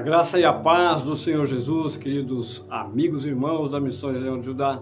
A 0.00 0.02
graça 0.02 0.40
e 0.40 0.44
a 0.46 0.52
paz 0.54 1.02
do 1.02 1.14
Senhor 1.14 1.44
Jesus, 1.44 1.94
queridos 1.94 2.64
amigos 2.70 3.26
e 3.26 3.28
irmãos 3.28 3.72
da 3.72 3.78
Missões 3.78 4.18
Leão 4.18 4.40
de 4.40 4.46
Judá, 4.46 4.80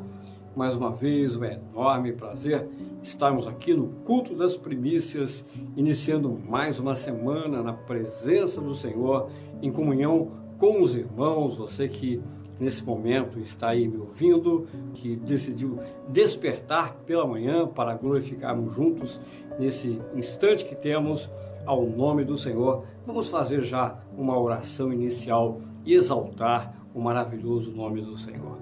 mais 0.55 0.77
uma 0.77 0.93
vez 0.93 1.34
um 1.34 1.43
enorme 1.43 2.12
prazer 2.12 2.69
estarmos 3.02 3.48
aqui 3.48 3.75
no 3.75 3.89
culto 4.05 4.37
das 4.37 4.57
primícias, 4.57 5.45
iniciando 5.77 6.30
mais 6.48 6.79
uma 6.79 6.95
semana 6.95 7.65
na 7.65 7.73
presença 7.73 8.60
do 8.60 8.73
Senhor, 8.73 9.29
em 9.60 9.73
comunhão 9.73 10.30
com 10.57 10.80
os 10.80 10.95
irmãos, 10.95 11.59
você 11.59 11.88
que 11.88 12.23
nesse 12.59 12.85
momento 12.85 13.39
está 13.39 13.69
aí 13.69 13.87
me 13.87 13.98
ouvindo, 13.98 14.66
que 14.95 15.16
decidiu 15.16 15.79
despertar 16.09 16.95
pela 17.07 17.27
manhã 17.27 17.66
para 17.66 17.95
glorificarmos 17.95 18.75
juntos 18.75 19.21
nesse 19.59 20.01
instante 20.15 20.65
que 20.65 20.75
temos 20.75 21.30
ao 21.65 21.85
nome 21.85 22.25
do 22.25 22.37
Senhor. 22.37 22.85
Vamos 23.07 23.29
fazer 23.29 23.63
já 23.63 23.99
uma 24.16 24.39
oração 24.39 24.93
inicial 24.93 25.61
e 25.85 25.95
exaltar 25.95 26.75
o 26.95 27.01
maravilhoso 27.01 27.71
nome 27.73 28.01
do 28.01 28.16
Senhor. 28.16 28.59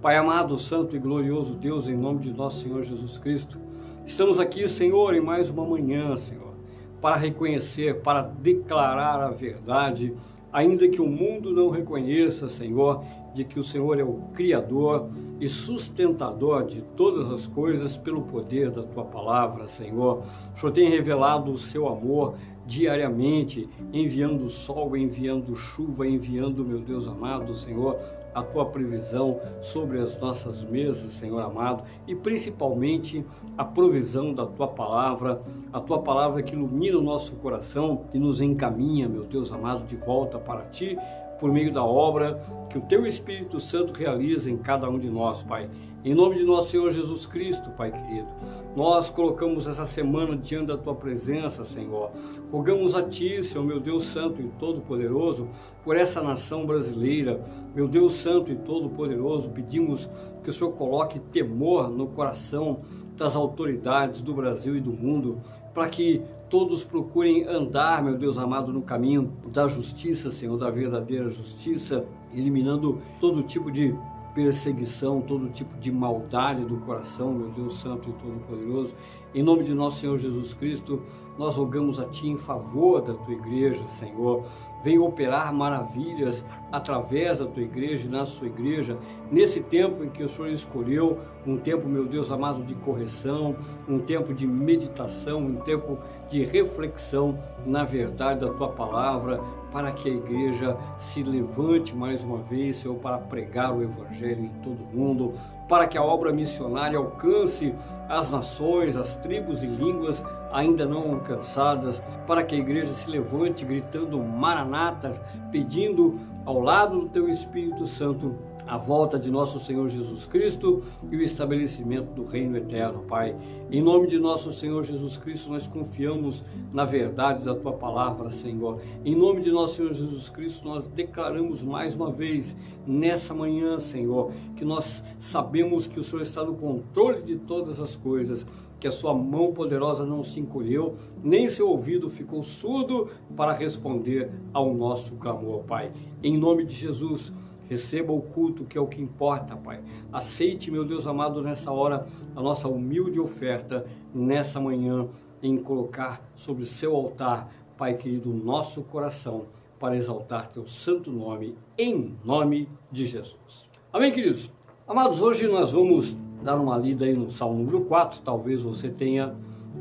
Pai 0.00 0.16
amado, 0.16 0.56
santo 0.56 0.94
e 0.94 0.98
glorioso 0.98 1.56
Deus, 1.56 1.88
em 1.88 1.96
nome 1.96 2.20
de 2.20 2.32
nosso 2.32 2.62
Senhor 2.62 2.82
Jesus 2.82 3.18
Cristo, 3.18 3.58
estamos 4.06 4.38
aqui, 4.38 4.68
Senhor, 4.68 5.14
em 5.14 5.20
mais 5.20 5.50
uma 5.50 5.64
manhã, 5.64 6.16
Senhor, 6.16 6.54
para 7.00 7.16
reconhecer, 7.16 8.00
para 8.00 8.22
declarar 8.22 9.20
a 9.20 9.30
verdade, 9.30 10.14
ainda 10.52 10.88
que 10.88 11.00
o 11.00 11.06
mundo 11.06 11.52
não 11.52 11.68
reconheça, 11.68 12.48
Senhor, 12.48 13.02
de 13.38 13.44
que 13.44 13.60
o 13.60 13.62
Senhor 13.62 14.00
é 14.00 14.02
o 14.02 14.14
Criador 14.34 15.08
e 15.40 15.48
sustentador 15.48 16.66
de 16.66 16.82
todas 16.82 17.30
as 17.30 17.46
coisas 17.46 17.96
pelo 17.96 18.22
poder 18.22 18.68
da 18.72 18.82
tua 18.82 19.04
palavra, 19.04 19.64
Senhor. 19.68 20.24
O 20.52 20.58
Senhor 20.58 20.72
tem 20.72 20.90
revelado 20.90 21.52
o 21.52 21.56
seu 21.56 21.86
amor 21.86 22.34
diariamente, 22.66 23.68
enviando 23.92 24.48
sol, 24.48 24.96
enviando 24.96 25.54
chuva, 25.54 26.06
enviando, 26.06 26.64
meu 26.64 26.80
Deus 26.80 27.06
amado, 27.06 27.54
Senhor, 27.54 27.96
a 28.34 28.42
tua 28.42 28.66
previsão 28.66 29.40
sobre 29.62 30.00
as 30.00 30.18
nossas 30.18 30.62
mesas, 30.64 31.12
Senhor 31.12 31.40
amado, 31.40 31.84
e 32.08 32.16
principalmente 32.16 33.24
a 33.56 33.64
provisão 33.64 34.34
da 34.34 34.44
tua 34.46 34.66
palavra, 34.66 35.40
a 35.72 35.80
tua 35.80 36.00
palavra 36.00 36.42
que 36.42 36.54
ilumina 36.54 36.98
o 36.98 37.02
nosso 37.02 37.36
coração 37.36 38.02
e 38.12 38.18
nos 38.18 38.40
encaminha, 38.40 39.08
meu 39.08 39.24
Deus 39.24 39.52
amado, 39.52 39.86
de 39.86 39.96
volta 39.96 40.38
para 40.38 40.62
ti 40.62 40.98
por 41.38 41.52
meio 41.52 41.72
da 41.72 41.84
obra 41.84 42.40
que 42.68 42.78
o 42.78 42.82
Teu 42.82 43.06
Espírito 43.06 43.58
Santo 43.58 43.98
realiza 43.98 44.50
em 44.50 44.56
cada 44.56 44.88
um 44.88 44.98
de 44.98 45.08
nós, 45.08 45.42
Pai. 45.42 45.70
Em 46.04 46.14
nome 46.14 46.36
de 46.36 46.44
nosso 46.44 46.70
Senhor 46.70 46.90
Jesus 46.92 47.26
Cristo, 47.26 47.70
Pai 47.70 47.90
querido, 47.90 48.28
nós 48.76 49.10
colocamos 49.10 49.66
essa 49.66 49.84
semana 49.84 50.36
diante 50.36 50.68
da 50.68 50.76
Tua 50.76 50.94
presença, 50.94 51.64
Senhor. 51.64 52.10
Rogamos 52.52 52.94
a 52.94 53.02
Ti, 53.02 53.42
Senhor, 53.42 53.64
meu 53.64 53.80
Deus 53.80 54.04
Santo 54.04 54.40
e 54.40 54.48
Todo-Poderoso, 54.58 55.48
por 55.82 55.96
essa 55.96 56.22
nação 56.22 56.64
brasileira. 56.64 57.44
Meu 57.74 57.88
Deus 57.88 58.12
Santo 58.12 58.52
e 58.52 58.56
Todo-Poderoso, 58.56 59.50
pedimos 59.50 60.08
que 60.42 60.50
o 60.50 60.52
Senhor 60.52 60.72
coloque 60.72 61.18
temor 61.18 61.90
no 61.90 62.06
coração 62.06 62.80
das 63.16 63.34
autoridades 63.34 64.22
do 64.22 64.32
Brasil 64.32 64.76
e 64.76 64.80
do 64.80 64.92
mundo, 64.92 65.40
para 65.78 65.88
que 65.88 66.20
todos 66.50 66.82
procurem 66.82 67.46
andar, 67.46 68.02
meu 68.02 68.18
Deus 68.18 68.36
amado, 68.36 68.72
no 68.72 68.82
caminho 68.82 69.32
da 69.46 69.68
justiça, 69.68 70.28
Senhor, 70.28 70.58
da 70.58 70.68
verdadeira 70.70 71.28
justiça, 71.28 72.04
eliminando 72.34 73.00
todo 73.20 73.44
tipo 73.44 73.70
de 73.70 73.94
perseguição, 74.34 75.20
todo 75.20 75.48
tipo 75.50 75.78
de 75.78 75.92
maldade 75.92 76.64
do 76.64 76.78
coração, 76.78 77.32
meu 77.32 77.50
Deus 77.50 77.74
Santo 77.74 78.10
e 78.10 78.12
Todo-Poderoso. 78.12 78.96
Em 79.32 79.40
nome 79.40 79.62
de 79.62 79.72
nosso 79.72 80.00
Senhor 80.00 80.18
Jesus 80.18 80.52
Cristo, 80.52 81.00
nós 81.38 81.56
rogamos 81.56 82.00
a 82.00 82.04
Ti 82.04 82.28
em 82.28 82.36
favor 82.36 83.00
da 83.00 83.14
Tua 83.14 83.32
igreja, 83.32 83.86
Senhor. 83.86 84.42
Venha 84.82 85.00
operar 85.00 85.52
maravilhas 85.52 86.44
através 86.70 87.38
da 87.38 87.46
Tua 87.46 87.62
igreja 87.62 88.06
e 88.06 88.10
na 88.10 88.26
Sua 88.26 88.48
igreja, 88.48 88.98
nesse 89.30 89.60
tempo 89.60 90.04
em 90.04 90.10
que 90.10 90.22
o 90.22 90.28
Senhor 90.28 90.48
escolheu, 90.48 91.18
um 91.46 91.56
tempo, 91.56 91.88
meu 91.88 92.06
Deus 92.06 92.30
amado, 92.30 92.62
de 92.62 92.74
correção, 92.74 93.56
um 93.88 93.98
tempo 93.98 94.34
de 94.34 94.46
meditação, 94.46 95.40
um 95.40 95.56
tempo 95.56 95.98
de 96.28 96.44
reflexão 96.44 97.38
na 97.64 97.84
verdade 97.84 98.40
da 98.40 98.52
Tua 98.52 98.68
palavra, 98.68 99.40
para 99.70 99.92
que 99.92 100.08
a 100.08 100.12
igreja 100.12 100.76
se 100.96 101.22
levante 101.22 101.94
mais 101.94 102.24
uma 102.24 102.38
vez, 102.38 102.76
Senhor, 102.76 102.96
para 102.96 103.18
pregar 103.18 103.74
o 103.74 103.82
Evangelho 103.82 104.44
em 104.44 104.48
todo 104.62 104.82
o 104.82 104.96
mundo, 104.96 105.34
para 105.68 105.86
que 105.86 105.98
a 105.98 106.02
obra 106.02 106.32
missionária 106.32 106.98
alcance 106.98 107.74
as 108.08 108.30
nações, 108.30 108.96
as 108.96 109.16
tribos 109.16 109.62
e 109.62 109.66
línguas 109.66 110.24
ainda 110.50 110.86
não 110.86 111.12
alcançadas, 111.32 112.02
para 112.26 112.42
que 112.42 112.54
a 112.54 112.58
igreja 112.58 112.92
se 112.92 113.08
levante 113.08 113.64
gritando 113.64 114.18
Maranata, 114.18 115.12
pedindo 115.52 116.18
ao 116.44 116.60
lado 116.60 117.00
do 117.00 117.08
teu 117.08 117.28
Espírito 117.28 117.86
Santo 117.86 118.34
a 118.68 118.76
volta 118.76 119.18
de 119.18 119.30
nosso 119.30 119.58
Senhor 119.58 119.88
Jesus 119.88 120.26
Cristo 120.26 120.82
e 121.10 121.16
o 121.16 121.22
estabelecimento 121.22 122.12
do 122.12 122.22
reino 122.22 122.54
eterno, 122.54 123.02
Pai. 123.08 123.34
Em 123.70 123.80
nome 123.80 124.06
de 124.06 124.18
nosso 124.18 124.52
Senhor 124.52 124.84
Jesus 124.84 125.16
Cristo, 125.16 125.48
nós 125.48 125.66
confiamos 125.66 126.44
na 126.70 126.84
verdade 126.84 127.44
da 127.44 127.54
tua 127.54 127.72
palavra, 127.72 128.28
Senhor. 128.28 128.78
Em 129.02 129.14
nome 129.14 129.40
de 129.40 129.50
nosso 129.50 129.76
Senhor 129.76 129.92
Jesus 129.94 130.28
Cristo, 130.28 130.68
nós 130.68 130.86
declaramos 130.86 131.62
mais 131.62 131.94
uma 131.94 132.12
vez 132.12 132.54
nessa 132.86 133.32
manhã, 133.32 133.78
Senhor, 133.78 134.32
que 134.54 134.66
nós 134.66 135.02
sabemos 135.18 135.86
que 135.86 135.98
o 135.98 136.04
Senhor 136.04 136.20
está 136.20 136.44
no 136.44 136.54
controle 136.54 137.22
de 137.22 137.36
todas 137.36 137.80
as 137.80 137.96
coisas, 137.96 138.46
que 138.78 138.86
a 138.86 138.92
sua 138.92 139.14
mão 139.14 139.52
poderosa 139.52 140.04
não 140.04 140.22
se 140.22 140.40
encolheu, 140.40 140.94
nem 141.22 141.48
seu 141.48 141.68
ouvido 141.68 142.10
ficou 142.10 142.42
surdo 142.42 143.08
para 143.34 143.52
responder 143.52 144.30
ao 144.52 144.74
nosso 144.74 145.14
clamor, 145.16 145.64
Pai. 145.64 145.90
Em 146.22 146.36
nome 146.36 146.64
de 146.64 146.74
Jesus, 146.74 147.32
Receba 147.68 148.12
o 148.12 148.20
culto, 148.20 148.64
que 148.64 148.78
é 148.78 148.80
o 148.80 148.86
que 148.86 149.00
importa, 149.00 149.56
Pai. 149.56 149.80
Aceite, 150.12 150.70
meu 150.70 150.84
Deus 150.84 151.06
amado, 151.06 151.42
nessa 151.42 151.70
hora, 151.70 152.06
a 152.34 152.42
nossa 152.42 152.68
humilde 152.68 153.20
oferta, 153.20 153.86
nessa 154.14 154.60
manhã, 154.60 155.06
em 155.42 155.56
colocar 155.56 156.20
sobre 156.34 156.62
o 156.62 156.66
seu 156.66 156.94
altar, 156.94 157.52
Pai 157.76 157.94
querido, 157.94 158.32
nosso 158.32 158.82
coração, 158.82 159.46
para 159.78 159.96
exaltar 159.96 160.48
teu 160.48 160.66
santo 160.66 161.12
nome, 161.12 161.56
em 161.76 162.16
nome 162.24 162.68
de 162.90 163.06
Jesus. 163.06 163.68
Amém, 163.92 164.10
queridos? 164.10 164.50
Amados, 164.86 165.22
hoje 165.22 165.46
nós 165.46 165.70
vamos 165.70 166.16
dar 166.42 166.56
uma 166.56 166.76
lida 166.76 167.04
aí 167.04 167.14
no 167.14 167.30
Salmo 167.30 167.58
número 167.58 167.82
4, 167.82 168.20
talvez 168.24 168.62
você 168.62 168.88
tenha 168.88 169.34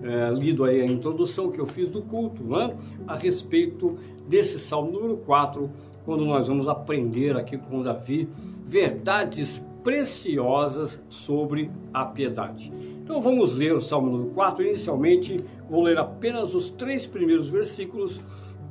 é, 0.04 0.30
lido 0.31 0.64
aí 0.64 0.81
a 0.81 0.86
introdução 0.86 1.50
que 1.50 1.59
eu 1.59 1.66
fiz 1.66 1.90
do 1.90 2.02
culto, 2.02 2.44
né? 2.44 2.78
a 3.08 3.16
respeito 3.16 3.98
desse 4.28 4.59
Salmo 4.59 4.92
número 4.92 5.18
4, 5.18 5.69
quando 6.07 6.23
nós 6.23 6.47
vamos 6.47 6.69
aprender 6.69 7.35
aqui 7.35 7.57
com 7.57 7.84
Davi 7.84 8.29
verdades 8.66 9.62
preciosas 9.84 11.03
sobre 11.09 11.69
a 11.94 12.06
piedade. 12.06 12.72
Então 13.03 13.22
vamos 13.22 13.53
ler 13.53 13.75
o 13.75 13.81
Salmo 13.81 14.09
número 14.09 14.29
4. 14.29 14.63
Inicialmente 14.63 15.38
vou 15.69 15.84
ler 15.84 15.97
apenas 15.97 16.56
os 16.56 16.69
três 16.69 17.06
primeiros 17.06 17.50
versículos, 17.50 18.22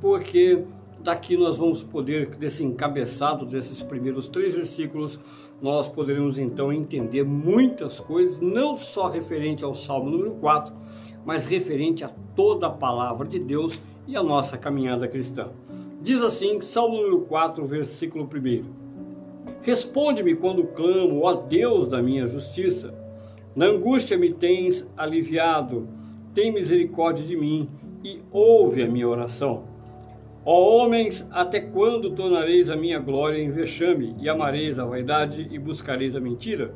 porque 0.01 0.63
daqui 0.99 1.37
nós 1.37 1.59
vamos 1.59 1.83
poder, 1.83 2.35
desse 2.37 2.63
encabeçado 2.63 3.45
desses 3.45 3.83
primeiros 3.83 4.27
três 4.27 4.55
versículos, 4.55 5.19
nós 5.61 5.87
poderemos 5.87 6.39
então 6.39 6.73
entender 6.73 7.23
muitas 7.23 7.99
coisas, 7.99 8.39
não 8.39 8.75
só 8.75 9.09
referente 9.09 9.63
ao 9.63 9.75
Salmo 9.75 10.09
número 10.09 10.31
4, 10.31 10.73
mas 11.23 11.45
referente 11.45 12.03
a 12.03 12.09
toda 12.35 12.65
a 12.65 12.71
palavra 12.71 13.27
de 13.27 13.37
Deus 13.37 13.79
e 14.07 14.17
a 14.17 14.23
nossa 14.23 14.57
caminhada 14.57 15.07
cristã. 15.07 15.51
Diz 16.07 16.21
assim, 16.21 16.61
Salmo 16.61 16.95
número 16.95 17.19
4, 17.25 17.65
versículo 17.65 18.23
1. 18.33 18.63
Responde-me 19.61 20.35
quando 20.35 20.63
clamo, 20.63 21.23
ó 21.25 21.33
Deus 21.33 21.85
da 21.85 22.01
minha 22.01 22.25
justiça. 22.25 22.93
Na 23.53 23.65
angústia 23.65 24.17
me 24.17 24.31
tens 24.31 24.87
aliviado, 24.95 25.85
tem 26.33 26.49
misericórdia 26.49 27.25
de 27.25 27.35
mim 27.35 27.69
e 28.05 28.21
ouve 28.31 28.83
a 28.83 28.87
minha 28.87 29.05
oração. 29.05 29.65
Ó 30.45 30.77
homens, 30.77 31.27
até 31.29 31.59
quando 31.59 32.11
tornareis 32.11 32.69
a 32.69 32.77
minha 32.77 32.99
glória 32.99 33.43
em 33.43 33.51
vexame, 33.51 34.15
e 34.17 34.29
amareis 34.29 34.79
a 34.79 34.85
vaidade 34.85 35.45
e 35.51 35.59
buscareis 35.59 36.15
a 36.15 36.21
mentira? 36.21 36.73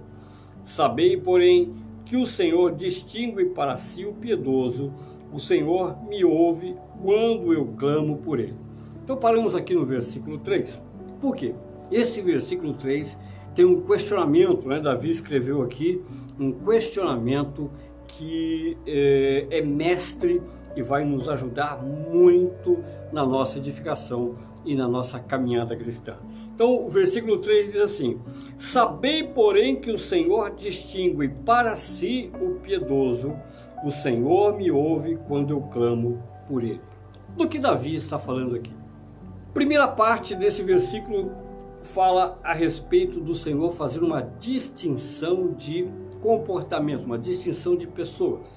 Sabei, 0.65 1.15
porém, 1.15 1.73
que 2.03 2.17
o 2.17 2.25
Senhor 2.25 2.75
distingue 2.75 3.45
para 3.45 3.77
si 3.77 4.03
o 4.05 4.11
piedoso, 4.11 4.91
o 5.31 5.39
Senhor 5.39 5.95
me 6.09 6.21
ouve 6.25 6.75
quando 7.01 7.53
eu 7.53 7.65
clamo 7.77 8.17
por 8.17 8.37
ele. 8.37 8.70
Então 9.03 9.17
paramos 9.17 9.55
aqui 9.55 9.73
no 9.73 9.85
versículo 9.85 10.37
3. 10.39 10.81
Por 11.19 11.35
quê? 11.35 11.53
Esse 11.91 12.21
versículo 12.21 12.73
3 12.73 13.17
tem 13.53 13.65
um 13.65 13.81
questionamento, 13.81 14.67
né? 14.67 14.79
Davi 14.79 15.09
escreveu 15.09 15.61
aqui 15.61 16.01
um 16.39 16.53
questionamento 16.53 17.69
que 18.07 18.77
é, 18.85 19.47
é 19.49 19.61
mestre 19.61 20.41
e 20.75 20.81
vai 20.81 21.03
nos 21.03 21.27
ajudar 21.27 21.81
muito 21.81 22.79
na 23.11 23.25
nossa 23.25 23.57
edificação 23.57 24.35
e 24.65 24.75
na 24.75 24.87
nossa 24.87 25.19
caminhada 25.19 25.75
cristã. 25.75 26.15
Então, 26.53 26.85
o 26.85 26.87
versículo 26.87 27.39
3 27.39 27.73
diz 27.73 27.81
assim: 27.81 28.19
Sabei, 28.57 29.23
porém, 29.23 29.81
que 29.81 29.91
o 29.91 29.97
Senhor 29.97 30.51
distingue 30.51 31.27
para 31.27 31.75
si 31.75 32.31
o 32.39 32.59
piedoso, 32.59 33.33
o 33.83 33.89
Senhor 33.89 34.55
me 34.55 34.71
ouve 34.71 35.17
quando 35.27 35.51
eu 35.51 35.61
clamo 35.61 36.21
por 36.47 36.63
ele. 36.63 36.81
Do 37.35 37.47
que 37.47 37.59
Davi 37.59 37.95
está 37.95 38.19
falando 38.19 38.55
aqui? 38.55 38.80
Primeira 39.53 39.85
parte 39.85 40.33
desse 40.33 40.63
versículo 40.63 41.29
fala 41.83 42.39
a 42.41 42.53
respeito 42.53 43.19
do 43.19 43.35
Senhor 43.35 43.73
fazer 43.73 44.01
uma 44.01 44.21
distinção 44.21 45.51
de 45.51 45.89
comportamento, 46.21 47.03
uma 47.03 47.17
distinção 47.17 47.75
de 47.75 47.85
pessoas. 47.85 48.49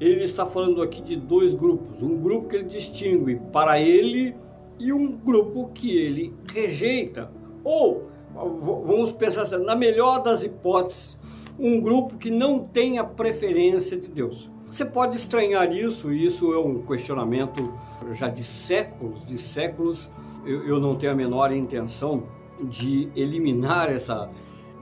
Ele 0.00 0.22
está 0.22 0.46
falando 0.46 0.80
aqui 0.80 1.02
de 1.02 1.14
dois 1.14 1.52
grupos, 1.52 2.02
um 2.02 2.16
grupo 2.16 2.48
que 2.48 2.56
ele 2.56 2.64
distingue 2.64 3.38
para 3.52 3.78
ele 3.78 4.34
e 4.78 4.94
um 4.94 5.12
grupo 5.12 5.68
que 5.74 5.94
ele 5.94 6.32
rejeita. 6.50 7.30
Ou, 7.62 8.04
vamos 8.32 9.12
pensar 9.12 9.42
assim, 9.42 9.58
na 9.58 9.76
melhor 9.76 10.22
das 10.22 10.42
hipóteses, 10.42 11.18
um 11.58 11.78
grupo 11.78 12.16
que 12.16 12.30
não 12.30 12.60
tem 12.60 12.98
a 12.98 13.04
preferência 13.04 13.94
de 13.98 14.08
Deus. 14.08 14.50
Você 14.74 14.84
pode 14.84 15.16
estranhar 15.16 15.72
isso, 15.72 16.12
e 16.12 16.26
isso 16.26 16.52
é 16.52 16.58
um 16.58 16.82
questionamento 16.82 17.72
já 18.10 18.26
de 18.28 18.42
séculos, 18.42 19.24
de 19.24 19.38
séculos. 19.38 20.10
Eu, 20.44 20.66
eu 20.66 20.80
não 20.80 20.96
tenho 20.96 21.12
a 21.12 21.14
menor 21.14 21.52
intenção 21.52 22.24
de 22.60 23.08
eliminar 23.14 23.88
essa, 23.88 24.28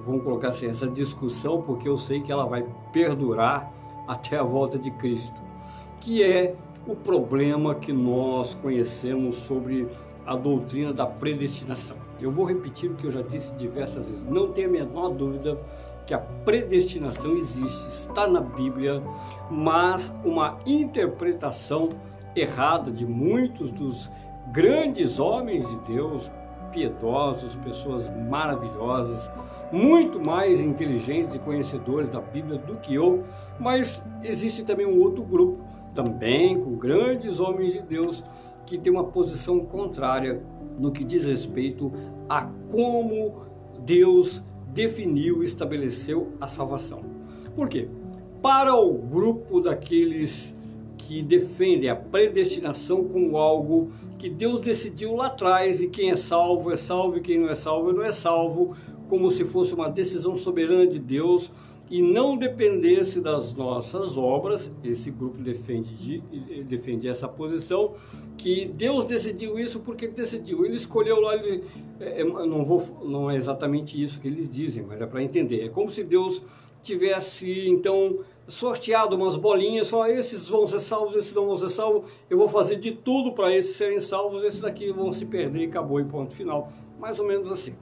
vamos 0.02 0.24
colocar 0.24 0.48
assim, 0.48 0.66
essa 0.66 0.88
discussão, 0.88 1.60
porque 1.60 1.86
eu 1.86 1.98
sei 1.98 2.22
que 2.22 2.32
ela 2.32 2.46
vai 2.46 2.64
perdurar 2.90 3.70
até 4.08 4.38
a 4.38 4.42
volta 4.42 4.78
de 4.78 4.90
Cristo, 4.92 5.42
que 6.00 6.22
é 6.22 6.54
o 6.86 6.96
problema 6.96 7.74
que 7.74 7.92
nós 7.92 8.54
conhecemos 8.54 9.34
sobre 9.34 9.86
a 10.24 10.34
doutrina 10.34 10.94
da 10.94 11.04
predestinação. 11.04 11.98
Eu 12.18 12.30
vou 12.30 12.46
repetir 12.46 12.90
o 12.90 12.94
que 12.94 13.06
eu 13.06 13.10
já 13.10 13.20
disse 13.20 13.52
diversas 13.56 14.08
vezes. 14.08 14.24
Não 14.24 14.52
tenha 14.52 14.68
a 14.68 14.70
menor 14.70 15.10
dúvida 15.10 15.60
que 16.06 16.14
a 16.14 16.18
predestinação 16.18 17.36
existe, 17.36 17.88
está 17.88 18.26
na 18.26 18.40
Bíblia, 18.40 19.02
mas 19.50 20.12
uma 20.24 20.58
interpretação 20.66 21.88
errada 22.34 22.90
de 22.90 23.06
muitos 23.06 23.70
dos 23.72 24.10
grandes 24.50 25.18
homens 25.20 25.68
de 25.68 25.76
Deus, 25.92 26.30
piedosos, 26.72 27.54
pessoas 27.56 28.10
maravilhosas, 28.28 29.30
muito 29.70 30.18
mais 30.18 30.60
inteligentes 30.60 31.34
e 31.34 31.38
conhecedores 31.38 32.08
da 32.08 32.20
Bíblia 32.20 32.58
do 32.58 32.76
que 32.76 32.94
eu, 32.94 33.22
mas 33.60 34.02
existe 34.22 34.64
também 34.64 34.86
um 34.86 34.98
outro 35.00 35.22
grupo, 35.22 35.62
também 35.94 36.58
com 36.58 36.76
grandes 36.76 37.38
homens 37.38 37.74
de 37.74 37.82
Deus, 37.82 38.24
que 38.66 38.78
tem 38.78 38.92
uma 38.92 39.04
posição 39.04 39.60
contrária 39.60 40.42
no 40.78 40.90
que 40.90 41.04
diz 41.04 41.26
respeito 41.26 41.92
a 42.28 42.46
como 42.70 43.42
Deus 43.80 44.42
definiu 44.72 45.42
e 45.42 45.46
estabeleceu 45.46 46.32
a 46.40 46.46
salvação. 46.46 47.02
Por 47.54 47.68
quê? 47.68 47.88
Para 48.40 48.74
o 48.74 48.92
grupo 48.94 49.60
daqueles 49.60 50.54
que 50.96 51.22
defendem 51.22 51.90
a 51.90 51.96
predestinação 51.96 53.04
como 53.04 53.36
algo 53.36 53.88
que 54.18 54.30
Deus 54.30 54.60
decidiu 54.60 55.14
lá 55.14 55.26
atrás 55.26 55.82
e 55.82 55.88
quem 55.88 56.10
é 56.10 56.16
salvo 56.16 56.70
é 56.70 56.76
salvo 56.76 57.18
e 57.18 57.20
quem 57.20 57.38
não 57.38 57.48
é 57.48 57.54
salvo 57.54 57.92
não 57.92 58.02
é 58.02 58.12
salvo, 58.12 58.74
como 59.08 59.30
se 59.30 59.44
fosse 59.44 59.74
uma 59.74 59.90
decisão 59.90 60.36
soberana 60.36 60.86
de 60.86 60.98
Deus 60.98 61.50
e 61.92 62.00
não 62.00 62.38
dependesse 62.38 63.20
das 63.20 63.52
nossas 63.52 64.16
obras, 64.16 64.72
esse 64.82 65.10
grupo 65.10 65.36
defende, 65.42 65.94
de, 65.94 66.64
defende 66.64 67.06
essa 67.06 67.28
posição, 67.28 67.92
que 68.38 68.64
Deus 68.64 69.04
decidiu 69.04 69.58
isso 69.58 69.78
porque 69.78 70.08
decidiu. 70.08 70.64
Ele 70.64 70.74
escolheu 70.74 71.20
lá, 71.20 71.36
ele, 71.36 71.62
é, 72.00 72.22
é 72.22 72.24
não, 72.24 72.64
vou, 72.64 72.82
não 73.04 73.30
é 73.30 73.36
exatamente 73.36 74.02
isso 74.02 74.18
que 74.20 74.26
eles 74.26 74.48
dizem, 74.48 74.82
mas 74.82 75.02
é 75.02 75.06
para 75.06 75.22
entender. 75.22 75.66
É 75.66 75.68
como 75.68 75.90
se 75.90 76.02
Deus 76.02 76.40
tivesse, 76.82 77.68
então, 77.68 78.20
sorteado 78.48 79.14
umas 79.14 79.36
bolinhas, 79.36 79.88
só 79.88 80.06
esses 80.06 80.48
vão 80.48 80.66
ser 80.66 80.80
salvos, 80.80 81.14
esses 81.14 81.34
não 81.34 81.44
vão 81.44 81.58
ser 81.58 81.68
salvos, 81.68 82.10
eu 82.30 82.38
vou 82.38 82.48
fazer 82.48 82.76
de 82.76 82.92
tudo 82.92 83.34
para 83.34 83.54
esses 83.54 83.76
serem 83.76 84.00
salvos, 84.00 84.42
esses 84.42 84.64
aqui 84.64 84.90
vão 84.90 85.12
se 85.12 85.26
perder 85.26 85.60
e 85.60 85.66
acabou 85.66 86.00
em 86.00 86.08
ponto 86.08 86.32
final. 86.32 86.70
Mais 86.98 87.20
ou 87.20 87.26
menos 87.26 87.50
assim. 87.50 87.74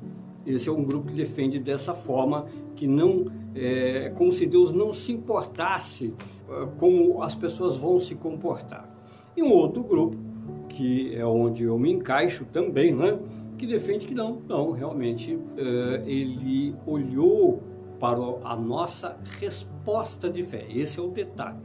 Esse 0.46 0.68
é 0.68 0.72
um 0.72 0.82
grupo 0.82 1.08
que 1.08 1.14
defende 1.14 1.58
dessa 1.58 1.94
forma, 1.94 2.46
que 2.80 2.86
não 2.86 3.26
é 3.54 4.10
como 4.16 4.32
se 4.32 4.46
Deus 4.46 4.72
não 4.72 4.90
se 4.90 5.12
importasse 5.12 6.14
é, 6.48 6.66
como 6.78 7.22
as 7.22 7.34
pessoas 7.34 7.76
vão 7.76 7.98
se 7.98 8.14
comportar. 8.14 8.88
E 9.36 9.42
um 9.42 9.52
outro 9.52 9.82
grupo, 9.84 10.16
que 10.66 11.14
é 11.14 11.26
onde 11.26 11.64
eu 11.64 11.78
me 11.78 11.92
encaixo 11.92 12.46
também, 12.46 12.94
né? 12.94 13.18
que 13.58 13.66
defende 13.66 14.06
que 14.06 14.14
não, 14.14 14.40
não, 14.48 14.70
realmente 14.70 15.38
é, 15.58 16.02
ele 16.06 16.74
olhou 16.86 17.62
para 17.98 18.18
a 18.44 18.56
nossa 18.56 19.18
resposta 19.38 20.30
de 20.30 20.42
fé. 20.42 20.64
Esse 20.70 20.98
é 20.98 21.02
o 21.02 21.08
detalhe. 21.08 21.58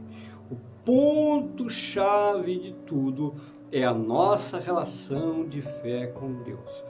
O 0.50 0.56
ponto-chave 0.84 2.58
de 2.58 2.74
tudo 2.74 3.34
é 3.76 3.84
a 3.84 3.92
nossa 3.92 4.58
relação 4.58 5.46
de 5.46 5.60
fé 5.60 6.06
com 6.06 6.42
Deus. 6.42 6.82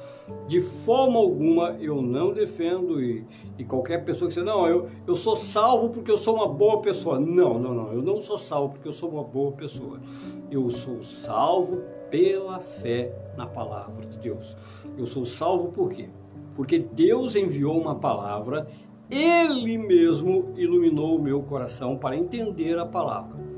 De 0.47 0.61
forma 0.61 1.19
alguma 1.19 1.77
eu 1.81 2.01
não 2.01 2.33
defendo 2.33 3.03
e, 3.03 3.27
e 3.59 3.65
qualquer 3.65 4.05
pessoa 4.05 4.29
que 4.29 4.37
diz, 4.37 4.45
não, 4.45 4.69
eu, 4.69 4.89
eu 5.05 5.17
sou 5.17 5.35
salvo 5.35 5.89
porque 5.91 6.11
eu 6.11 6.17
sou 6.17 6.37
uma 6.37 6.47
boa 6.47 6.81
pessoa. 6.81 7.19
Não, 7.19 7.59
não, 7.59 7.75
não, 7.75 7.93
eu 7.93 8.03
não 8.03 8.21
sou 8.21 8.39
salvo 8.39 8.75
porque 8.75 8.87
eu 8.87 8.93
sou 8.93 9.11
uma 9.11 9.25
boa 9.25 9.51
pessoa. 9.51 10.01
Eu 10.49 10.71
sou 10.71 11.03
salvo 11.03 11.83
pela 12.09 12.61
fé 12.61 13.13
na 13.37 13.47
palavra 13.47 14.07
de 14.07 14.17
Deus. 14.19 14.57
Eu 14.97 15.07
sou 15.07 15.27
salvo 15.27 15.73
por 15.73 15.91
quê? 15.91 16.09
Porque 16.55 16.79
Deus 16.79 17.35
enviou 17.35 17.81
uma 17.81 17.97
palavra, 17.97 18.69
Ele 19.11 19.77
mesmo 19.77 20.53
iluminou 20.57 21.17
o 21.17 21.23
meu 21.23 21.43
coração 21.43 21.97
para 21.97 22.17
entender 22.17 22.79
a 22.79 22.87
palavra. 22.87 23.56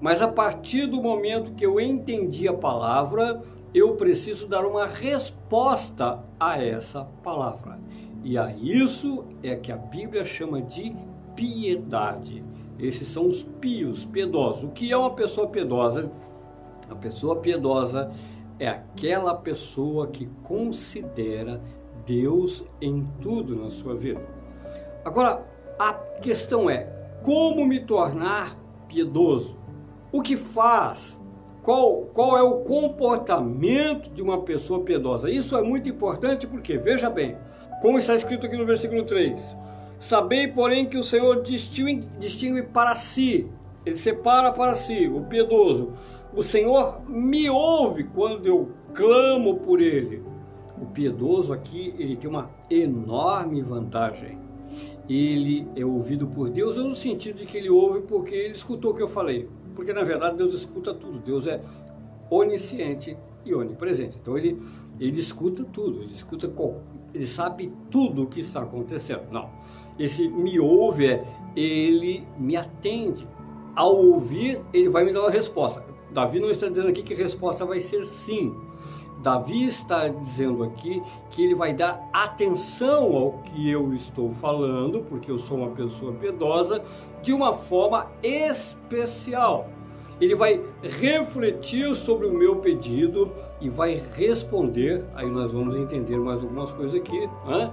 Mas 0.00 0.22
a 0.22 0.28
partir 0.28 0.86
do 0.86 1.02
momento 1.02 1.52
que 1.52 1.66
eu 1.66 1.80
entendi 1.80 2.46
a 2.46 2.52
palavra, 2.52 3.40
eu 3.74 3.96
preciso 3.96 4.46
dar 4.46 4.64
uma 4.64 4.86
resposta 4.86 6.24
a 6.38 6.62
essa 6.62 7.04
palavra. 7.22 7.78
E 8.22 8.38
a 8.38 8.52
isso 8.56 9.24
é 9.42 9.56
que 9.56 9.72
a 9.72 9.76
Bíblia 9.76 10.24
chama 10.24 10.62
de 10.62 10.94
piedade. 11.34 12.44
Esses 12.78 13.08
são 13.08 13.26
os 13.26 13.42
pios, 13.42 14.04
piedosos. 14.04 14.64
O 14.64 14.68
que 14.68 14.92
é 14.92 14.96
uma 14.96 15.10
pessoa 15.10 15.48
piedosa? 15.48 16.10
A 16.88 16.94
pessoa 16.94 17.36
piedosa 17.36 18.10
é 18.58 18.68
aquela 18.68 19.34
pessoa 19.34 20.06
que 20.06 20.26
considera 20.42 21.60
Deus 22.06 22.64
em 22.80 23.06
tudo 23.20 23.56
na 23.56 23.70
sua 23.70 23.94
vida. 23.94 24.24
Agora, 25.04 25.44
a 25.78 25.92
questão 25.92 26.70
é: 26.70 26.84
como 27.22 27.66
me 27.66 27.80
tornar 27.80 28.56
piedoso? 28.88 29.57
O 30.10 30.22
que 30.22 30.36
faz, 30.36 31.18
qual, 31.62 32.02
qual 32.12 32.38
é 32.38 32.42
o 32.42 32.60
comportamento 32.60 34.10
de 34.10 34.22
uma 34.22 34.42
pessoa 34.42 34.82
piedosa. 34.82 35.30
Isso 35.30 35.56
é 35.56 35.62
muito 35.62 35.88
importante 35.88 36.46
porque, 36.46 36.78
veja 36.78 37.10
bem, 37.10 37.36
como 37.82 37.98
está 37.98 38.14
escrito 38.14 38.46
aqui 38.46 38.56
no 38.56 38.66
versículo 38.66 39.04
3: 39.04 39.40
Sabei, 40.00 40.48
porém, 40.48 40.86
que 40.86 40.96
o 40.96 41.02
Senhor 41.02 41.42
distingue, 41.42 42.06
distingue 42.18 42.62
para 42.62 42.94
si, 42.94 43.46
ele 43.84 43.96
separa 43.96 44.52
para 44.52 44.74
si 44.74 45.08
o 45.08 45.22
piedoso. 45.22 45.92
O 46.34 46.42
Senhor 46.42 47.00
me 47.08 47.48
ouve 47.48 48.04
quando 48.04 48.46
eu 48.46 48.70
clamo 48.94 49.58
por 49.58 49.80
ele. 49.80 50.22
O 50.80 50.86
piedoso 50.86 51.52
aqui, 51.52 51.94
ele 51.98 52.16
tem 52.16 52.30
uma 52.30 52.50
enorme 52.70 53.60
vantagem. 53.62 54.38
Ele 55.08 55.66
é 55.74 55.84
ouvido 55.84 56.26
por 56.26 56.50
Deus 56.50 56.76
no 56.76 56.94
sentido 56.94 57.38
de 57.38 57.46
que 57.46 57.56
ele 57.56 57.70
ouve 57.70 58.02
porque 58.02 58.34
ele 58.34 58.54
escutou 58.54 58.92
o 58.92 58.94
que 58.94 59.02
eu 59.02 59.08
falei. 59.08 59.48
Porque 59.78 59.92
na 59.92 60.02
verdade 60.02 60.36
Deus 60.36 60.52
escuta 60.54 60.92
tudo. 60.92 61.20
Deus 61.20 61.46
é 61.46 61.62
onisciente 62.28 63.16
e 63.46 63.54
onipresente. 63.54 64.18
Então 64.20 64.36
ele, 64.36 64.60
ele 64.98 65.20
escuta 65.20 65.62
tudo, 65.62 66.02
ele 66.02 66.10
escuta, 66.10 66.52
ele 67.14 67.24
sabe 67.24 67.72
tudo 67.88 68.24
o 68.24 68.26
que 68.26 68.40
está 68.40 68.62
acontecendo. 68.62 69.30
Não. 69.30 69.48
Esse 69.96 70.26
me 70.26 70.58
ouve 70.58 71.06
é 71.06 71.24
ele 71.54 72.26
me 72.36 72.56
atende. 72.56 73.24
Ao 73.76 73.94
ouvir, 73.94 74.60
ele 74.74 74.88
vai 74.88 75.04
me 75.04 75.12
dar 75.12 75.20
uma 75.20 75.30
resposta. 75.30 75.84
Davi 76.12 76.40
não 76.40 76.50
está 76.50 76.68
dizendo 76.68 76.88
aqui 76.88 77.04
que 77.04 77.14
a 77.14 77.16
resposta 77.16 77.64
vai 77.64 77.78
ser 77.78 78.04
sim. 78.04 78.52
Davi 79.18 79.64
está 79.64 80.08
dizendo 80.08 80.62
aqui 80.62 81.02
que 81.30 81.44
ele 81.44 81.54
vai 81.54 81.74
dar 81.74 82.08
atenção 82.12 83.16
ao 83.16 83.32
que 83.44 83.68
eu 83.68 83.92
estou 83.92 84.30
falando, 84.30 85.00
porque 85.08 85.30
eu 85.30 85.38
sou 85.38 85.58
uma 85.58 85.70
pessoa 85.70 86.12
piedosa, 86.12 86.82
de 87.22 87.32
uma 87.32 87.52
forma 87.52 88.06
especial. 88.22 89.68
Ele 90.20 90.34
vai 90.34 90.60
refletir 90.82 91.94
sobre 91.94 92.26
o 92.26 92.32
meu 92.32 92.56
pedido 92.56 93.30
e 93.60 93.68
vai 93.68 94.00
responder. 94.16 95.04
Aí 95.14 95.30
nós 95.30 95.52
vamos 95.52 95.76
entender 95.76 96.16
mais 96.16 96.42
algumas 96.42 96.72
coisas 96.72 96.94
aqui, 96.94 97.28
né? 97.46 97.72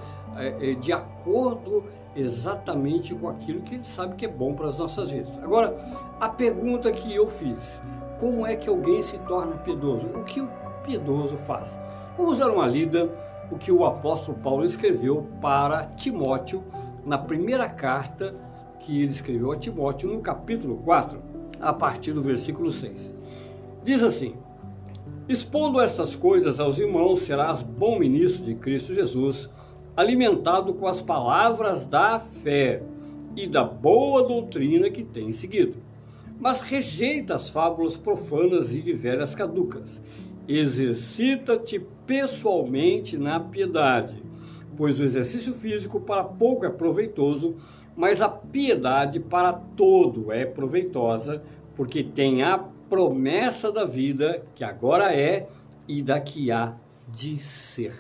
De 0.80 0.92
acordo 0.92 1.86
exatamente 2.16 3.16
com 3.16 3.28
aquilo 3.28 3.62
que 3.62 3.76
ele 3.76 3.84
sabe 3.84 4.16
que 4.16 4.26
é 4.26 4.30
bom 4.30 4.54
para 4.54 4.68
as 4.68 4.78
nossas 4.78 5.10
vidas. 5.12 5.38
Agora, 5.44 5.76
a 6.20 6.30
pergunta 6.30 6.92
que 6.92 7.14
eu 7.14 7.28
fiz: 7.28 7.82
como 8.20 8.46
é 8.46 8.56
que 8.56 8.70
alguém 8.70 9.02
se 9.02 9.18
torna 9.20 9.56
piedoso? 9.58 10.08
O 10.08 10.24
que 10.24 10.40
o 10.40 10.48
piedoso 10.86 11.36
faz. 11.38 11.78
Vamos 12.18 12.38
dar 12.38 12.50
uma 12.50 12.68
lida 12.68 13.10
o 13.52 13.58
que 13.58 13.72
o 13.72 13.86
apóstolo 13.86 14.38
Paulo 14.38 14.64
escreveu 14.64 15.28
para 15.42 15.86
Timóteo 15.88 16.64
na 17.06 17.18
primeira 17.18 17.68
carta 17.68 18.34
que 18.80 19.02
ele 19.02 19.12
escreveu 19.12 19.52
a 19.52 19.58
Timóteo 19.58 20.10
no 20.10 20.22
capítulo 20.22 20.78
4, 20.78 21.20
a 21.60 21.74
partir 21.74 22.14
do 22.14 22.22
versículo 22.22 22.70
6. 22.72 23.14
Diz 23.84 24.04
assim: 24.04 24.36
Expondo 25.28 25.82
estas 25.82 26.16
coisas 26.16 26.60
aos 26.60 26.78
irmãos, 26.78 27.20
serás 27.20 27.62
bom 27.62 28.00
ministro 28.00 28.46
de 28.46 28.56
Cristo 28.56 28.94
Jesus, 28.94 29.50
alimentado 29.98 30.74
com 30.74 30.88
as 30.88 31.02
palavras 31.02 31.86
da 31.86 32.20
fé 32.20 32.84
e 33.36 33.48
da 33.48 33.64
boa 33.64 34.24
doutrina 34.24 34.90
que 34.90 35.04
tem 35.04 35.32
seguido. 35.32 35.78
Mas 36.40 36.62
rejeita 36.62 37.36
as 37.36 37.50
fábulas 37.50 37.96
profanas 37.96 38.74
e 38.74 38.82
de 38.82 38.94
velhas 38.94 39.34
caducas. 39.34 40.02
Exercita-te 40.48 41.80
pessoalmente 42.06 43.18
na 43.18 43.40
piedade, 43.40 44.22
pois 44.78 45.00
o 45.00 45.04
exercício 45.04 45.54
físico 45.54 46.00
para 46.00 46.24
pouco 46.24 46.66
é 46.66 46.70
proveitoso, 46.70 47.56
mas 47.96 48.22
a 48.22 48.30
piedade 48.30 49.20
para 49.20 49.54
todo 49.54 50.32
é 50.32 50.46
proveitosa, 50.46 51.42
porque 51.76 52.04
tem 52.04 52.44
a 52.44 52.58
promessa 52.90 53.72
da 53.72 53.86
vida 53.86 54.46
que 54.54 54.64
agora 54.64 55.14
é 55.16 55.48
e 55.88 56.02
da 56.02 56.20
que 56.20 56.52
há 56.52 56.76
de 57.08 57.40
ser. 57.40 57.94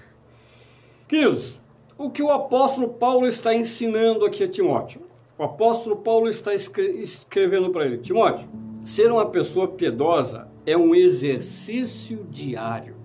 Queridos, 1.07 1.61
o 1.97 2.09
que 2.09 2.21
o 2.21 2.31
apóstolo 2.31 2.89
Paulo 2.89 3.27
está 3.27 3.53
ensinando 3.55 4.25
aqui 4.25 4.43
a 4.43 4.47
Timóteo? 4.47 5.01
O 5.37 5.43
apóstolo 5.43 5.97
Paulo 5.97 6.27
está 6.27 6.53
escrevendo 6.53 7.69
para 7.71 7.85
ele: 7.85 7.97
Timóteo, 7.97 8.47
ser 8.83 9.11
uma 9.11 9.25
pessoa 9.25 9.67
piedosa 9.67 10.47
é 10.65 10.77
um 10.77 10.93
exercício 10.93 12.25
diário. 12.29 12.95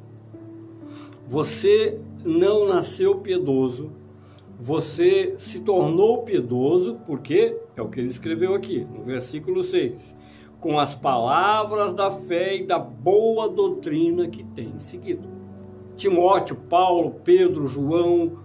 Você 1.27 1.99
não 2.25 2.67
nasceu 2.67 3.19
piedoso, 3.19 3.93
você 4.59 5.35
se 5.39 5.61
tornou 5.61 6.23
piedoso 6.23 7.01
porque 7.07 7.57
é 7.77 7.83
o 7.83 7.89
que 7.89 8.01
ele 8.01 8.09
escreveu 8.09 8.55
aqui, 8.55 8.85
no 8.85 9.03
versículo 9.05 9.63
6 9.63 10.17
com 10.61 10.79
as 10.79 10.95
palavras 10.95 11.95
da 11.95 12.11
fé 12.11 12.57
e 12.57 12.67
da 12.67 12.79
boa 12.79 13.49
doutrina 13.49 14.29
que 14.29 14.45
tem 14.45 14.79
seguido. 14.79 15.27
Timóteo, 15.97 16.55
Paulo, 16.55 17.17
Pedro, 17.25 17.67
João, 17.67 18.39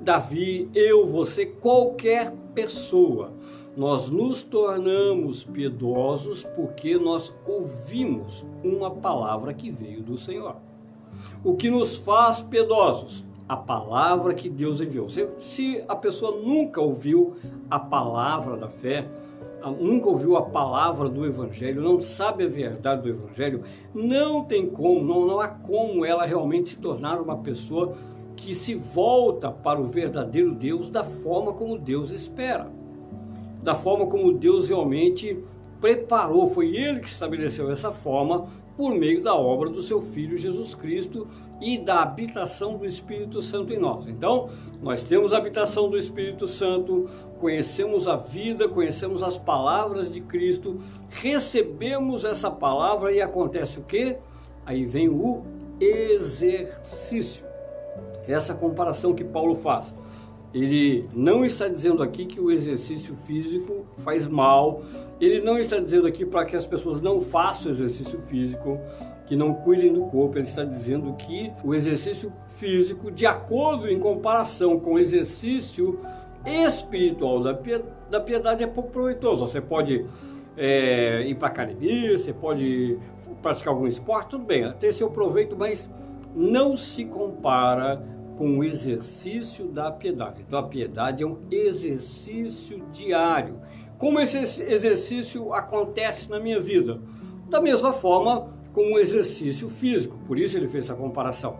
Davi, 0.00 0.68
eu, 0.74 1.06
você, 1.06 1.46
qualquer 1.46 2.32
pessoa, 2.56 3.34
nós 3.76 4.08
nos 4.08 4.42
tornamos 4.42 5.44
piedosos 5.44 6.42
porque 6.56 6.98
nós 6.98 7.32
ouvimos 7.46 8.46
uma 8.64 8.90
palavra 8.90 9.52
que 9.52 9.70
veio 9.70 10.02
do 10.02 10.16
Senhor. 10.16 10.56
O 11.44 11.54
que 11.54 11.68
nos 11.68 11.96
faz 11.98 12.40
piedosos? 12.40 13.26
A 13.46 13.58
palavra 13.58 14.32
que 14.32 14.48
Deus 14.48 14.80
enviou. 14.80 15.06
Se 15.36 15.84
a 15.86 15.94
pessoa 15.94 16.40
nunca 16.40 16.80
ouviu 16.80 17.34
a 17.70 17.78
palavra 17.78 18.56
da 18.56 18.70
fé, 18.70 19.06
nunca 19.78 20.08
ouviu 20.08 20.36
a 20.36 20.42
palavra 20.42 21.08
do 21.10 21.26
Evangelho, 21.26 21.82
não 21.82 22.00
sabe 22.00 22.44
a 22.44 22.48
verdade 22.48 23.02
do 23.02 23.08
Evangelho, 23.10 23.62
não 23.94 24.44
tem 24.44 24.66
como, 24.66 25.02
não, 25.02 25.26
não 25.26 25.40
há 25.40 25.48
como 25.48 26.04
ela 26.04 26.24
realmente 26.24 26.70
se 26.70 26.76
tornar 26.78 27.20
uma 27.20 27.36
pessoa 27.36 27.94
que 28.36 28.54
se 28.54 28.74
volta 28.74 29.50
para 29.50 29.80
o 29.80 29.86
verdadeiro 29.86 30.54
Deus 30.54 30.88
da 30.88 31.02
forma 31.02 31.52
como 31.52 31.78
Deus 31.78 32.10
espera, 32.10 32.70
da 33.62 33.74
forma 33.74 34.06
como 34.06 34.32
Deus 34.32 34.68
realmente 34.68 35.42
preparou, 35.80 36.48
foi 36.48 36.74
ele 36.74 37.00
que 37.00 37.08
estabeleceu 37.08 37.70
essa 37.70 37.90
forma 37.90 38.46
por 38.76 38.94
meio 38.94 39.22
da 39.22 39.34
obra 39.34 39.70
do 39.70 39.82
seu 39.82 40.00
Filho 40.00 40.36
Jesus 40.36 40.74
Cristo 40.74 41.26
e 41.60 41.78
da 41.78 42.02
habitação 42.02 42.76
do 42.76 42.84
Espírito 42.84 43.40
Santo 43.40 43.72
em 43.72 43.78
nós. 43.78 44.06
Então, 44.06 44.48
nós 44.82 45.04
temos 45.04 45.32
a 45.32 45.38
habitação 45.38 45.88
do 45.88 45.96
Espírito 45.96 46.46
Santo, 46.46 47.08
conhecemos 47.40 48.06
a 48.06 48.16
vida, 48.16 48.68
conhecemos 48.68 49.22
as 49.22 49.38
palavras 49.38 50.10
de 50.10 50.20
Cristo, 50.20 50.76
recebemos 51.08 52.24
essa 52.24 52.50
palavra 52.50 53.12
e 53.12 53.20
acontece 53.20 53.78
o 53.78 53.82
que? 53.82 54.16
Aí 54.64 54.84
vem 54.84 55.08
o 55.08 55.42
exercício. 55.80 57.46
Essa 58.28 58.54
comparação 58.54 59.14
que 59.14 59.24
Paulo 59.24 59.54
faz. 59.54 59.94
Ele 60.54 61.06
não 61.12 61.44
está 61.44 61.68
dizendo 61.68 62.02
aqui 62.02 62.24
que 62.24 62.40
o 62.40 62.50
exercício 62.50 63.14
físico 63.26 63.84
faz 63.98 64.26
mal. 64.26 64.80
Ele 65.20 65.42
não 65.42 65.58
está 65.58 65.78
dizendo 65.78 66.06
aqui 66.06 66.24
para 66.24 66.44
que 66.46 66.56
as 66.56 66.66
pessoas 66.66 67.02
não 67.02 67.20
façam 67.20 67.70
exercício 67.70 68.18
físico, 68.22 68.80
que 69.26 69.36
não 69.36 69.52
cuidem 69.52 69.92
do 69.92 70.06
corpo. 70.06 70.38
Ele 70.38 70.46
está 70.46 70.64
dizendo 70.64 71.12
que 71.14 71.52
o 71.62 71.74
exercício 71.74 72.32
físico, 72.46 73.10
de 73.10 73.26
acordo 73.26 73.86
em 73.88 73.98
comparação 73.98 74.80
com 74.80 74.94
o 74.94 74.98
exercício 74.98 75.98
espiritual 76.44 77.42
da 78.08 78.20
piedade, 78.20 78.64
é 78.64 78.66
pouco 78.66 78.90
proveitoso. 78.90 79.46
Você 79.46 79.60
pode 79.60 80.06
é, 80.56 81.22
ir 81.26 81.34
para 81.34 81.48
academia, 81.48 82.16
você 82.16 82.32
pode 82.32 82.98
praticar 83.42 83.74
algum 83.74 83.86
esporte, 83.86 84.30
tudo 84.30 84.44
bem, 84.44 84.72
ter 84.78 84.90
seu 84.92 85.10
proveito, 85.10 85.54
mas 85.54 85.90
não 86.34 86.76
se 86.76 87.04
compara 87.04 88.02
com 88.36 88.58
o 88.58 88.64
exercício 88.64 89.66
da 89.66 89.90
piedade. 89.90 90.44
Então, 90.46 90.58
a 90.58 90.62
piedade 90.62 91.22
é 91.22 91.26
um 91.26 91.38
exercício 91.50 92.84
diário. 92.92 93.58
Como 93.98 94.20
esse 94.20 94.38
exercício 94.62 95.52
acontece 95.54 96.30
na 96.30 96.38
minha 96.38 96.60
vida? 96.60 97.00
Da 97.48 97.60
mesma 97.60 97.92
forma 97.92 98.54
como 98.72 98.94
um 98.94 98.98
exercício 98.98 99.70
físico. 99.70 100.18
Por 100.26 100.38
isso 100.38 100.56
ele 100.56 100.68
fez 100.68 100.84
essa 100.84 100.94
comparação. 100.94 101.56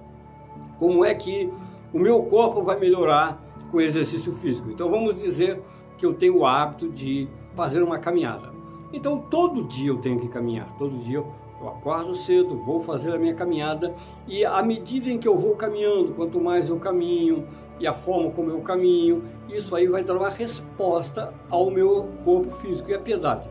Como 0.79 1.05
é 1.05 1.15
que 1.15 1.51
o 1.93 1.99
meu 1.99 2.23
corpo 2.25 2.63
vai 2.63 2.79
melhorar 2.79 3.43
com 3.71 3.79
o 3.79 3.81
exercício 3.81 4.35
físico? 4.35 4.71
Então, 4.71 4.91
vamos 4.91 5.17
dizer 5.17 5.63
que 5.97 6.05
eu 6.05 6.13
tenho 6.13 6.39
o 6.39 6.47
hábito 6.47 6.91
de 6.91 7.27
fazer 7.55 7.83
uma 7.83 7.99
caminhada. 7.99 8.53
Então, 8.93 9.19
todo 9.19 9.65
dia 9.65 9.89
eu 9.89 9.97
tenho 9.97 10.21
que 10.21 10.29
caminhar. 10.29 10.71
Todo 10.77 10.99
dia 10.99 11.25
eu 11.61 11.69
acordo 11.69 12.15
cedo, 12.15 12.57
vou 12.57 12.81
fazer 12.81 13.15
a 13.15 13.19
minha 13.19 13.35
caminhada 13.35 13.95
e 14.27 14.45
à 14.45 14.63
medida 14.63 15.09
em 15.09 15.19
que 15.19 15.27
eu 15.27 15.39
vou 15.39 15.57
caminhando, 15.57 16.13
quanto 16.13 16.41
mais 16.41 16.69
eu 16.69 16.79
caminho 16.79 17.47
e 17.81 17.87
a 17.87 17.93
forma 17.93 18.31
como 18.31 18.51
eu 18.51 18.61
caminho, 18.61 19.25
isso 19.49 19.75
aí 19.75 19.87
vai 19.87 20.03
dar 20.03 20.17
uma 20.17 20.29
resposta 20.29 21.33
ao 21.51 21.71
meu 21.71 22.09
corpo 22.25 22.51
físico 22.57 22.91
e 22.91 22.95
a 22.95 22.99
piedade. 22.99 23.49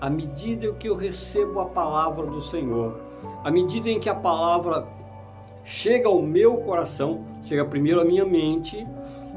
À 0.00 0.10
medida 0.10 0.66
em 0.66 0.74
que 0.74 0.88
eu 0.88 0.94
recebo 0.94 1.60
a 1.60 1.66
palavra 1.66 2.26
do 2.26 2.40
Senhor, 2.40 3.00
à 3.42 3.50
medida 3.50 3.88
em 3.88 4.00
que 4.00 4.08
a 4.08 4.14
palavra 4.14 4.86
chega 5.64 6.08
ao 6.08 6.20
meu 6.20 6.58
coração, 6.58 7.24
chega 7.42 7.64
primeiro 7.64 8.00
à 8.00 8.04
minha 8.04 8.24
mente, 8.24 8.86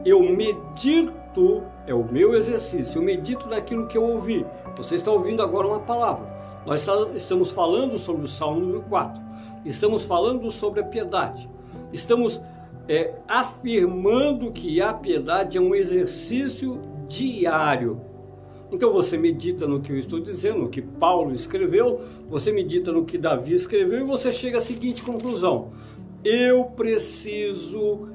eu 0.05 0.21
medito, 0.21 1.63
é 1.85 1.93
o 1.93 2.03
meu 2.03 2.35
exercício, 2.35 2.99
eu 2.99 3.03
medito 3.03 3.47
naquilo 3.47 3.87
que 3.87 3.97
eu 3.97 4.03
ouvi. 4.03 4.45
Você 4.75 4.95
está 4.95 5.11
ouvindo 5.11 5.41
agora 5.41 5.67
uma 5.67 5.79
palavra. 5.79 6.36
Nós 6.67 6.85
estamos 7.15 7.49
falando 7.51 7.97
sobre 7.97 8.25
o 8.25 8.27
Salmo 8.27 8.59
número 8.59 8.81
4, 8.89 9.21
estamos 9.63 10.03
falando 10.03 10.51
sobre 10.51 10.81
a 10.81 10.83
piedade, 10.83 11.49
estamos 11.93 12.41
é, 12.89 13.13
afirmando 13.25 14.51
que 14.51 14.81
a 14.81 14.93
piedade 14.93 15.57
é 15.57 15.61
um 15.61 15.73
exercício 15.73 16.81
diário. 17.07 18.01
Então 18.69 18.91
você 18.91 19.17
medita 19.17 19.65
no 19.65 19.79
que 19.79 19.93
eu 19.93 19.97
estou 19.97 20.19
dizendo, 20.19 20.59
no 20.59 20.69
que 20.69 20.81
Paulo 20.81 21.31
escreveu, 21.31 22.01
você 22.29 22.51
medita 22.51 22.91
no 22.91 23.05
que 23.05 23.17
Davi 23.17 23.53
escreveu 23.53 24.01
e 24.01 24.03
você 24.03 24.33
chega 24.33 24.57
à 24.57 24.61
seguinte 24.61 25.01
conclusão: 25.03 25.69
eu 26.21 26.65
preciso 26.65 28.09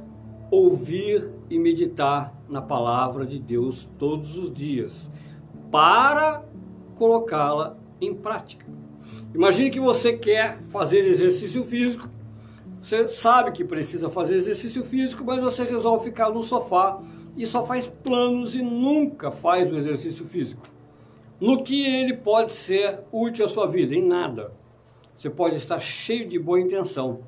ouvir 0.50 1.32
e 1.48 1.58
meditar 1.58 2.38
na 2.50 2.60
palavra 2.60 3.24
de 3.24 3.38
Deus 3.38 3.88
todos 3.98 4.36
os 4.36 4.52
dias 4.52 5.10
para 5.70 6.44
colocá-la 6.96 7.80
em 8.06 8.14
prática. 8.14 8.66
Imagine 9.34 9.70
que 9.70 9.80
você 9.80 10.12
quer 10.12 10.60
fazer 10.64 11.06
exercício 11.06 11.64
físico, 11.64 12.08
você 12.80 13.06
sabe 13.06 13.52
que 13.52 13.64
precisa 13.64 14.10
fazer 14.10 14.36
exercício 14.36 14.84
físico, 14.84 15.24
mas 15.24 15.40
você 15.40 15.62
resolve 15.62 16.06
ficar 16.06 16.30
no 16.30 16.42
sofá 16.42 17.00
e 17.36 17.46
só 17.46 17.64
faz 17.64 17.86
planos 17.86 18.56
e 18.56 18.62
nunca 18.62 19.30
faz 19.30 19.70
o 19.70 19.76
exercício 19.76 20.26
físico. 20.26 20.62
No 21.40 21.62
que 21.62 21.86
ele 21.86 22.14
pode 22.14 22.52
ser 22.52 23.00
útil 23.12 23.46
à 23.46 23.48
sua 23.48 23.66
vida? 23.66 23.94
Em 23.94 24.04
nada. 24.04 24.52
Você 25.14 25.30
pode 25.30 25.56
estar 25.56 25.78
cheio 25.78 26.28
de 26.28 26.38
boa 26.38 26.60
intenção, 26.60 27.20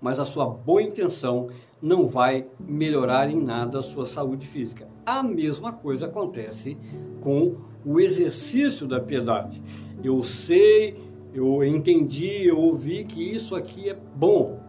mas 0.00 0.20
a 0.20 0.24
sua 0.24 0.46
boa 0.46 0.82
intenção 0.82 1.48
não 1.80 2.06
vai 2.06 2.46
melhorar 2.60 3.28
em 3.28 3.40
nada 3.40 3.80
a 3.80 3.82
sua 3.82 4.06
saúde 4.06 4.46
física. 4.46 4.88
A 5.04 5.22
mesma 5.22 5.72
coisa 5.72 6.06
acontece 6.06 6.78
com 7.20 7.56
o 7.84 8.00
exercício 8.00 8.86
da 8.86 9.00
piedade. 9.00 9.62
Eu 10.02 10.22
sei, 10.22 10.96
eu 11.34 11.64
entendi, 11.64 12.46
eu 12.46 12.58
ouvi 12.58 13.04
que 13.04 13.22
isso 13.22 13.54
aqui 13.54 13.88
é 13.88 13.96
bom. 14.14 14.60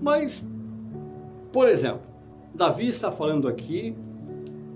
Mas, 0.00 0.44
por 1.52 1.68
exemplo, 1.68 2.02
Davi 2.54 2.86
está 2.86 3.12
falando 3.12 3.48
aqui 3.48 3.94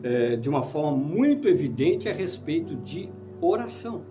é, 0.02 0.36
de 0.36 0.48
uma 0.48 0.62
forma 0.62 0.96
muito 0.96 1.48
evidente 1.48 2.08
a 2.08 2.12
respeito 2.12 2.76
de 2.76 3.08
oração. 3.40 4.02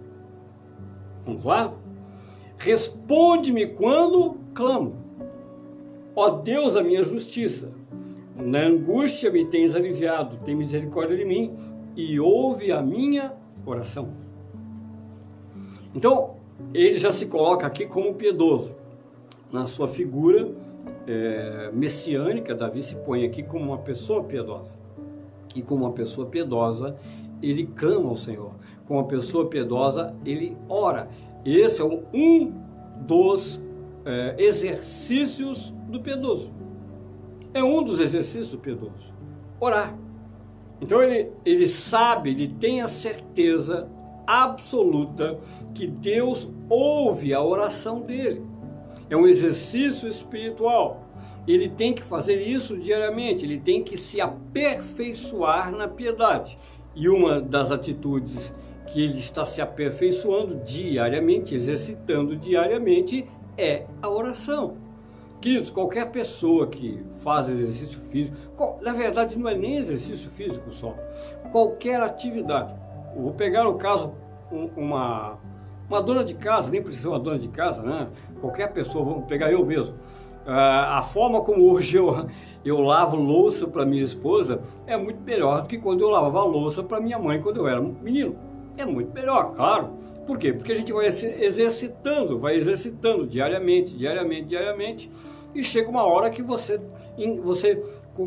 Vamos 1.25 1.43
lá? 1.43 1.73
Responde-me 2.57 3.67
quando 3.67 4.37
clamo. 4.53 4.95
Ó 6.15 6.29
Deus, 6.29 6.75
a 6.75 6.83
minha 6.83 7.03
justiça. 7.03 7.71
Na 8.35 8.59
angústia 8.59 9.31
me 9.31 9.45
tens 9.45 9.75
aliviado, 9.75 10.37
tem 10.43 10.55
misericórdia 10.55 11.15
de 11.15 11.25
mim 11.25 11.55
e 11.95 12.19
ouve 12.19 12.71
a 12.71 12.81
minha 12.81 13.33
oração. 13.65 14.09
Então, 15.95 16.35
ele 16.73 16.97
já 16.97 17.11
se 17.11 17.25
coloca 17.25 17.65
aqui 17.67 17.85
como 17.85 18.13
piedoso. 18.15 18.75
na 19.51 19.67
sua 19.67 19.87
figura 19.87 20.51
é, 21.05 21.69
messiânica, 21.71 22.55
Davi 22.55 22.81
se 22.81 22.95
põe 22.95 23.23
aqui 23.23 23.43
como 23.43 23.65
uma 23.65 23.77
pessoa 23.77 24.23
piedosa. 24.23 24.77
E 25.55 25.61
como 25.61 25.85
uma 25.85 25.91
pessoa 25.91 26.25
piedosa, 26.25 26.95
ele 27.41 27.67
clama 27.67 28.09
ao 28.09 28.17
Senhor. 28.17 28.55
Como 28.87 28.99
uma 28.99 29.07
pessoa 29.07 29.47
piedosa, 29.47 30.15
ele 30.25 30.57
ora. 30.67 31.07
Esse 31.45 31.81
é 31.81 31.85
um 31.85 32.51
dos 33.05 33.61
é, 34.05 34.35
exercícios 34.39 35.71
do 35.87 35.99
piedoso. 35.99 36.51
É 37.53 37.63
um 37.63 37.83
dos 37.83 37.99
exercícios 37.99 38.51
do 38.51 38.57
piedoso. 38.57 39.13
Orar. 39.59 39.95
Então 40.83 41.01
ele, 41.01 41.31
ele 41.45 41.65
sabe, 41.65 42.31
ele 42.31 42.45
tem 42.45 42.81
a 42.81 42.89
certeza 42.89 43.89
absoluta 44.27 45.39
que 45.73 45.87
Deus 45.87 46.49
ouve 46.69 47.33
a 47.33 47.41
oração 47.41 48.01
dele. 48.01 48.45
É 49.09 49.15
um 49.15 49.25
exercício 49.25 50.09
espiritual. 50.09 51.07
Ele 51.47 51.69
tem 51.69 51.93
que 51.93 52.03
fazer 52.03 52.41
isso 52.41 52.77
diariamente, 52.77 53.45
ele 53.45 53.59
tem 53.59 53.81
que 53.81 53.95
se 53.95 54.19
aperfeiçoar 54.19 55.71
na 55.71 55.87
piedade. 55.87 56.57
E 56.93 57.07
uma 57.07 57.39
das 57.39 57.71
atitudes 57.71 58.53
que 58.87 59.01
ele 59.01 59.19
está 59.19 59.45
se 59.45 59.61
aperfeiçoando 59.61 60.57
diariamente, 60.65 61.55
exercitando 61.55 62.35
diariamente, 62.35 63.25
é 63.57 63.85
a 64.01 64.09
oração. 64.09 64.75
Queridos, 65.43 65.69
qualquer 65.69 66.09
pessoa 66.09 66.67
que 66.67 67.05
faz 67.17 67.49
exercício 67.49 67.99
físico, 67.99 68.37
na 68.81 68.93
verdade 68.93 69.37
não 69.37 69.49
é 69.49 69.53
nem 69.53 69.75
exercício 69.75 70.31
físico 70.31 70.71
só, 70.71 70.95
qualquer 71.51 72.01
atividade. 72.01 72.73
Eu 73.13 73.23
vou 73.23 73.33
pegar 73.33 73.67
o 73.67 73.75
caso, 73.75 74.13
uma, 74.49 75.37
uma 75.89 76.01
dona 76.01 76.23
de 76.23 76.33
casa, 76.33 76.71
nem 76.71 76.81
precisa 76.81 77.03
ser 77.03 77.07
uma 77.09 77.19
dona 77.19 77.37
de 77.37 77.49
casa, 77.49 77.81
né? 77.81 78.07
Qualquer 78.39 78.71
pessoa, 78.71 79.03
vamos 79.03 79.25
pegar 79.25 79.51
eu 79.51 79.65
mesmo. 79.65 79.97
a 80.45 81.01
forma 81.01 81.41
como 81.41 81.69
hoje 81.69 81.97
eu, 81.97 82.25
eu 82.63 82.79
lavo 82.79 83.17
louça 83.17 83.67
para 83.67 83.85
minha 83.85 84.01
esposa 84.01 84.61
é 84.87 84.95
muito 84.95 85.19
melhor 85.23 85.63
do 85.63 85.67
que 85.67 85.77
quando 85.77 85.99
eu 85.99 86.09
lavava 86.09 86.41
louça 86.45 86.81
para 86.81 87.01
minha 87.01 87.19
mãe 87.19 87.41
quando 87.41 87.57
eu 87.57 87.67
era 87.67 87.81
menino. 87.81 88.52
É 88.77 88.85
muito 88.85 89.13
melhor, 89.13 89.53
claro. 89.53 89.97
Por 90.25 90.37
quê? 90.37 90.53
Porque 90.53 90.71
a 90.71 90.75
gente 90.75 90.91
vai 90.91 91.07
exercitando, 91.07 92.39
vai 92.39 92.55
exercitando 92.55 93.27
diariamente, 93.27 93.95
diariamente, 93.95 94.45
diariamente, 94.45 95.11
e 95.53 95.61
chega 95.61 95.89
uma 95.89 96.03
hora 96.03 96.29
que 96.29 96.41
você, 96.41 96.81
você 97.43 97.81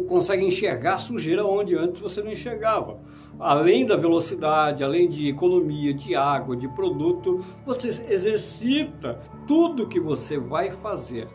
consegue 0.09 0.45
enxergar 0.45 0.99
sujeira 0.99 1.45
onde 1.45 1.75
antes 1.75 2.01
você 2.01 2.23
não 2.23 2.31
enxergava. 2.31 3.01
Além 3.39 3.85
da 3.85 3.97
velocidade, 3.97 4.85
além 4.85 5.09
de 5.09 5.29
economia 5.29 5.93
de 5.93 6.15
água, 6.15 6.57
de 6.57 6.69
produto, 6.69 7.41
você 7.65 7.89
exercita 8.09 9.19
tudo 9.47 9.89
que 9.89 9.99
você 9.99 10.39
vai 10.39 10.71
fazer 10.71 11.27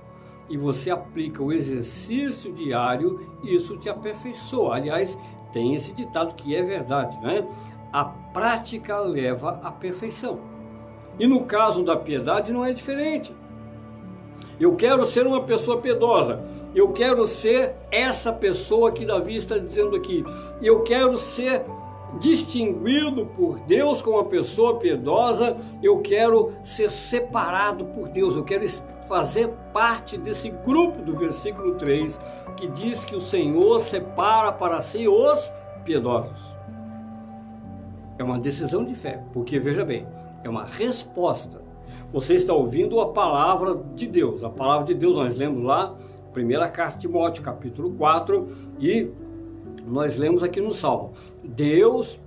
e 0.50 0.58
você 0.58 0.90
aplica 0.90 1.42
o 1.42 1.52
exercício 1.52 2.54
diário, 2.54 3.28
isso 3.44 3.78
te 3.78 3.90
aperfeiçoa. 3.90 4.76
Aliás, 4.76 5.18
tem 5.52 5.76
esse 5.76 5.94
ditado 5.94 6.36
que 6.36 6.56
é 6.56 6.62
verdade, 6.62 7.18
né? 7.22 7.48
A 7.92 8.06
prática 8.06 9.00
leva 9.00 9.60
à 9.64 9.72
perfeição. 9.72 10.40
E 11.20 11.28
no 11.28 11.44
caso 11.44 11.84
da 11.84 11.96
piedade 11.96 12.54
não 12.54 12.66
é 12.66 12.74
diferente. 12.74 13.36
Eu 14.60 14.76
quero 14.76 15.06
ser 15.06 15.26
uma 15.26 15.42
pessoa 15.42 15.78
piedosa. 15.78 16.44
Eu 16.74 16.94
quero 16.94 17.28
ser 17.28 17.76
essa 17.92 18.32
pessoa 18.32 18.92
que 18.92 19.06
Davi 19.06 19.36
está 19.36 19.58
dizendo 19.58 19.96
aqui. 19.96 20.24
Eu 20.62 20.84
quero 20.84 21.18
ser 21.18 21.66
distinguido 22.20 23.26
por 23.26 23.60
Deus 23.60 24.02
como 24.02 24.18
uma 24.18 24.26
pessoa 24.26 24.78
piedosa. 24.78 25.58
Eu 25.82 26.00
quero 26.00 26.54
ser 26.64 26.92
separado 26.92 27.86
por 27.86 28.08
Deus. 28.08 28.36
Eu 28.36 28.44
quero 28.44 28.68
fazer 29.08 29.50
parte 29.74 30.18
desse 30.18 30.50
grupo 30.50 31.02
do 31.02 31.18
versículo 31.18 31.76
3 31.76 32.20
que 32.56 32.68
diz 32.68 33.04
que 33.04 33.16
o 33.16 33.22
Senhor 33.22 33.80
separa 33.80 34.52
para 34.52 34.82
si 34.82 35.08
os 35.08 35.52
piedosos. 35.84 36.51
É 38.22 38.24
uma 38.24 38.38
decisão 38.38 38.86
de 38.86 38.94
fé, 38.94 39.24
porque 39.34 39.58
veja 39.58 39.84
bem, 39.84 40.06
é 40.44 40.48
uma 40.48 40.64
resposta. 40.64 41.60
Você 42.14 42.36
está 42.36 42.54
ouvindo 42.54 43.00
a 43.00 43.12
palavra 43.12 43.84
de 43.96 44.06
Deus. 44.06 44.44
A 44.44 44.50
palavra 44.52 44.86
de 44.86 44.94
Deus 44.94 45.16
nós 45.16 45.36
lemos 45.36 45.64
lá, 45.64 45.98
primeira 46.32 46.70
carta 46.70 47.00
de 47.00 47.08
Timóteo, 47.08 47.42
capítulo 47.42 47.90
4, 47.96 48.48
e 48.80 49.10
nós 49.88 50.18
lemos 50.18 50.44
aqui 50.44 50.62
no 50.62 50.72
Salmo. 50.72 51.14
Deus, 51.44 52.22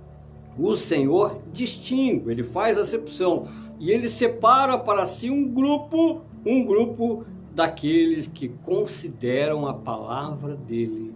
o 0.59 0.75
Senhor, 0.75 1.39
distingue, 1.53 2.29
ele 2.29 2.43
faz 2.43 2.77
acepção 2.77 3.45
e 3.79 3.89
ele 3.89 4.09
separa 4.09 4.77
para 4.77 5.05
si 5.05 5.29
um 5.29 5.47
grupo, 5.47 6.23
um 6.45 6.65
grupo 6.65 7.23
daqueles 7.53 8.27
que 8.27 8.49
consideram 8.49 9.65
a 9.65 9.73
palavra 9.73 10.57
dele 10.57 11.13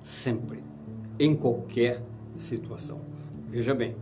sempre, 0.00 0.64
em 1.18 1.34
qualquer 1.34 2.02
situação. 2.34 3.09
Veja 3.50 3.74
bem, 3.74 3.96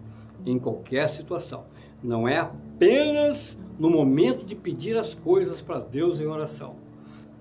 em 0.45 0.59
qualquer 0.59 1.09
situação. 1.09 1.65
Não 2.03 2.29
é 2.29 2.37
apenas 2.37 3.57
no 3.79 3.89
momento 3.89 4.45
de 4.45 4.55
pedir 4.55 4.97
as 4.97 5.15
coisas 5.15 5.63
para 5.63 5.79
Deus 5.79 6.21
em 6.21 6.27
oração. 6.27 6.77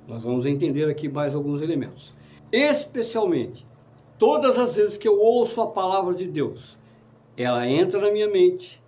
Nós 0.08 0.24
vamos 0.24 0.46
entender 0.46 0.90
aqui 0.90 1.10
mais 1.10 1.36
alguns 1.36 1.62
elementos. 1.62 2.16
Especialmente, 2.50 3.68
todas 4.18 4.58
as 4.58 4.78
vezes 4.78 4.98
que 4.98 5.08
eu 5.08 5.20
ouço 5.20 5.62
a 5.62 5.68
palavra 5.68 6.16
de 6.16 6.28
Deus, 6.28 6.78
ela 7.36 7.68
entra 7.68 8.00
na 8.00 8.10
minha 8.10 8.30
mente, 8.30 8.82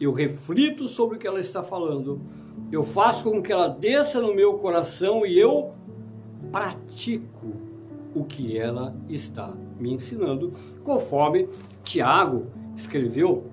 eu 0.00 0.10
reflito 0.10 0.88
sobre 0.88 1.16
o 1.16 1.18
que 1.18 1.26
ela 1.26 1.38
está 1.38 1.62
falando, 1.62 2.18
eu 2.72 2.82
faço 2.82 3.24
com 3.24 3.42
que 3.42 3.52
ela 3.52 3.68
desça 3.68 4.22
no 4.22 4.34
meu 4.34 4.54
coração 4.54 5.26
e 5.26 5.38
eu 5.38 5.72
pratico 6.50 7.52
o 8.14 8.24
que 8.24 8.56
ela 8.56 8.96
está 9.08 9.54
me 9.84 9.92
ensinando, 9.92 10.52
conforme 10.82 11.46
Tiago 11.82 12.46
escreveu 12.74 13.44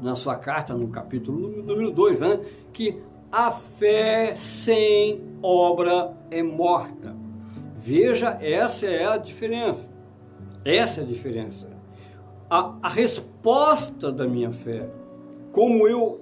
na 0.00 0.14
sua 0.14 0.36
carta, 0.36 0.74
no 0.74 0.88
capítulo 0.88 1.62
número 1.62 1.90
2, 1.90 2.20
né, 2.20 2.40
que 2.72 3.02
a 3.32 3.50
fé 3.50 4.36
sem 4.36 5.24
obra 5.42 6.16
é 6.30 6.42
morta. 6.42 7.16
Veja, 7.74 8.38
essa 8.40 8.86
é 8.86 9.06
a 9.06 9.16
diferença. 9.16 9.90
Essa 10.64 11.00
é 11.00 11.04
a 11.04 11.06
diferença. 11.06 11.68
A, 12.48 12.76
a 12.82 12.88
resposta 12.88 14.12
da 14.12 14.26
minha 14.26 14.52
fé, 14.52 14.88
como 15.50 15.88
eu 15.88 16.20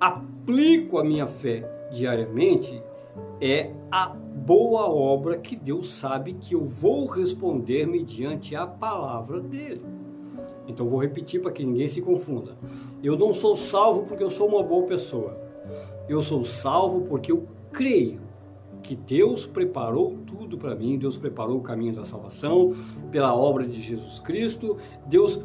aplico 0.00 0.98
a 0.98 1.04
minha 1.04 1.26
fé 1.26 1.70
diariamente, 1.92 2.82
é 3.40 3.70
a 3.90 4.14
boa 4.44 4.88
obra 4.88 5.36
que 5.36 5.54
Deus 5.54 5.88
sabe 5.88 6.34
que 6.34 6.54
eu 6.54 6.64
vou 6.64 7.04
responder 7.04 7.86
mediante 7.86 8.56
a 8.56 8.66
palavra 8.66 9.38
dele. 9.38 9.84
Então 10.66 10.88
vou 10.88 11.00
repetir 11.00 11.40
para 11.42 11.52
que 11.52 11.64
ninguém 11.64 11.88
se 11.88 12.00
confunda. 12.00 12.56
Eu 13.02 13.16
não 13.16 13.32
sou 13.32 13.54
salvo 13.54 14.04
porque 14.04 14.22
eu 14.22 14.30
sou 14.30 14.48
uma 14.48 14.62
boa 14.62 14.86
pessoa. 14.86 15.38
Eu 16.08 16.22
sou 16.22 16.44
salvo 16.44 17.02
porque 17.02 17.30
eu 17.30 17.46
creio 17.70 18.20
que 18.82 18.96
Deus 18.96 19.46
preparou 19.46 20.16
tudo 20.26 20.56
para 20.56 20.74
mim, 20.74 20.98
Deus 20.98 21.18
preparou 21.18 21.58
o 21.58 21.62
caminho 21.62 21.94
da 21.94 22.04
salvação 22.04 22.74
pela 23.10 23.34
obra 23.34 23.66
de 23.66 23.80
Jesus 23.80 24.18
Cristo. 24.20 24.78
Deus 25.06 25.38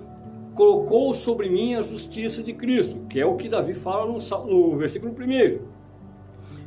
colocou 0.55 1.13
sobre 1.13 1.49
mim 1.49 1.75
a 1.75 1.81
justiça 1.81 2.41
de 2.41 2.53
Cristo, 2.53 2.97
que 3.09 3.19
é 3.19 3.25
o 3.25 3.35
que 3.35 3.49
Davi 3.49 3.73
fala 3.73 4.05
no, 4.05 4.19
no 4.45 4.77
versículo 4.77 5.11
1. 5.11 5.74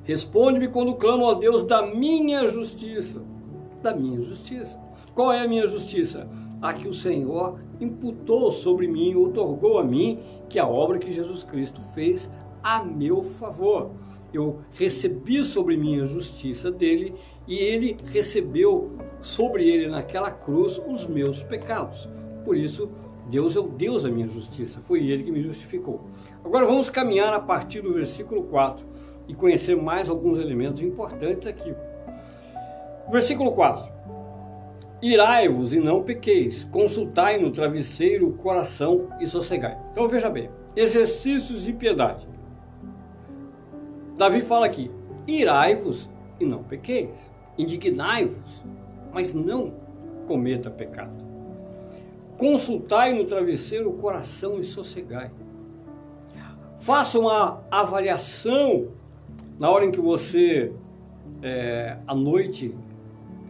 Responde-me 0.08 0.68
quando 0.68 0.94
clamo 0.94 1.28
a 1.28 1.34
Deus 1.34 1.62
da 1.62 1.84
minha 1.84 2.48
justiça. 2.48 3.20
Da 3.82 3.94
minha 3.94 4.18
justiça. 4.22 4.80
Qual 5.14 5.30
é 5.30 5.40
a 5.40 5.46
minha 5.46 5.66
justiça? 5.66 6.26
A 6.62 6.72
que 6.72 6.88
o 6.88 6.94
Senhor 6.94 7.60
imputou 7.78 8.50
sobre 8.50 8.88
mim, 8.88 9.14
otorgou 9.14 9.78
a 9.78 9.84
mim, 9.84 10.18
que 10.48 10.58
é 10.58 10.62
a 10.62 10.66
obra 10.66 10.98
que 10.98 11.12
Jesus 11.12 11.44
Cristo 11.44 11.82
fez 11.94 12.30
a 12.62 12.82
meu 12.82 13.22
favor. 13.22 13.90
Eu 14.32 14.60
recebi 14.72 15.44
sobre 15.44 15.76
mim 15.76 16.00
a 16.00 16.06
justiça 16.06 16.70
dele 16.70 17.14
e 17.46 17.56
ele 17.56 17.98
recebeu 18.06 18.92
sobre 19.20 19.68
ele 19.68 19.88
naquela 19.88 20.30
cruz 20.30 20.80
os 20.88 21.06
meus 21.06 21.42
pecados. 21.42 22.08
Por 22.46 22.56
isso, 22.56 22.90
Deus 23.28 23.56
é 23.56 23.60
o 23.60 23.68
Deus 23.68 24.04
da 24.04 24.10
minha 24.10 24.26
justiça, 24.26 24.80
foi 24.80 25.06
ele 25.06 25.22
que 25.22 25.30
me 25.30 25.42
justificou. 25.42 26.06
Agora 26.42 26.64
vamos 26.64 26.88
caminhar 26.88 27.34
a 27.34 27.40
partir 27.40 27.82
do 27.82 27.92
versículo 27.92 28.44
4 28.44 28.86
e 29.28 29.34
conhecer 29.34 29.76
mais 29.76 30.08
alguns 30.08 30.38
elementos 30.38 30.82
importantes 30.82 31.46
aqui. 31.46 31.74
Versículo 33.10 33.52
4. 33.52 33.92
Irai-vos 35.00 35.72
e 35.72 35.78
não 35.78 36.02
pequeis, 36.02 36.64
consultai 36.64 37.38
no 37.38 37.52
travesseiro 37.52 38.28
o 38.28 38.32
coração 38.32 39.08
e 39.20 39.26
sossegai. 39.28 39.78
Então 39.92 40.08
veja 40.08 40.28
bem, 40.28 40.50
exercícios 40.74 41.64
de 41.64 41.72
piedade. 41.72 42.26
Davi 44.16 44.42
fala 44.42 44.66
aqui: 44.66 44.90
irai-vos 45.26 46.10
e 46.40 46.44
não 46.44 46.64
pequeis, 46.64 47.30
indignai-vos, 47.56 48.64
mas 49.12 49.32
não 49.32 49.74
cometa 50.26 50.68
pecado. 50.68 51.28
Consultai 52.36 53.12
no 53.12 53.24
travesseiro 53.24 53.90
o 53.90 53.94
coração 53.94 54.58
e 54.58 54.64
sossegai. 54.64 55.30
Faça 56.78 57.18
uma 57.18 57.64
avaliação 57.70 58.88
na 59.58 59.70
hora 59.70 59.84
em 59.84 59.90
que 59.90 60.00
você 60.00 60.72
é, 61.42 61.98
à 62.06 62.14
noite 62.14 62.74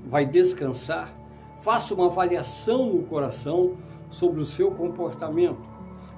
vai 0.07 0.25
descansar, 0.25 1.14
faça 1.61 1.94
uma 1.94 2.07
avaliação 2.07 2.87
no 2.94 3.03
coração 3.03 3.75
sobre 4.09 4.40
o 4.40 4.44
seu 4.44 4.71
comportamento. 4.71 5.68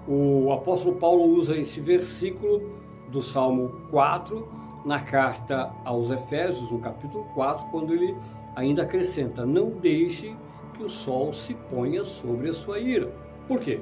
O 0.06 0.52
apóstolo 0.52 0.96
Paulo 0.96 1.24
usa 1.24 1.56
esse 1.56 1.80
versículo 1.80 2.78
do 3.10 3.20
Salmo 3.20 3.80
4 3.90 4.48
na 4.84 5.00
carta 5.00 5.72
aos 5.84 6.10
Efésios, 6.10 6.70
no 6.70 6.78
capítulo 6.78 7.24
4, 7.34 7.66
quando 7.70 7.92
ele 7.92 8.16
ainda 8.54 8.82
acrescenta: 8.82 9.44
Não 9.44 9.70
deixe 9.70 10.34
que 10.74 10.82
o 10.82 10.88
sol 10.88 11.32
se 11.32 11.54
ponha 11.54 12.04
sobre 12.04 12.48
a 12.48 12.54
sua 12.54 12.78
ira. 12.78 13.12
Por 13.46 13.60
quê? 13.60 13.80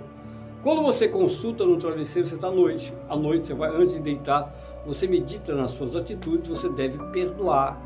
Quando 0.68 0.82
você 0.82 1.08
consulta 1.08 1.64
no 1.64 1.78
travesseiro, 1.78 2.28
você 2.28 2.34
está 2.34 2.48
à 2.48 2.50
noite, 2.50 2.92
à 3.08 3.16
noite 3.16 3.46
você 3.46 3.54
vai 3.54 3.74
antes 3.74 3.94
de 3.94 4.00
deitar, 4.02 4.54
você 4.84 5.06
medita 5.06 5.54
nas 5.54 5.70
suas 5.70 5.96
atitudes, 5.96 6.50
você 6.50 6.68
deve 6.68 6.98
perdoar 7.10 7.80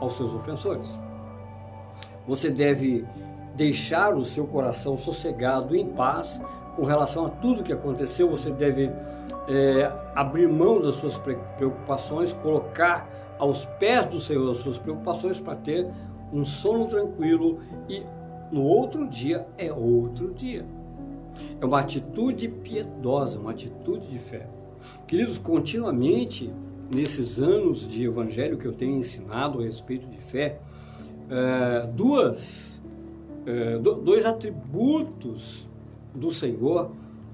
aos 0.00 0.14
seus 0.14 0.34
ofensores. 0.34 0.98
Você 2.26 2.50
deve 2.50 3.06
deixar 3.54 4.16
o 4.16 4.24
seu 4.24 4.44
coração 4.44 4.98
sossegado, 4.98 5.76
em 5.76 5.86
paz, 5.86 6.42
com 6.74 6.84
relação 6.84 7.26
a 7.26 7.28
tudo 7.28 7.62
que 7.62 7.72
aconteceu. 7.72 8.28
Você 8.28 8.50
deve 8.50 8.90
é, 9.46 9.92
abrir 10.12 10.48
mão 10.48 10.80
das 10.80 10.96
suas 10.96 11.16
preocupações, 11.16 12.32
colocar 12.32 13.08
aos 13.38 13.64
pés 13.78 14.04
do 14.06 14.18
Senhor 14.18 14.50
as 14.50 14.56
suas 14.56 14.80
preocupações 14.80 15.38
para 15.38 15.54
ter 15.54 15.86
um 16.32 16.42
sono 16.42 16.86
tranquilo 16.86 17.60
e 17.88 18.04
no 18.50 18.64
outro 18.64 19.06
dia 19.06 19.46
é 19.56 19.72
outro 19.72 20.34
dia. 20.34 20.79
É 21.60 21.64
uma 21.64 21.80
atitude 21.80 22.48
piedosa, 22.48 23.38
uma 23.38 23.50
atitude 23.50 24.10
de 24.10 24.18
fé. 24.18 24.48
Queridos, 25.06 25.38
continuamente, 25.38 26.50
nesses 26.94 27.40
anos 27.40 27.88
de 27.88 28.04
evangelho 28.04 28.56
que 28.56 28.66
eu 28.66 28.72
tenho 28.72 28.96
ensinado 28.96 29.60
a 29.60 29.62
respeito 29.62 30.06
de 30.08 30.18
fé, 30.18 30.60
é, 31.28 31.86
duas, 31.86 32.82
é, 33.46 33.78
dois 33.78 34.26
atributos 34.26 35.68
do 36.14 36.30
Senhor 36.30 36.90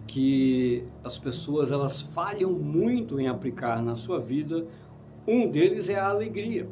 que 0.06 0.84
as 1.02 1.18
pessoas 1.18 1.72
elas 1.72 2.00
falham 2.00 2.52
muito 2.52 3.18
em 3.18 3.26
aplicar 3.26 3.82
na 3.82 3.96
sua 3.96 4.18
vida. 4.20 4.66
Um 5.26 5.50
deles 5.50 5.88
é 5.88 5.98
a 5.98 6.08
alegria. 6.08 6.68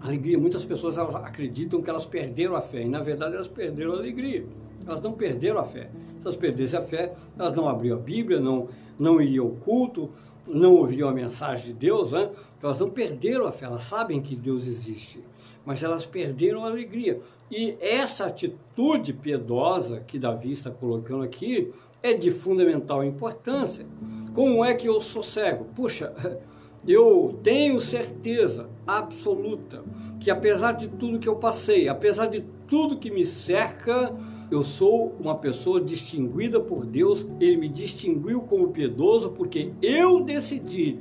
Alegria, 0.00 0.38
muitas 0.38 0.64
pessoas 0.64 0.98
elas 0.98 1.14
acreditam 1.14 1.82
que 1.82 1.90
elas 1.90 2.06
perderam 2.06 2.54
a 2.54 2.60
fé 2.60 2.82
e 2.82 2.88
na 2.88 3.00
verdade 3.00 3.34
elas 3.34 3.48
perderam 3.48 3.92
a 3.92 3.96
alegria. 3.96 4.44
Elas 4.86 5.00
não 5.00 5.12
perderam 5.12 5.58
a 5.58 5.64
fé. 5.64 5.90
Se 6.18 6.26
elas 6.26 6.36
perdessem 6.36 6.78
a 6.78 6.82
fé, 6.82 7.12
elas 7.38 7.52
não 7.52 7.68
abriam 7.68 7.96
a 7.96 8.00
Bíblia, 8.00 8.40
não, 8.40 8.68
não 8.98 9.20
iriam 9.20 9.46
ao 9.46 9.52
culto, 9.52 10.10
não 10.48 10.74
ouviam 10.74 11.08
a 11.08 11.12
mensagem 11.12 11.66
de 11.66 11.72
Deus, 11.72 12.12
né? 12.12 12.30
Então 12.58 12.68
elas 12.68 12.80
não 12.80 12.90
perderam 12.90 13.46
a 13.46 13.52
fé, 13.52 13.66
elas 13.66 13.82
sabem 13.82 14.20
que 14.20 14.34
Deus 14.34 14.66
existe, 14.66 15.22
mas 15.64 15.82
elas 15.82 16.06
perderam 16.06 16.64
a 16.64 16.68
alegria. 16.68 17.20
E 17.50 17.76
essa 17.80 18.26
atitude 18.26 19.12
piedosa 19.12 20.00
que 20.00 20.18
Davi 20.18 20.52
está 20.52 20.70
colocando 20.70 21.22
aqui 21.22 21.70
é 22.02 22.14
de 22.14 22.30
fundamental 22.30 23.04
importância. 23.04 23.86
Como 24.34 24.64
é 24.64 24.74
que 24.74 24.88
eu 24.88 25.00
sou 25.00 25.22
cego? 25.22 25.66
Puxa, 25.76 26.12
eu 26.86 27.38
tenho 27.42 27.78
certeza 27.78 28.68
absoluta 28.86 29.84
que 30.18 30.30
apesar 30.30 30.72
de 30.72 30.88
tudo 30.88 31.18
que 31.18 31.28
eu 31.28 31.36
passei, 31.36 31.88
apesar 31.88 32.26
de 32.26 32.44
tudo 32.72 32.96
que 32.96 33.10
me 33.10 33.26
cerca, 33.26 34.16
eu 34.50 34.64
sou 34.64 35.14
uma 35.20 35.34
pessoa 35.34 35.78
distinguida 35.78 36.58
por 36.58 36.86
Deus, 36.86 37.26
Ele 37.38 37.58
me 37.58 37.68
distinguiu 37.68 38.40
como 38.40 38.68
piedoso 38.68 39.28
porque 39.32 39.74
eu 39.82 40.24
decidi, 40.24 40.98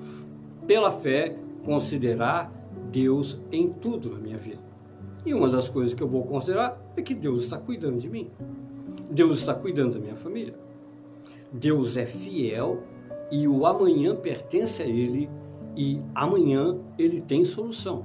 pela 0.67 0.91
fé, 0.91 1.37
considerar 1.63 2.51
Deus 2.91 3.39
em 3.53 3.71
tudo 3.71 4.09
na 4.09 4.19
minha 4.19 4.37
vida. 4.37 4.59
E 5.25 5.33
uma 5.33 5.47
das 5.47 5.69
coisas 5.69 5.93
que 5.93 6.03
eu 6.03 6.09
vou 6.09 6.25
considerar 6.25 6.77
é 6.97 7.01
que 7.01 7.15
Deus 7.15 7.43
está 7.43 7.57
cuidando 7.57 7.99
de 7.99 8.09
mim. 8.09 8.29
Deus 9.09 9.37
está 9.37 9.53
cuidando 9.53 9.93
da 9.93 9.99
minha 10.01 10.17
família. 10.17 10.55
Deus 11.53 11.95
é 11.95 12.05
fiel 12.05 12.83
e 13.31 13.47
o 13.47 13.65
amanhã 13.65 14.13
pertence 14.13 14.81
a 14.81 14.85
Ele 14.85 15.29
e 15.77 16.01
amanhã 16.13 16.77
Ele 16.99 17.21
tem 17.21 17.45
solução. 17.45 18.03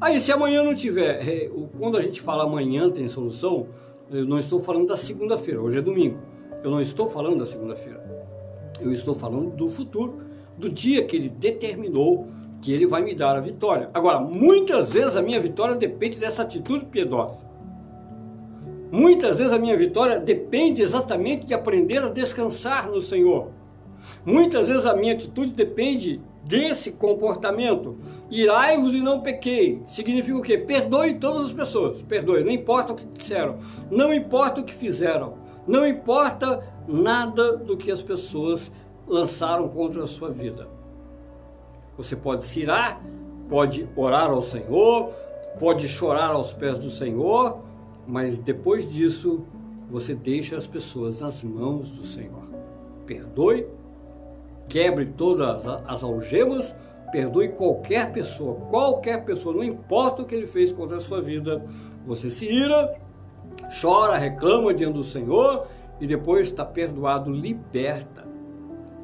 Aí, 0.00 0.20
se 0.20 0.32
amanhã 0.32 0.62
não 0.62 0.74
tiver, 0.74 1.26
é, 1.26 1.50
quando 1.78 1.96
a 1.96 2.02
gente 2.02 2.20
fala 2.20 2.44
amanhã 2.44 2.90
tem 2.90 3.08
solução, 3.08 3.68
eu 4.10 4.24
não 4.26 4.38
estou 4.38 4.60
falando 4.60 4.88
da 4.88 4.96
segunda-feira, 4.96 5.60
hoje 5.60 5.78
é 5.78 5.82
domingo. 5.82 6.18
Eu 6.62 6.70
não 6.70 6.80
estou 6.80 7.08
falando 7.08 7.38
da 7.38 7.46
segunda-feira. 7.46 8.02
Eu 8.80 8.92
estou 8.92 9.14
falando 9.14 9.50
do 9.50 9.68
futuro, 9.68 10.18
do 10.56 10.68
dia 10.68 11.04
que 11.04 11.16
ele 11.16 11.28
determinou 11.28 12.26
que 12.60 12.72
ele 12.72 12.86
vai 12.86 13.02
me 13.02 13.14
dar 13.14 13.36
a 13.36 13.40
vitória. 13.40 13.90
Agora, 13.92 14.18
muitas 14.18 14.90
vezes 14.90 15.16
a 15.16 15.22
minha 15.22 15.38
vitória 15.38 15.76
depende 15.76 16.18
dessa 16.18 16.42
atitude 16.42 16.86
piedosa. 16.86 17.46
Muitas 18.90 19.38
vezes 19.38 19.52
a 19.52 19.58
minha 19.58 19.76
vitória 19.76 20.18
depende 20.18 20.80
exatamente 20.80 21.44
de 21.44 21.52
aprender 21.52 22.02
a 22.02 22.08
descansar 22.08 22.88
no 22.88 23.00
Senhor. 23.00 23.50
Muitas 24.24 24.68
vezes 24.68 24.86
a 24.86 24.96
minha 24.96 25.12
atitude 25.12 25.52
depende 25.52 26.20
desse 26.46 26.92
comportamento. 26.92 27.96
Irai-vos 28.30 28.94
e 28.94 29.00
não 29.00 29.20
pequei. 29.20 29.82
Significa 29.86 30.38
o 30.38 30.42
quê? 30.42 30.58
Perdoe 30.58 31.14
todas 31.14 31.46
as 31.46 31.52
pessoas. 31.52 32.02
Perdoe, 32.02 32.44
não 32.44 32.52
importa 32.52 32.92
o 32.92 32.96
que 32.96 33.06
disseram, 33.06 33.58
não 33.90 34.12
importa 34.12 34.60
o 34.60 34.64
que 34.64 34.74
fizeram, 34.74 35.34
não 35.66 35.86
importa 35.86 36.62
nada 36.86 37.56
do 37.56 37.76
que 37.76 37.90
as 37.90 38.02
pessoas 38.02 38.70
lançaram 39.06 39.68
contra 39.68 40.02
a 40.02 40.06
sua 40.06 40.30
vida. 40.30 40.68
Você 41.96 42.16
pode 42.16 42.44
se 42.44 42.60
irar, 42.60 43.02
pode 43.48 43.88
orar 43.96 44.30
ao 44.30 44.42
Senhor, 44.42 45.10
pode 45.58 45.88
chorar 45.88 46.30
aos 46.30 46.52
pés 46.52 46.78
do 46.78 46.90
Senhor, 46.90 47.58
mas 48.06 48.38
depois 48.38 48.90
disso 48.90 49.44
você 49.90 50.14
deixa 50.14 50.56
as 50.56 50.66
pessoas 50.66 51.20
nas 51.20 51.42
mãos 51.42 51.90
do 51.90 52.04
Senhor. 52.04 52.50
Perdoe 53.06 53.66
quebre 54.68 55.06
todas 55.06 55.66
as 55.66 56.02
algemas, 56.02 56.74
perdoe 57.12 57.50
qualquer 57.50 58.12
pessoa, 58.12 58.56
qualquer 58.70 59.24
pessoa, 59.24 59.54
não 59.54 59.64
importa 59.64 60.22
o 60.22 60.24
que 60.24 60.34
ele 60.34 60.46
fez 60.46 60.72
contra 60.72 60.96
a 60.96 61.00
sua 61.00 61.20
vida, 61.20 61.64
você 62.06 62.28
se 62.28 62.46
ira, 62.46 62.94
chora, 63.80 64.16
reclama 64.16 64.74
diante 64.74 64.94
do 64.94 65.04
Senhor 65.04 65.66
e 66.00 66.06
depois 66.06 66.48
está 66.48 66.64
perdoado, 66.64 67.30
liberta, 67.30 68.24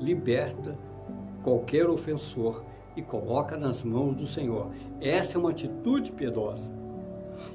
liberta 0.00 0.76
qualquer 1.42 1.88
ofensor 1.88 2.64
e 2.96 3.02
coloca 3.02 3.56
nas 3.56 3.82
mãos 3.82 4.16
do 4.16 4.26
Senhor. 4.26 4.70
Essa 5.00 5.36
é 5.36 5.40
uma 5.40 5.50
atitude 5.50 6.12
piedosa. 6.12 6.70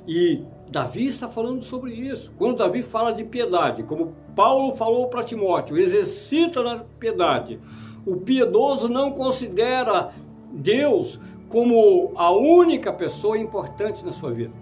E 0.08 0.44
Davi 0.70 1.06
está 1.06 1.28
falando 1.28 1.64
sobre 1.64 1.94
isso. 1.94 2.32
Quando 2.38 2.58
Davi 2.58 2.82
fala 2.82 3.12
de 3.12 3.24
piedade, 3.24 3.84
como 3.84 4.14
Paulo 4.36 4.76
falou 4.76 5.08
para 5.10 5.24
Timóteo, 5.24 5.78
exercita 5.78 6.64
na 6.64 6.80
piedade. 7.00 7.60
O 8.06 8.18
piedoso 8.18 8.88
não 8.88 9.12
considera 9.12 10.14
Deus 10.52 11.20
como 11.50 12.12
a 12.16 12.32
única 12.32 12.94
pessoa 12.94 13.38
importante 13.38 14.06
na 14.06 14.12
sua 14.12 14.32
vida. 14.32 14.54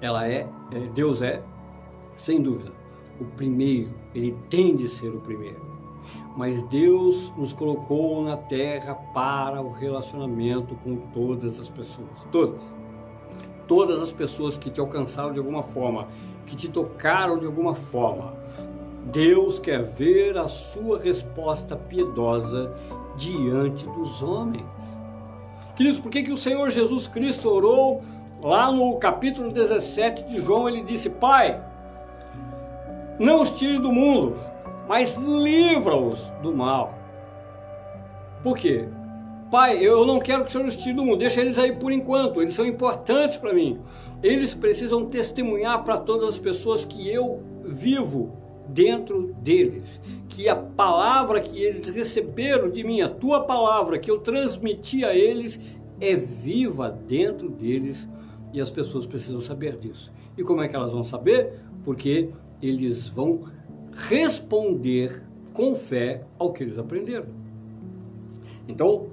Ela 0.00 0.28
é, 0.28 0.46
é, 0.72 0.78
Deus 0.94 1.22
é, 1.22 1.42
sem 2.16 2.40
dúvida, 2.40 2.72
o 3.20 3.24
primeiro. 3.24 3.90
Ele 4.14 4.36
tem 4.48 4.76
de 4.76 4.88
ser 4.88 5.08
o 5.08 5.20
primeiro. 5.20 5.64
Mas 6.36 6.62
Deus 6.64 7.32
nos 7.36 7.52
colocou 7.52 8.22
na 8.22 8.36
terra 8.36 8.94
para 8.94 9.60
o 9.60 9.70
relacionamento 9.70 10.74
com 10.76 10.96
todas 11.12 11.58
as 11.58 11.68
pessoas, 11.68 12.26
todas. 12.30 12.74
Todas 13.66 14.00
as 14.00 14.12
pessoas 14.12 14.56
que 14.56 14.70
te 14.70 14.78
alcançaram 14.78 15.32
de 15.32 15.38
alguma 15.38 15.62
forma, 15.62 16.06
que 16.44 16.54
te 16.54 16.68
tocaram 16.68 17.38
de 17.38 17.46
alguma 17.46 17.74
forma. 17.74 18.34
Deus 19.06 19.60
quer 19.60 19.84
ver 19.84 20.36
a 20.36 20.48
sua 20.48 20.98
resposta 20.98 21.76
piedosa 21.76 22.72
diante 23.16 23.86
dos 23.86 24.20
homens. 24.20 24.66
Queridos, 25.76 26.00
por 26.00 26.10
que, 26.10 26.24
que 26.24 26.32
o 26.32 26.36
Senhor 26.36 26.70
Jesus 26.70 27.06
Cristo 27.06 27.48
orou 27.48 28.02
lá 28.42 28.70
no 28.72 28.96
capítulo 28.98 29.52
17 29.52 30.24
de 30.24 30.40
João? 30.40 30.68
Ele 30.68 30.82
disse: 30.82 31.08
Pai, 31.08 31.62
não 33.18 33.42
os 33.42 33.52
tire 33.52 33.78
do 33.78 33.92
mundo, 33.92 34.36
mas 34.88 35.14
livra-os 35.14 36.28
do 36.42 36.52
mal. 36.52 36.92
Por 38.42 38.56
quê? 38.58 38.88
Pai, 39.52 39.78
eu 39.78 40.04
não 40.04 40.18
quero 40.18 40.42
que 40.42 40.48
o 40.48 40.52
Senhor 40.52 40.66
os 40.66 40.76
tire 40.76 40.96
do 40.96 41.04
mundo, 41.04 41.18
deixa 41.18 41.40
eles 41.40 41.58
aí 41.60 41.72
por 41.72 41.92
enquanto, 41.92 42.42
eles 42.42 42.54
são 42.54 42.66
importantes 42.66 43.36
para 43.36 43.52
mim. 43.52 43.80
Eles 44.20 44.52
precisam 44.52 45.04
testemunhar 45.04 45.84
para 45.84 45.96
todas 45.96 46.30
as 46.30 46.38
pessoas 46.38 46.84
que 46.84 47.08
eu 47.08 47.40
vivo 47.64 48.45
dentro 48.68 49.34
deles, 49.40 50.00
que 50.28 50.48
a 50.48 50.56
palavra 50.56 51.40
que 51.40 51.62
eles 51.62 51.88
receberam 51.88 52.70
de 52.70 52.84
mim, 52.84 53.00
a 53.00 53.08
tua 53.08 53.44
palavra 53.44 53.98
que 53.98 54.10
eu 54.10 54.18
transmiti 54.18 55.04
a 55.04 55.14
eles, 55.14 55.58
é 56.00 56.14
viva 56.14 56.90
dentro 56.90 57.48
deles 57.48 58.08
e 58.52 58.60
as 58.60 58.70
pessoas 58.70 59.06
precisam 59.06 59.40
saber 59.40 59.76
disso. 59.76 60.12
E 60.36 60.42
como 60.42 60.62
é 60.62 60.68
que 60.68 60.76
elas 60.76 60.92
vão 60.92 61.04
saber? 61.04 61.54
Porque 61.84 62.30
eles 62.60 63.08
vão 63.08 63.44
responder 63.92 65.22
com 65.52 65.74
fé 65.74 66.24
ao 66.38 66.52
que 66.52 66.62
eles 66.62 66.78
aprenderam. 66.78 67.28
Então, 68.68 69.06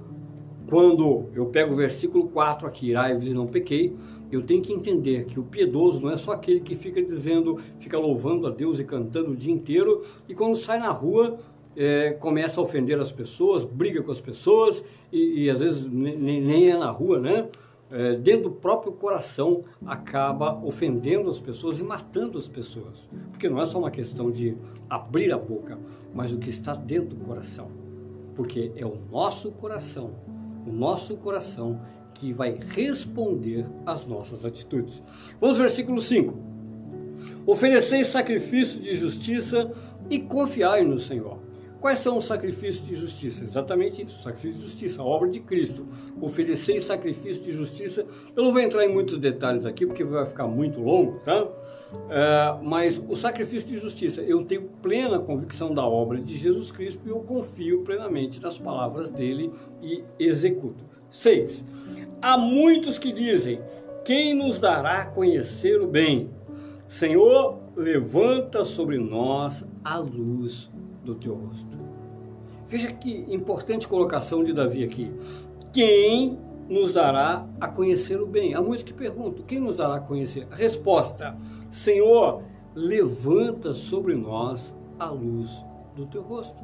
quando 0.67 1.29
eu 1.33 1.45
pego 1.47 1.73
o 1.73 1.75
versículo 1.75 2.27
4 2.29 2.67
aqui, 2.67 2.89
irai 2.89 3.15
e 3.17 3.33
não 3.33 3.47
pequei, 3.47 3.95
eu 4.31 4.41
tenho 4.41 4.61
que 4.61 4.73
entender 4.73 5.25
que 5.25 5.39
o 5.39 5.43
piedoso 5.43 6.01
não 6.01 6.11
é 6.11 6.17
só 6.17 6.31
aquele 6.31 6.59
que 6.59 6.75
fica 6.75 7.01
dizendo, 7.01 7.57
fica 7.79 7.97
louvando 7.97 8.47
a 8.47 8.49
Deus 8.49 8.79
e 8.79 8.83
cantando 8.83 9.31
o 9.31 9.35
dia 9.35 9.53
inteiro, 9.53 10.01
e 10.27 10.33
quando 10.33 10.55
sai 10.55 10.79
na 10.79 10.91
rua 10.91 11.37
é, 11.75 12.11
começa 12.11 12.59
a 12.59 12.63
ofender 12.63 12.99
as 12.99 13.11
pessoas, 13.11 13.63
briga 13.63 14.01
com 14.01 14.11
as 14.11 14.21
pessoas, 14.21 14.83
e, 15.11 15.43
e 15.43 15.49
às 15.49 15.59
vezes 15.59 15.85
nem, 15.87 16.41
nem, 16.41 16.69
é 16.69 16.77
na 16.77 16.89
rua, 16.89 17.19
né? 17.19 17.49
É, 17.91 18.15
dentro 18.15 18.49
do 18.49 18.51
próprio 18.51 18.93
coração 18.93 19.61
acaba 19.85 20.59
ofendendo 20.65 21.29
as 21.29 21.39
pessoas 21.39 21.79
e 21.79 21.83
matando 21.83 22.39
as 22.39 22.47
pessoas. 22.47 23.07
Porque 23.29 23.47
não 23.47 23.61
é 23.61 23.65
só 23.65 23.77
uma 23.77 23.91
questão 23.91 24.31
de 24.31 24.57
abrir 24.89 25.31
a 25.31 25.37
boca, 25.37 25.77
mas 26.11 26.33
o 26.33 26.39
que 26.39 26.49
está 26.49 26.73
dentro 26.73 27.15
do 27.15 27.17
coração. 27.17 27.69
Porque 28.35 28.71
é 28.75 28.83
o 28.83 28.97
nosso 29.11 29.51
coração, 29.51 30.15
o 30.65 30.71
nosso 30.71 31.15
coração 31.17 31.81
que 32.13 32.31
vai 32.31 32.57
responder 32.75 33.65
às 33.85 34.05
nossas 34.05 34.45
atitudes. 34.45 35.03
Vamos 35.39 35.57
ao 35.57 35.63
versículo 35.63 35.99
5. 35.99 36.37
Ofereceis 37.45 38.07
sacrifício 38.07 38.79
de 38.79 38.95
justiça 38.95 39.69
e 40.09 40.19
confiai 40.19 40.83
no 40.83 40.99
Senhor. 40.99 41.42
Quais 41.83 41.99
são 41.99 42.17
os 42.17 42.23
sacrifícios 42.23 42.87
de 42.87 42.95
justiça? 42.95 43.43
Exatamente 43.43 44.01
isso, 44.01 44.21
sacrifício 44.21 44.57
de 44.57 44.67
justiça, 44.67 45.01
a 45.01 45.05
obra 45.05 45.27
de 45.29 45.41
Cristo. 45.41 45.85
Oferecer 46.21 46.79
sacrifício 46.79 47.43
de 47.43 47.51
justiça. 47.51 48.05
Eu 48.33 48.41
não 48.41 48.53
vou 48.53 48.61
entrar 48.61 48.85
em 48.85 48.87
muitos 48.87 49.17
detalhes 49.17 49.65
aqui, 49.65 49.85
porque 49.85 50.01
vai 50.01 50.25
ficar 50.25 50.47
muito 50.47 50.79
longo, 50.79 51.19
tá? 51.19 51.45
É, 52.09 52.57
mas 52.63 53.03
o 53.09 53.17
sacrifício 53.17 53.67
de 53.67 53.77
justiça, 53.77 54.21
eu 54.21 54.45
tenho 54.45 54.61
plena 54.81 55.19
convicção 55.19 55.73
da 55.73 55.85
obra 55.85 56.21
de 56.21 56.37
Jesus 56.37 56.71
Cristo 56.71 57.01
e 57.05 57.09
eu 57.09 57.19
confio 57.19 57.81
plenamente 57.81 58.41
nas 58.41 58.57
palavras 58.57 59.11
dele 59.11 59.51
e 59.81 60.05
executo. 60.17 60.85
6. 61.11 61.65
Há 62.21 62.37
muitos 62.37 62.97
que 62.97 63.11
dizem: 63.11 63.59
Quem 64.05 64.33
nos 64.33 64.57
dará 64.57 65.01
a 65.01 65.05
conhecer 65.05 65.81
o 65.81 65.87
bem? 65.87 66.29
Senhor, 66.87 67.59
levanta 67.75 68.63
sobre 68.63 68.97
nós 68.97 69.65
a 69.83 69.97
luz 69.97 70.71
do 71.03 71.15
teu 71.15 71.35
rosto. 71.35 71.77
Veja 72.67 72.91
que 72.91 73.25
importante 73.29 73.87
colocação 73.87 74.43
de 74.43 74.53
Davi 74.53 74.83
aqui. 74.83 75.11
Quem 75.71 76.39
nos 76.69 76.93
dará 76.93 77.45
a 77.59 77.67
conhecer 77.67 78.19
o 78.21 78.25
bem? 78.25 78.53
Há 78.53 78.61
muitos 78.61 78.83
que 78.83 78.93
perguntam: 78.93 79.43
quem 79.45 79.59
nos 79.59 79.75
dará 79.75 79.95
a 79.95 79.99
conhecer? 79.99 80.47
A 80.51 80.55
resposta: 80.55 81.37
Senhor, 81.69 82.41
levanta 82.73 83.73
sobre 83.73 84.15
nós 84.15 84.73
a 84.97 85.05
luz 85.09 85.63
do 85.95 86.05
teu 86.05 86.21
rosto. 86.21 86.63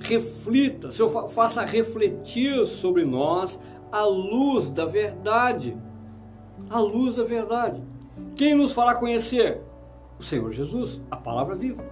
Reflita, 0.00 0.90
Senhor, 0.90 1.28
faça 1.28 1.64
refletir 1.64 2.66
sobre 2.66 3.04
nós 3.04 3.58
a 3.90 4.04
luz 4.04 4.70
da 4.70 4.84
verdade. 4.84 5.76
A 6.70 6.78
luz 6.78 7.16
da 7.16 7.24
verdade. 7.24 7.82
Quem 8.34 8.54
nos 8.54 8.72
fará 8.72 8.94
conhecer? 8.94 9.60
O 10.18 10.22
Senhor 10.22 10.50
Jesus, 10.52 11.00
a 11.10 11.16
palavra 11.16 11.56
viva 11.56 11.84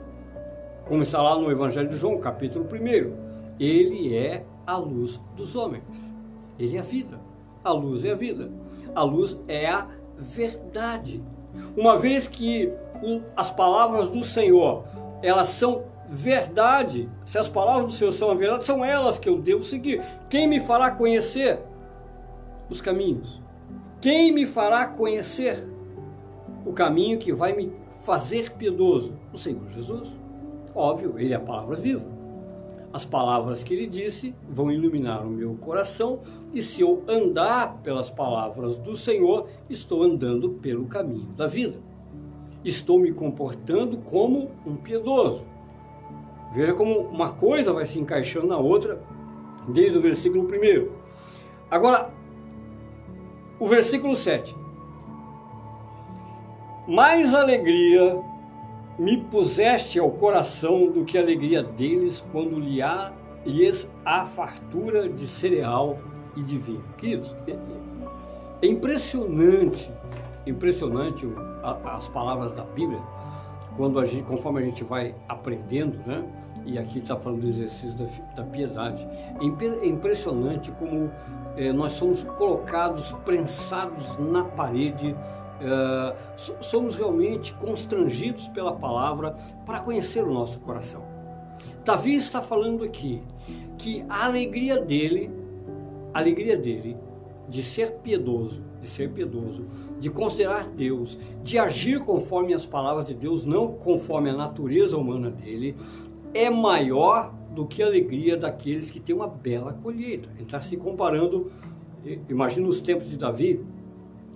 como 0.93 1.03
está 1.03 1.23
lá 1.23 1.39
no 1.39 1.51
Evangelho 1.51 1.89
de 1.89 1.97
João, 1.97 2.19
capítulo 2.19 2.67
1. 2.71 3.57
Ele 3.59 4.15
é 4.15 4.45
a 4.67 4.77
luz 4.77 5.19
dos 5.35 5.57
homens. 5.57 5.85
Ele 6.59 6.77
é 6.77 6.81
a 6.81 6.83
vida. 6.83 7.19
A 7.65 7.73
luz 7.73 8.05
é 8.05 8.11
a 8.11 8.15
vida. 8.15 8.53
A 8.95 9.03
luz 9.03 9.39
é 9.49 9.71
a 9.71 9.89
verdade. 10.19 11.25
Uma 11.75 11.97
vez 11.97 12.27
que 12.27 12.71
as 13.35 13.51
palavras 13.51 14.11
do 14.11 14.23
Senhor, 14.23 14.85
elas 15.23 15.49
são 15.49 15.85
verdade, 16.11 17.09
se 17.25 17.39
as 17.39 17.49
palavras 17.49 17.87
do 17.87 17.93
Senhor 17.93 18.13
são 18.13 18.31
a 18.31 18.35
verdade, 18.35 18.65
são 18.65 18.85
elas 18.85 19.19
que 19.19 19.31
eu 19.31 19.41
devo 19.41 19.65
seguir. 19.65 20.03
Quem 20.29 20.47
me 20.47 20.61
fará 20.61 20.91
conhecer 20.91 21.59
os 22.69 22.83
caminhos? 22.83 23.41
Quem 23.99 24.31
me 24.31 24.45
fará 24.45 24.85
conhecer 24.85 25.67
o 26.67 26.73
caminho 26.75 27.19
que 27.19 27.33
vai 27.33 27.55
me 27.55 27.73
fazer 28.05 28.53
piedoso? 28.53 29.15
O 29.33 29.39
Senhor 29.39 29.67
Jesus. 29.71 30.21
Óbvio, 30.75 31.15
ele 31.19 31.33
é 31.33 31.37
a 31.37 31.41
palavra 31.41 31.77
viva. 31.77 32.07
As 32.93 33.07
palavras 33.07 33.63
que 33.63 33.73
ele 33.73 33.87
disse 33.87 34.35
vão 34.49 34.71
iluminar 34.71 35.27
o 35.27 35.31
meu 35.31 35.55
coração, 35.55 36.21
e 36.53 36.61
se 36.61 36.83
eu 36.83 37.03
andar 37.09 37.79
pelas 37.83 38.11
palavras 38.11 38.79
do 38.79 38.95
Senhor, 38.95 39.49
estou 39.69 40.03
andando 40.03 40.51
pelo 40.51 40.85
caminho 40.87 41.33
da 41.37 41.47
vida. 41.47 41.79
Estou 42.63 42.99
me 42.99 43.11
comportando 43.13 43.97
como 43.97 44.51
um 44.67 44.77
piedoso. 44.77 45.43
Veja 46.53 46.75
como 46.75 46.99
uma 47.01 47.33
coisa 47.33 47.73
vai 47.73 47.87
se 47.87 47.99
encaixando 47.99 48.49
na 48.49 48.59
outra, 48.59 49.03
desde 49.69 49.97
o 49.97 50.03
versículo 50.03 50.45
1. 50.45 50.89
Agora, 51.71 52.13
o 53.59 53.67
versículo 53.67 54.15
7. 54.15 54.55
Mais 56.87 57.35
alegria 57.35 58.21
me 58.99 59.17
puseste 59.17 59.99
ao 59.99 60.11
coração 60.11 60.91
do 60.91 61.05
que 61.05 61.17
a 61.17 61.21
alegria 61.21 61.63
deles 61.63 62.25
quando 62.33 62.59
lhes 62.59 63.89
há 64.05 64.27
fartura 64.27 65.09
de 65.09 65.27
cereal 65.27 65.99
e 66.37 66.43
de 66.43 66.59
vinho. 66.59 66.85
Queridos, 66.97 67.35
é, 67.47 67.57
é 68.63 68.67
impressionante, 68.67 69.91
impressionante 70.47 71.27
as 71.85 72.09
palavras 72.09 72.53
da 72.53 72.65
Bíblia, 72.65 73.01
quando 73.77 73.99
a 73.99 74.05
gente, 74.05 74.25
conforme 74.25 74.61
a 74.61 74.65
gente 74.65 74.85
vai 74.85 75.15
aprendendo, 75.29 75.99
né? 76.07 76.25
E 76.65 76.79
aqui 76.79 76.99
está 76.99 77.17
falando 77.17 77.41
do 77.41 77.47
exercício 77.47 77.97
da, 77.97 78.07
da 78.37 78.45
piedade. 78.45 79.07
É, 79.41 79.85
é 79.85 79.87
impressionante 79.87 80.71
como 80.73 81.11
é, 81.57 81.73
nós 81.73 81.93
somos 81.93 82.23
colocados, 82.23 83.13
prensados 83.25 84.17
na 84.19 84.45
parede 84.45 85.17
uh, 85.63 86.17
somos 86.61 86.95
realmente 86.95 87.55
constrangidos 87.55 88.49
pela 88.49 88.75
palavra 88.75 89.35
para 89.65 89.81
conhecer 89.81 90.25
o 90.25 90.33
nosso 90.33 90.61
coração. 90.61 91.03
Davi 91.85 92.15
está 92.15 92.41
falando 92.41 92.85
aqui 92.85 93.23
que 93.79 94.05
a 94.09 94.25
alegria 94.25 94.81
dele, 94.81 95.31
a 96.13 96.19
alegria 96.19 96.57
dele 96.57 96.97
de 97.49 97.63
ser 97.63 97.95
piedoso, 97.95 98.63
de 98.81 98.87
ser 98.87 99.11
piedoso, 99.11 99.67
de 99.99 100.11
considerar 100.11 100.67
Deus, 100.67 101.19
de 101.43 101.59
agir 101.59 102.01
conforme 102.01 102.55
as 102.55 102.65
palavras 102.65 103.05
de 103.07 103.15
Deus, 103.15 103.45
não 103.45 103.73
conforme 103.73 104.31
a 104.31 104.35
natureza 104.35 104.97
humana 104.97 105.31
dele, 105.31 105.77
é 106.35 106.51
maior 106.51 107.35
do 107.51 107.67
que 107.67 107.83
a 107.83 107.87
alegria 107.87 108.37
daqueles 108.37 108.91
que 108.91 108.99
têm 108.99 109.15
uma 109.15 109.29
bela 109.29 109.73
colheita. 109.73 110.31
Ele 110.35 110.45
está 110.45 110.61
se 110.61 110.77
comparando, 110.77 111.51
imagina 112.29 112.67
os 112.67 112.81
tempos 112.81 113.11
de 113.11 113.19
Davi, 113.19 113.61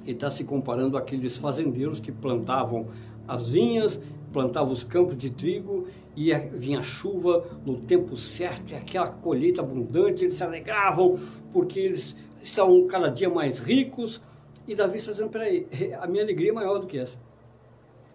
ele 0.04 0.12
está 0.12 0.30
se 0.30 0.44
comparando 0.44 0.96
àqueles 0.96 1.36
fazendeiros 1.36 1.98
que 1.98 2.12
plantavam 2.12 2.86
as 3.26 3.50
vinhas, 3.50 4.00
plantavam 4.32 4.72
os 4.72 4.84
campos 4.84 5.16
de 5.16 5.30
trigo 5.30 5.86
e 6.14 6.32
vinha 6.52 6.80
chuva 6.82 7.44
no 7.64 7.78
tempo 7.78 8.16
certo 8.16 8.72
e 8.72 8.74
aquela 8.74 9.08
colheita 9.08 9.62
abundante, 9.62 10.24
eles 10.24 10.34
se 10.34 10.44
alegravam 10.44 11.18
porque 11.52 11.80
eles 11.80 12.14
estavam 12.42 12.86
cada 12.86 13.08
dia 13.08 13.28
mais 13.28 13.58
ricos. 13.58 14.22
E 14.68 14.74
Davi 14.74 14.98
está 14.98 15.12
dizendo, 15.12 15.30
peraí, 15.30 15.66
a 16.00 16.06
minha 16.06 16.22
alegria 16.22 16.50
é 16.50 16.52
maior 16.52 16.78
do 16.78 16.86
que 16.86 16.98
essa. 16.98 17.18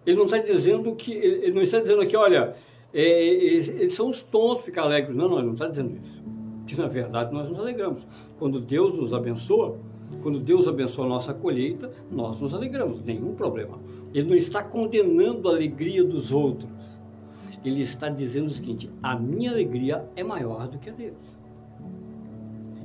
Ele 0.04 0.16
não 0.16 0.24
está 0.24 0.38
dizendo 0.38 0.94
que, 0.94 1.12
ele 1.12 1.52
não 1.52 1.62
está 1.62 1.80
dizendo 1.80 2.00
aqui, 2.00 2.16
olha, 2.16 2.38
é, 2.46 2.54
eles, 3.00 3.68
eles, 3.68 3.94
são 3.94 4.08
os 4.08 4.22
tontos 4.22 4.64
ficar 4.64 4.82
alegres. 4.82 5.16
Não, 5.16 5.28
não, 5.28 5.38
ele 5.38 5.46
não 5.46 5.54
está 5.54 5.68
dizendo 5.68 5.96
isso. 6.00 6.22
Que 6.66 6.76
na 6.76 6.86
verdade 6.86 7.32
nós 7.32 7.48
nos 7.48 7.58
alegramos. 7.58 8.06
Quando 8.38 8.60
Deus 8.60 8.98
nos 8.98 9.12
abençoa, 9.12 9.78
quando 10.22 10.38
Deus 10.38 10.68
abençoa 10.68 11.06
a 11.06 11.08
nossa 11.08 11.32
colheita, 11.32 11.90
nós 12.10 12.40
nos 12.40 12.52
alegramos, 12.52 13.02
nenhum 13.02 13.34
problema. 13.34 13.78
Ele 14.12 14.28
não 14.28 14.36
está 14.36 14.62
condenando 14.62 15.48
a 15.48 15.52
alegria 15.52 16.04
dos 16.04 16.32
outros. 16.32 17.00
Ele 17.64 17.80
está 17.80 18.08
dizendo 18.08 18.46
o 18.46 18.50
seguinte: 18.50 18.90
a 19.02 19.16
minha 19.16 19.50
alegria 19.50 20.04
é 20.14 20.22
maior 20.22 20.68
do 20.68 20.78
que 20.78 20.90
a 20.90 20.92
deles. 20.92 21.42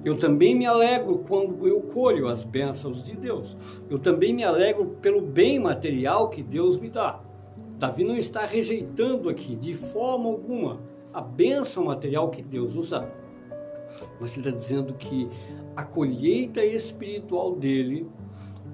Eu 0.06 0.16
também 0.16 0.56
me 0.56 0.66
alegro 0.66 1.18
quando 1.28 1.68
eu 1.68 1.82
colho 1.82 2.28
as 2.28 2.44
bênçãos 2.44 3.04
de 3.04 3.18
Deus. 3.18 3.58
Eu 3.90 4.00
também 4.00 4.34
me 4.34 4.44
alegro 4.44 4.86
pelo 5.02 5.22
bem 5.22 5.60
material 5.60 6.30
que 6.30 6.42
Deus 6.42 6.78
me 6.78 6.90
dá. 6.90 7.20
Davi 7.78 8.04
não 8.04 8.16
está 8.16 8.46
rejeitando 8.46 9.30
aqui, 9.30 9.56
de 9.56 9.74
forma 9.74 10.30
alguma, 10.30 10.80
a 11.14 11.22
bênção 11.22 11.86
material 11.86 12.30
que 12.30 12.42
Deus 12.42 12.76
nos 12.76 12.90
dá. 12.90 13.08
Mas 14.20 14.36
ele 14.36 14.48
está 14.48 14.58
dizendo 14.58 14.94
que 14.94 15.30
a 15.76 15.84
colheita 15.84 16.66
espiritual 16.66 17.56
dele, 17.56 18.08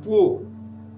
por 0.01 0.45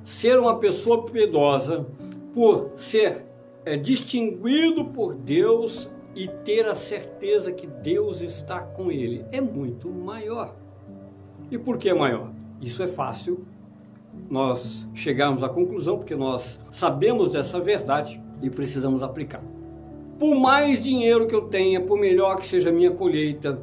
ser 0.04 0.40
uma 0.40 0.60
pessoa 0.60 1.04
piedosa, 1.04 1.86
por 2.34 2.72
ser 2.76 3.26
é, 3.66 3.76
distinguido 3.76 4.86
por 4.86 5.16
Deus 5.16 5.90
e 6.16 6.28
ter 6.28 6.66
a 6.68 6.76
certeza 6.76 7.52
que 7.52 7.66
Deus 7.66 8.22
está 8.22 8.60
com 8.60 8.92
ele, 8.92 9.26
é 9.32 9.42
muito 9.42 9.90
maior. 9.90 10.56
E 11.50 11.58
por 11.58 11.78
que 11.78 11.90
é 11.90 11.94
maior? 11.94 12.32
Isso 12.62 12.84
é 12.84 12.88
fácil 12.88 13.46
nós 14.30 14.88
chegarmos 14.94 15.44
à 15.44 15.50
conclusão, 15.50 15.98
porque 15.98 16.16
nós 16.16 16.60
sabemos 16.72 17.30
dessa 17.30 17.60
verdade 17.60 18.22
e 18.42 18.50
precisamos 18.50 19.04
aplicar. 19.04 19.44
Por 20.18 20.36
mais 20.36 20.84
dinheiro 20.84 21.28
que 21.28 21.36
eu 21.36 21.44
tenha, 21.44 21.82
por 21.82 22.00
melhor 22.00 22.38
que 22.38 22.46
seja 22.46 22.70
a 22.70 22.74
minha 22.74 22.92
colheita, 22.92 23.62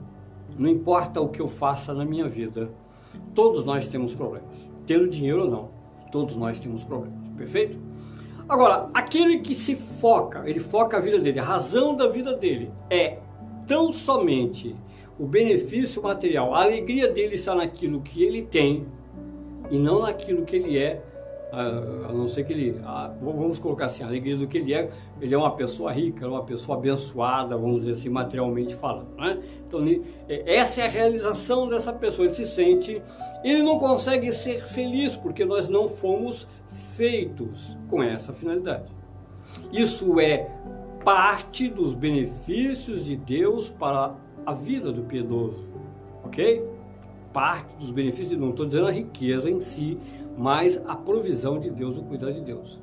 não 0.58 0.68
importa 0.68 1.20
o 1.20 1.28
que 1.28 1.40
eu 1.40 1.48
faça 1.48 1.94
na 1.94 2.04
minha 2.04 2.28
vida, 2.28 2.70
todos 3.34 3.64
nós 3.64 3.88
temos 3.88 4.14
problemas. 4.14 4.70
Tendo 4.86 5.08
dinheiro 5.08 5.42
ou 5.42 5.50
não, 5.50 5.70
todos 6.10 6.36
nós 6.36 6.58
temos 6.60 6.84
problemas. 6.84 7.18
Perfeito? 7.36 7.78
Agora, 8.48 8.90
aquele 8.92 9.38
que 9.38 9.54
se 9.54 9.74
foca, 9.74 10.42
ele 10.46 10.60
foca 10.60 10.98
a 10.98 11.00
vida 11.00 11.18
dele, 11.18 11.38
a 11.38 11.44
razão 11.44 11.96
da 11.96 12.08
vida 12.08 12.34
dele 12.34 12.70
é 12.90 13.18
tão 13.66 13.92
somente 13.92 14.76
o 15.18 15.26
benefício 15.26 16.02
material, 16.02 16.54
a 16.54 16.62
alegria 16.62 17.08
dele 17.08 17.34
está 17.34 17.54
naquilo 17.54 18.00
que 18.00 18.22
ele 18.22 18.42
tem 18.42 18.86
e 19.72 19.78
não 19.78 20.02
naquilo 20.02 20.44
que 20.44 20.54
ele 20.54 20.76
é, 20.76 21.02
a, 21.50 22.12
não 22.12 22.28
ser 22.28 22.44
que 22.44 22.52
ele, 22.52 22.78
a, 22.85 23.11
vamos 23.20 23.58
colocar 23.58 23.87
assim, 23.87 24.02
a 24.02 24.06
alegria 24.06 24.37
do 24.37 24.46
que 24.46 24.58
ele 24.58 24.74
é, 24.74 24.90
ele 25.18 25.35
é 25.35 25.38
uma 25.38 25.56
pessoa 25.56 25.90
rica, 25.90 26.28
uma 26.28 26.44
pessoa 26.44 26.76
abençoada, 26.76 27.56
vamos 27.56 27.78
dizer 27.78 27.92
assim, 27.92 28.11
materialmente 28.11 28.74
falando. 28.74 29.16
Né? 29.16 29.38
Então, 29.66 29.82
é, 30.28 30.56
essa 30.56 30.82
é 30.82 30.85
a 30.85 30.88
realização 30.88 31.66
dessa 31.70 31.90
pessoa, 31.90 32.26
ele 32.26 32.35
se 32.35 32.44
sente, 32.44 33.02
ele 33.42 33.62
não 33.62 33.78
consegue 33.78 34.30
ser 34.30 34.62
feliz 34.62 35.16
porque 35.16 35.42
nós 35.42 35.70
não 35.70 35.88
fomos 35.88 36.46
feitos 36.68 37.74
com 37.88 38.02
essa 38.02 38.35
finalidade. 38.35 38.92
Isso 39.72 40.20
é 40.20 40.50
parte 41.02 41.66
dos 41.66 41.94
benefícios 41.94 43.06
de 43.06 43.16
Deus 43.16 43.70
para 43.70 44.14
a 44.44 44.52
vida 44.52 44.92
do 44.92 45.02
piedoso, 45.02 45.66
ok? 46.22 46.71
Parte 47.33 47.77
dos 47.77 47.90
benefícios, 47.90 48.38
não 48.38 48.51
estou 48.51 48.66
dizendo 48.66 48.88
a 48.88 48.90
riqueza 48.90 49.51
em 49.51 49.61
si, 49.61 49.99
mas 50.37 50.81
a 50.87 50.95
provisão 50.97 51.59
de 51.59 51.71
Deus, 51.71 51.97
o 51.99 52.03
cuidado 52.03 52.35
de 52.35 52.42
Deus. 52.42 52.79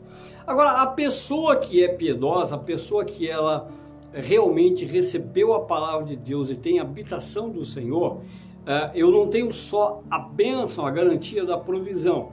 Agora, 0.45 0.81
a 0.81 0.87
pessoa 0.87 1.55
que 1.55 1.83
é 1.83 1.87
piedosa, 1.87 2.55
a 2.55 2.59
pessoa 2.59 3.05
que 3.05 3.27
ela 3.27 3.67
realmente 4.11 4.85
recebeu 4.85 5.53
a 5.53 5.61
palavra 5.61 6.05
de 6.05 6.15
Deus 6.15 6.49
e 6.49 6.55
tem 6.55 6.79
habitação 6.79 7.49
do 7.49 7.63
Senhor, 7.63 8.21
eh, 8.65 8.91
eu 8.95 9.11
não 9.11 9.27
tenho 9.27 9.51
só 9.53 10.01
a 10.09 10.17
bênção, 10.17 10.85
a 10.85 10.91
garantia 10.91 11.45
da 11.45 11.57
provisão. 11.57 12.31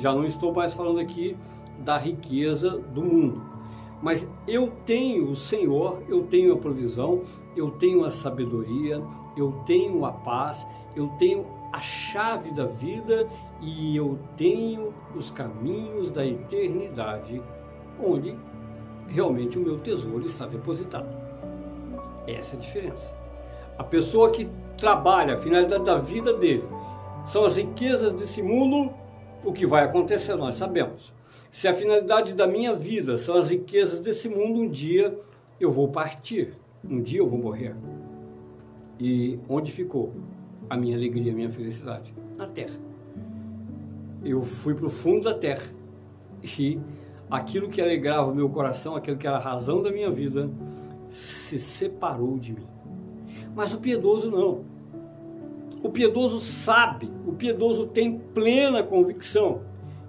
Já 0.00 0.12
não 0.12 0.24
estou 0.24 0.52
mais 0.52 0.74
falando 0.74 0.98
aqui 0.98 1.36
da 1.84 1.96
riqueza 1.96 2.70
do 2.70 3.04
mundo 3.04 3.55
mas 4.02 4.28
eu 4.46 4.72
tenho 4.84 5.30
o 5.30 5.36
Senhor, 5.36 6.02
eu 6.08 6.24
tenho 6.24 6.52
a 6.52 6.56
provisão, 6.56 7.22
eu 7.56 7.70
tenho 7.70 8.04
a 8.04 8.10
sabedoria, 8.10 9.02
eu 9.36 9.52
tenho 9.64 10.04
a 10.04 10.12
paz, 10.12 10.66
eu 10.94 11.08
tenho 11.18 11.46
a 11.72 11.80
chave 11.80 12.50
da 12.50 12.66
vida 12.66 13.28
e 13.60 13.96
eu 13.96 14.18
tenho 14.36 14.92
os 15.14 15.30
caminhos 15.30 16.10
da 16.10 16.24
eternidade, 16.24 17.42
onde 18.02 18.36
realmente 19.08 19.58
o 19.58 19.62
meu 19.62 19.78
tesouro 19.78 20.24
está 20.24 20.46
depositado. 20.46 21.08
Essa 22.26 22.54
é 22.54 22.58
a 22.58 22.60
diferença. 22.60 23.14
A 23.78 23.84
pessoa 23.84 24.30
que 24.30 24.48
trabalha, 24.76 25.34
a 25.34 25.38
finalidade 25.38 25.84
da 25.84 25.96
vida 25.96 26.32
dele, 26.32 26.64
são 27.24 27.44
as 27.44 27.56
riquezas 27.56 28.12
desse 28.12 28.42
mundo, 28.42 28.92
o 29.44 29.52
que 29.52 29.66
vai 29.66 29.84
acontecer, 29.84 30.34
nós 30.36 30.54
sabemos. 30.54 31.12
Se 31.56 31.66
a 31.66 31.72
finalidade 31.72 32.34
da 32.34 32.46
minha 32.46 32.74
vida 32.74 33.16
são 33.16 33.34
as 33.38 33.48
riquezas 33.48 33.98
desse 33.98 34.28
mundo, 34.28 34.60
um 34.60 34.68
dia 34.68 35.18
eu 35.58 35.70
vou 35.70 35.88
partir, 35.88 36.52
um 36.84 37.00
dia 37.00 37.20
eu 37.20 37.26
vou 37.26 37.38
morrer. 37.38 37.74
E 39.00 39.38
onde 39.48 39.72
ficou 39.72 40.12
a 40.68 40.76
minha 40.76 40.94
alegria, 40.94 41.32
a 41.32 41.34
minha 41.34 41.48
felicidade? 41.48 42.14
Na 42.36 42.46
terra. 42.46 42.76
Eu 44.22 44.42
fui 44.42 44.74
para 44.74 44.84
o 44.84 44.90
fundo 44.90 45.24
da 45.24 45.32
terra 45.32 45.64
e 46.58 46.78
aquilo 47.30 47.70
que 47.70 47.80
alegrava 47.80 48.30
o 48.30 48.34
meu 48.34 48.50
coração, 48.50 48.94
aquilo 48.94 49.16
que 49.16 49.26
era 49.26 49.36
a 49.36 49.40
razão 49.40 49.80
da 49.80 49.90
minha 49.90 50.10
vida, 50.10 50.50
se 51.08 51.58
separou 51.58 52.38
de 52.38 52.52
mim. 52.52 52.66
Mas 53.54 53.72
o 53.72 53.78
piedoso 53.78 54.30
não. 54.30 54.62
O 55.82 55.88
piedoso 55.88 56.38
sabe, 56.38 57.10
o 57.26 57.32
piedoso 57.32 57.86
tem 57.86 58.18
plena 58.18 58.82
convicção 58.82 59.62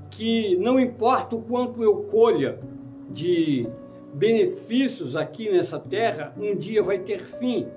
que 0.09 0.55
não 0.57 0.79
importa 0.79 1.35
o 1.35 1.41
quanto 1.41 1.83
eu 1.83 2.03
colha 2.03 2.59
de 3.09 3.67
benefícios 4.13 5.15
aqui 5.15 5.49
nessa 5.49 5.79
terra, 5.79 6.33
um 6.37 6.55
dia 6.55 6.81
vai 6.81 6.99
ter 6.99 7.23
fim, 7.25 7.67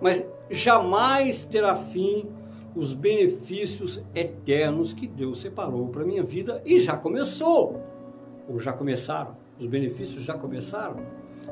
mas 0.00 0.26
jamais 0.50 1.44
terá 1.44 1.74
fim 1.76 2.28
os 2.74 2.92
benefícios 2.92 4.02
eternos 4.14 4.92
que 4.92 5.06
Deus 5.06 5.38
separou 5.38 5.88
para 5.88 6.04
minha 6.04 6.22
vida 6.22 6.60
e 6.64 6.80
já 6.80 6.96
começou, 6.96 7.80
ou 8.48 8.58
já 8.58 8.72
começaram, 8.72 9.36
os 9.58 9.66
benefícios 9.66 10.24
já 10.24 10.34
começaram. 10.34 10.96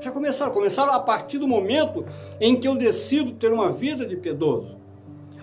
Já 0.00 0.10
começaram, 0.10 0.50
começaram 0.50 0.92
a 0.92 0.98
partir 0.98 1.38
do 1.38 1.46
momento 1.46 2.04
em 2.40 2.58
que 2.58 2.66
eu 2.66 2.74
decido 2.74 3.32
ter 3.32 3.52
uma 3.52 3.70
vida 3.70 4.04
de 4.04 4.16
piedoso. 4.16 4.81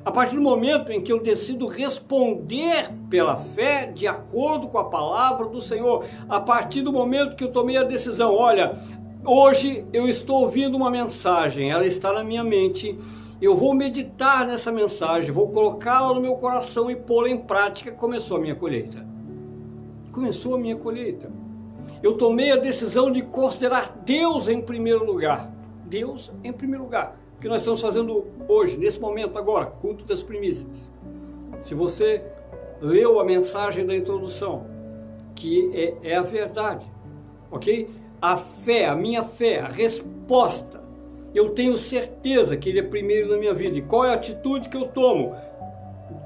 A 0.04 0.12
partir 0.12 0.36
do 0.36 0.42
momento 0.42 0.92
em 0.92 1.02
que 1.02 1.12
eu 1.12 1.20
decido 1.20 1.66
responder 1.66 2.90
pela 3.10 3.36
fé 3.36 3.86
de 3.86 4.08
acordo 4.08 4.68
com 4.68 4.78
a 4.78 4.86
palavra 4.86 5.48
do 5.48 5.60
Senhor, 5.60 6.06
a 6.28 6.40
partir 6.40 6.82
do 6.82 6.92
momento 6.92 7.36
que 7.36 7.44
eu 7.44 7.52
tomei 7.52 7.76
a 7.76 7.84
decisão, 7.84 8.34
olha, 8.34 8.78
hoje 9.26 9.86
eu 9.92 10.08
estou 10.08 10.42
ouvindo 10.42 10.76
uma 10.76 10.90
mensagem, 10.90 11.70
ela 11.70 11.86
está 11.86 12.14
na 12.14 12.24
minha 12.24 12.44
mente, 12.44 12.98
eu 13.42 13.56
vou 13.56 13.74
meditar 13.74 14.48
nessa 14.48 14.72
mensagem, 14.72 15.32
vou 15.32 15.50
colocá-la 15.50 16.14
no 16.14 16.22
meu 16.22 16.36
coração 16.36 16.90
e 16.90 16.96
pô-la 16.96 17.30
em 17.30 17.38
prática, 17.38 17.92
começou 17.92 18.38
a 18.38 18.40
minha 18.40 18.56
colheita. 18.56 19.06
Começou 20.14 20.56
a 20.56 20.58
minha 20.58 20.76
colheita. 20.76 21.30
Eu 22.02 22.18
tomei 22.18 22.52
a 22.52 22.56
decisão 22.56 23.12
de 23.12 23.22
considerar 23.22 24.02
Deus 24.06 24.48
em 24.48 24.62
primeiro 24.62 25.06
lugar. 25.06 25.52
Deus 25.86 26.32
em 26.44 26.54
primeiro 26.54 26.86
lugar 26.86 27.19
que 27.40 27.48
nós 27.48 27.62
estamos 27.62 27.82
fazendo 27.82 28.28
hoje, 28.48 28.78
nesse 28.78 29.00
momento 29.00 29.38
agora, 29.38 29.66
culto 29.66 30.04
das 30.06 30.22
primícias. 30.22 30.90
Se 31.60 31.74
você 31.74 32.24
leu 32.82 33.20
a 33.20 33.24
mensagem 33.24 33.86
da 33.86 33.96
introdução, 33.96 34.66
que 35.36 35.72
é, 35.74 36.12
é 36.12 36.16
a 36.18 36.22
verdade, 36.22 36.90
ok? 37.50 37.90
A 38.22 38.36
fé, 38.36 38.88
a 38.88 38.96
minha 38.96 39.24
fé, 39.24 39.60
a 39.60 39.68
resposta, 39.68 40.84
eu 41.34 41.50
tenho 41.50 41.78
certeza 41.78 42.58
que 42.58 42.70
ele 42.70 42.80
é 42.80 42.84
primeiro 42.84 43.30
na 43.30 43.38
minha 43.38 43.54
vida. 43.54 43.78
E 43.78 43.82
qual 43.82 44.06
é 44.06 44.12
a 44.12 44.16
atitude 44.16 44.68
que 44.68 44.76
eu 44.76 44.88
tomo? 44.88 45.36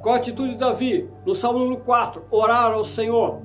Qual 0.02 0.16
a 0.16 0.18
atitude 0.18 0.52
de 0.52 0.58
Davi? 0.58 1.10
No 1.26 1.36
Salmo 1.36 1.60
número 1.60 1.82
4, 1.82 2.24
orar 2.32 2.72
ao 2.72 2.84
Senhor. 2.84 3.42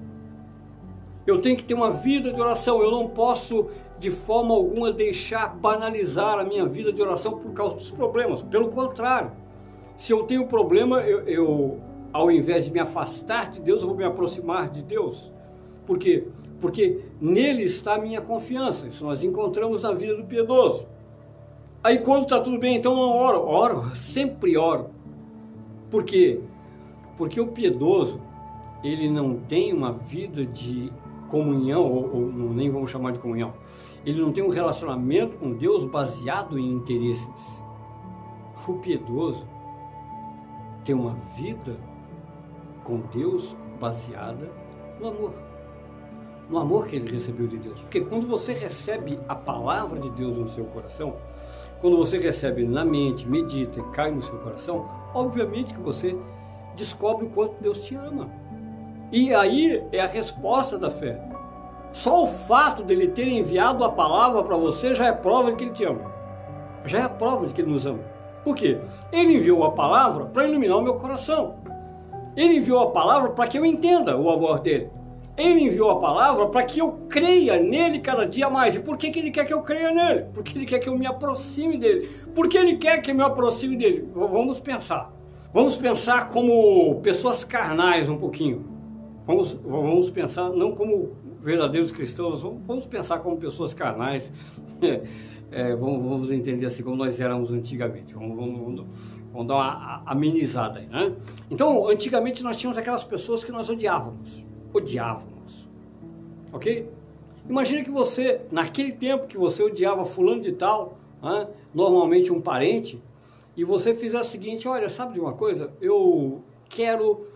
Eu 1.27 1.43
tenho 1.43 1.57
que 1.57 1.65
ter 1.65 1.75
uma 1.75 1.91
vida 1.91 2.33
de 2.33 2.41
oração, 2.41 2.83
eu 2.83 2.91
não 2.91 3.09
posso 3.09 3.69
de 3.99 4.11
forma 4.11 4.55
alguma 4.55 4.93
deixar 4.93 5.49
banalizar 5.57 6.39
a 6.39 6.45
minha 6.45 6.67
vida 6.67 6.93
de 6.93 7.03
oração 7.03 7.39
por 7.39 7.53
causa 7.53 7.75
dos 7.75 7.91
problemas. 7.91 8.43
Pelo 8.43 8.69
contrário, 8.69 9.33
se 9.97 10.13
eu 10.13 10.23
tenho 10.23 10.47
problema, 10.47 11.01
eu, 11.01 11.21
eu 11.27 11.81
ao 12.13 12.31
invés 12.31 12.65
de 12.65 12.73
me 12.73 12.81
afastar 12.81 13.51
de 13.51 13.61
Deus, 13.61 13.83
eu 13.83 13.89
vou 13.89 13.97
me 13.97 14.05
aproximar 14.05 14.69
de 14.69 14.83
Deus. 14.83 15.33
Por 15.87 15.99
quê? 15.99 16.29
Porque 16.61 17.01
nele 17.21 17.65
está 17.65 17.95
a 17.95 17.99
minha 17.99 18.21
confiança. 18.21 18.87
Isso 18.87 19.05
nós 19.05 19.25
encontramos 19.25 19.83
na 19.83 19.93
vida 19.93 20.15
do 20.15 20.25
piedoso. 20.25 20.87
Aí 21.83 21.99
quando 21.99 22.25
está 22.25 22.41
tudo 22.41 22.59
bem, 22.59 22.77
então 22.77 22.95
não 22.95 23.11
oro. 23.11 23.41
Oro, 23.41 23.97
sempre 23.97 24.57
oro. 24.57 24.91
Por 25.91 26.05
quê? 26.05 26.41
Porque 27.17 27.41
o 27.41 27.49
piedoso, 27.49 28.21
ele 28.85 29.09
não 29.09 29.37
tem 29.37 29.73
uma 29.73 29.93
vida 29.93 30.45
de 30.45 30.93
comunhão, 31.29 31.83
ou, 31.83 32.15
ou 32.15 32.53
nem 32.53 32.71
vamos 32.71 32.91
chamar 32.91 33.13
de 33.13 33.19
comunhão, 33.19 33.55
ele 34.09 34.23
não 34.23 34.33
tem 34.33 34.43
um 34.43 34.49
relacionamento 34.49 35.37
com 35.37 35.53
Deus 35.53 35.85
baseado 35.85 36.59
em 36.59 36.73
interesses. 36.73 37.63
O 38.67 38.75
piedoso 38.75 39.47
tem 40.83 40.95
uma 40.95 41.15
vida 41.37 41.77
com 42.85 43.01
Deus 43.01 43.55
baseada 43.79 44.51
no 44.99 45.09
amor. 45.09 45.35
No 46.49 46.59
amor 46.59 46.87
que 46.87 46.97
ele 46.97 47.13
recebeu 47.13 47.47
de 47.47 47.59
Deus. 47.59 47.83
Porque 47.83 48.01
quando 48.01 48.27
você 48.27 48.55
recebe 48.55 49.21
a 49.29 49.35
palavra 49.35 50.01
de 50.01 50.09
Deus 50.11 50.39
no 50.39 50.49
seu 50.49 50.65
coração, 50.65 51.17
quando 51.83 51.99
você 51.99 52.17
recebe 52.19 52.67
na 52.67 52.87
mente, 52.87 53.29
medita 53.29 53.79
e 53.79 53.83
cai 53.91 54.11
no 54.11 54.23
seu 54.23 54.39
coração, 54.39 54.89
obviamente 55.13 55.75
que 55.75 55.81
você 55.81 56.17
descobre 56.75 57.27
o 57.27 57.31
quanto 57.31 57.61
Deus 57.61 57.81
te 57.81 57.95
ama. 57.95 58.31
E 59.13 59.35
aí 59.35 59.85
é 59.93 60.01
a 60.01 60.07
resposta 60.07 60.79
da 60.79 60.91
fé. 60.91 61.38
Só 61.93 62.23
o 62.23 62.27
fato 62.27 62.83
dele 62.83 63.09
ter 63.09 63.27
enviado 63.29 63.85
a 63.85 63.91
palavra 63.91 64.43
para 64.43 64.57
você 64.57 64.95
já 64.95 65.07
é 65.07 65.13
prova 65.13 65.51
de 65.51 65.57
que 65.57 65.65
ele 65.65 65.73
te 65.73 65.85
ama. 65.85 66.13
Já 66.85 67.05
é 67.05 67.09
prova 67.09 67.47
de 67.47 67.55
que 67.55 67.61
ele 67.61 67.71
nos 67.71 67.87
ama. 67.87 68.01
Por 68.45 68.55
quê? 68.55 68.79
Ele 69.13 69.37
enviou 69.37 69.65
a 69.65 69.73
palavra 69.73 70.27
para 70.27 70.47
iluminar 70.47 70.79
o 70.79 70.83
meu 70.83 70.95
coração. 70.95 71.57
Ele 72.37 72.57
enviou 72.57 72.81
a 72.81 72.91
palavra 72.91 73.31
para 73.31 73.47
que 73.47 73.59
eu 73.59 73.67
entenda 73.67 74.17
o 74.17 74.31
amor 74.31 74.61
dele. 74.61 74.91
Ele 75.37 75.63
enviou 75.63 75.91
a 75.91 75.99
palavra 75.99 76.47
para 76.47 76.65
que 76.65 76.81
eu 76.81 76.93
creia 77.09 77.61
nele 77.61 78.01
cada 78.01 78.27
dia 78.27 78.51
mais. 78.51 78.75
E 78.75 78.81
por 78.81 78.97
que, 78.97 79.11
que 79.11 79.19
ele 79.19 79.31
quer 79.31 79.45
que 79.45 79.53
eu 79.53 79.63
creia 79.63 79.93
nele? 79.93 80.27
Porque 80.35 80.57
ele 80.57 80.67
quer 80.67 80.79
que 80.79 80.89
eu 80.89 80.97
me 80.97 81.07
aproxime 81.07 81.77
dele. 81.77 82.09
Por 82.35 82.49
que 82.49 82.59
ele 82.59 82.77
quer 82.77 83.01
que 83.01 83.11
eu 83.11 83.15
me 83.15 83.23
aproxime 83.23 83.77
dele? 83.77 84.09
Vamos 84.15 84.59
pensar. 84.61 85.13
Vamos 85.53 85.77
pensar 85.77 86.29
como 86.29 87.01
pessoas 87.03 87.45
carnais 87.45 88.09
um 88.09 88.17
pouquinho. 88.17 88.78
Vamos, 89.29 89.53
vamos 89.63 90.11
pensar 90.11 90.49
não 90.49 90.73
como 90.73 91.15
verdadeiros 91.39 91.93
cristãos, 91.93 92.41
vamos 92.41 92.87
pensar 92.87 93.19
como 93.19 93.37
pessoas 93.37 93.75
carnais, 93.75 94.33
é, 95.53 95.77
vamos, 95.77 96.03
vamos, 96.03 96.33
entender 96.33 96.65
assim 96.65 96.83
como 96.83 96.97
nós 96.97 97.21
éramos 97.21 97.51
antigamente. 97.51 98.15
Vamos, 98.15 98.35
vamos, 98.35 98.87
vamos, 99.31 99.47
dar 99.47 99.55
uma 99.55 100.03
amenizada 100.07 100.79
aí, 100.79 100.87
né? 100.87 101.15
Então, 101.51 101.87
antigamente 101.89 102.43
nós 102.43 102.57
tínhamos 102.57 102.79
aquelas 102.79 103.05
pessoas 103.05 103.45
que 103.45 103.53
nós 103.53 103.69
odiávamos. 103.69 104.43
Odiávamos. 104.73 105.69
Ok? 106.51 106.89
Imagine 107.47 107.85
que 107.85 107.91
você, 107.91 108.41
naquele 108.51 108.93
tempo 108.93 109.27
que 109.27 109.37
você 109.37 109.63
odiava 109.63 110.07
fulano 110.07 110.41
de 110.41 110.53
tal, 110.53 110.97
né, 111.23 111.49
normalmente 111.75 112.33
um 112.33 112.41
parente, 112.41 112.99
e 113.55 113.63
você 113.63 113.93
fizer 113.93 114.21
o 114.21 114.25
seguinte, 114.25 114.67
olha, 114.67 114.89
sabe 114.89 115.13
de 115.13 115.21
uma 115.21 115.35
coisa? 115.35 115.71
Eu 115.83 116.43
quero 116.67 117.27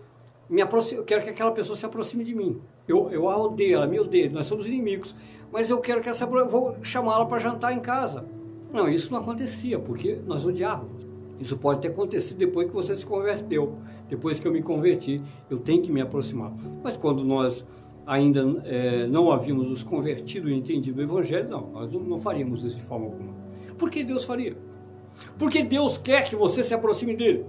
me 0.49 0.61
eu 0.61 1.03
quero 1.03 1.23
que 1.23 1.29
aquela 1.29 1.51
pessoa 1.51 1.75
se 1.75 1.85
aproxime 1.85 2.23
de 2.23 2.35
mim. 2.35 2.59
Eu, 2.87 3.09
eu 3.11 3.29
a 3.29 3.37
odeio, 3.37 3.77
ela 3.77 3.87
me 3.87 3.99
odeia, 3.99 4.29
nós 4.29 4.45
somos 4.45 4.65
inimigos, 4.65 5.15
mas 5.51 5.69
eu 5.69 5.79
quero 5.79 6.01
que 6.01 6.09
essa 6.09 6.25
vou 6.25 6.75
chamá-la 6.81 7.25
para 7.25 7.39
jantar 7.39 7.73
em 7.73 7.79
casa. 7.79 8.25
Não, 8.71 8.89
isso 8.89 9.11
não 9.11 9.19
acontecia, 9.19 9.79
porque 9.79 10.19
nós 10.25 10.45
odiávamos. 10.45 11.03
Isso 11.39 11.57
pode 11.57 11.81
ter 11.81 11.89
acontecido 11.89 12.37
depois 12.37 12.67
que 12.67 12.73
você 12.73 12.95
se 12.95 13.05
converteu, 13.05 13.77
depois 14.09 14.39
que 14.39 14.47
eu 14.47 14.51
me 14.51 14.61
converti, 14.61 15.21
eu 15.49 15.57
tenho 15.57 15.81
que 15.81 15.91
me 15.91 16.01
aproximar. 16.01 16.53
Mas 16.83 16.97
quando 16.97 17.23
nós 17.23 17.65
ainda 18.05 18.61
é, 18.65 19.07
não 19.07 19.31
havíamos 19.31 19.69
nos 19.69 19.83
convertido 19.83 20.49
e 20.49 20.53
entendido 20.53 20.99
o 20.99 21.03
Evangelho, 21.03 21.49
não, 21.49 21.71
nós 21.71 21.91
não, 21.91 22.01
não 22.01 22.19
faríamos 22.19 22.63
isso 22.63 22.75
de 22.75 22.83
forma 22.83 23.05
alguma. 23.05 23.33
Por 23.77 23.89
que 23.89 24.03
Deus 24.03 24.23
faria? 24.23 24.57
Porque 25.37 25.63
Deus 25.63 25.97
quer 25.97 26.23
que 26.23 26.35
você 26.35 26.63
se 26.63 26.73
aproxime 26.73 27.15
dele. 27.15 27.45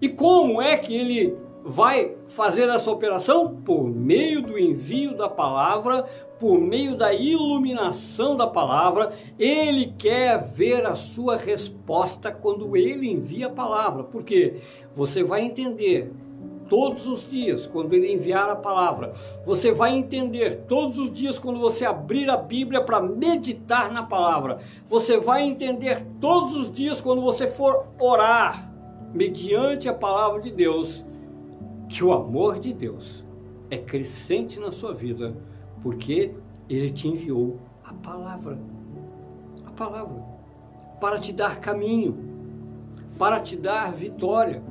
E 0.00 0.08
como 0.08 0.62
é 0.62 0.76
que 0.76 0.94
ele 0.94 1.36
vai 1.64 2.16
fazer 2.26 2.68
essa 2.68 2.90
operação? 2.90 3.56
Por 3.64 3.84
meio 3.84 4.42
do 4.42 4.58
envio 4.58 5.16
da 5.16 5.28
palavra, 5.28 6.04
por 6.38 6.58
meio 6.58 6.96
da 6.96 7.12
iluminação 7.12 8.36
da 8.36 8.46
palavra. 8.46 9.12
Ele 9.38 9.94
quer 9.98 10.42
ver 10.42 10.86
a 10.86 10.94
sua 10.94 11.36
resposta 11.36 12.32
quando 12.32 12.76
ele 12.76 13.10
envia 13.10 13.46
a 13.46 13.50
palavra. 13.50 14.04
Porque 14.04 14.56
você 14.94 15.22
vai 15.22 15.42
entender 15.42 16.10
todos 16.68 17.08
os 17.08 17.28
dias, 17.28 17.66
quando 17.66 17.92
ele 17.94 18.12
enviar 18.12 18.48
a 18.48 18.54
palavra. 18.54 19.10
Você 19.44 19.72
vai 19.72 19.92
entender 19.92 20.62
todos 20.68 21.00
os 21.00 21.10
dias, 21.10 21.36
quando 21.36 21.58
você 21.58 21.84
abrir 21.84 22.30
a 22.30 22.36
Bíblia 22.36 22.80
para 22.80 23.00
meditar 23.00 23.90
na 23.90 24.04
palavra. 24.04 24.58
Você 24.86 25.18
vai 25.18 25.42
entender 25.42 26.06
todos 26.20 26.54
os 26.54 26.70
dias, 26.70 27.00
quando 27.00 27.20
você 27.20 27.48
for 27.48 27.88
orar, 27.98 28.72
mediante 29.12 29.88
a 29.88 29.92
palavra 29.92 30.40
de 30.40 30.52
Deus, 30.52 31.04
que 31.90 32.02
o 32.02 32.12
amor 32.12 32.58
de 32.58 32.72
Deus 32.72 33.22
é 33.68 33.76
crescente 33.76 34.58
na 34.58 34.70
sua 34.70 34.94
vida, 34.94 35.36
porque 35.82 36.32
ele 36.68 36.90
te 36.90 37.08
enviou 37.08 37.58
a 37.84 37.92
palavra. 37.92 38.58
A 39.66 39.70
palavra. 39.72 40.22
Para 40.98 41.18
te 41.18 41.32
dar 41.32 41.60
caminho, 41.60 42.16
para 43.18 43.40
te 43.40 43.56
dar 43.56 43.92
vitória 43.92 44.62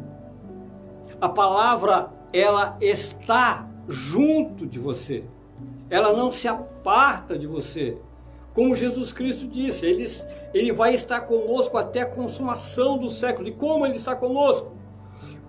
a 1.21 1.27
palavra 1.27 2.11
ela 2.31 2.77
está 2.79 3.67
junto 3.87 4.65
de 4.65 4.79
você. 4.79 5.25
Ela 5.89 6.13
não 6.13 6.31
se 6.31 6.47
aparta 6.47 7.37
de 7.37 7.45
você. 7.45 7.97
Como 8.53 8.75
Jesus 8.75 9.11
Cristo 9.11 9.47
disse, 9.47 9.85
ele, 9.85 10.05
ele 10.53 10.71
vai 10.71 10.93
estar 10.93 11.21
conosco 11.21 11.77
até 11.77 12.01
a 12.01 12.05
consumação 12.05 12.97
do 12.97 13.09
século. 13.09 13.47
E 13.47 13.51
como 13.51 13.85
ele 13.85 13.95
está 13.95 14.15
conosco? 14.15 14.71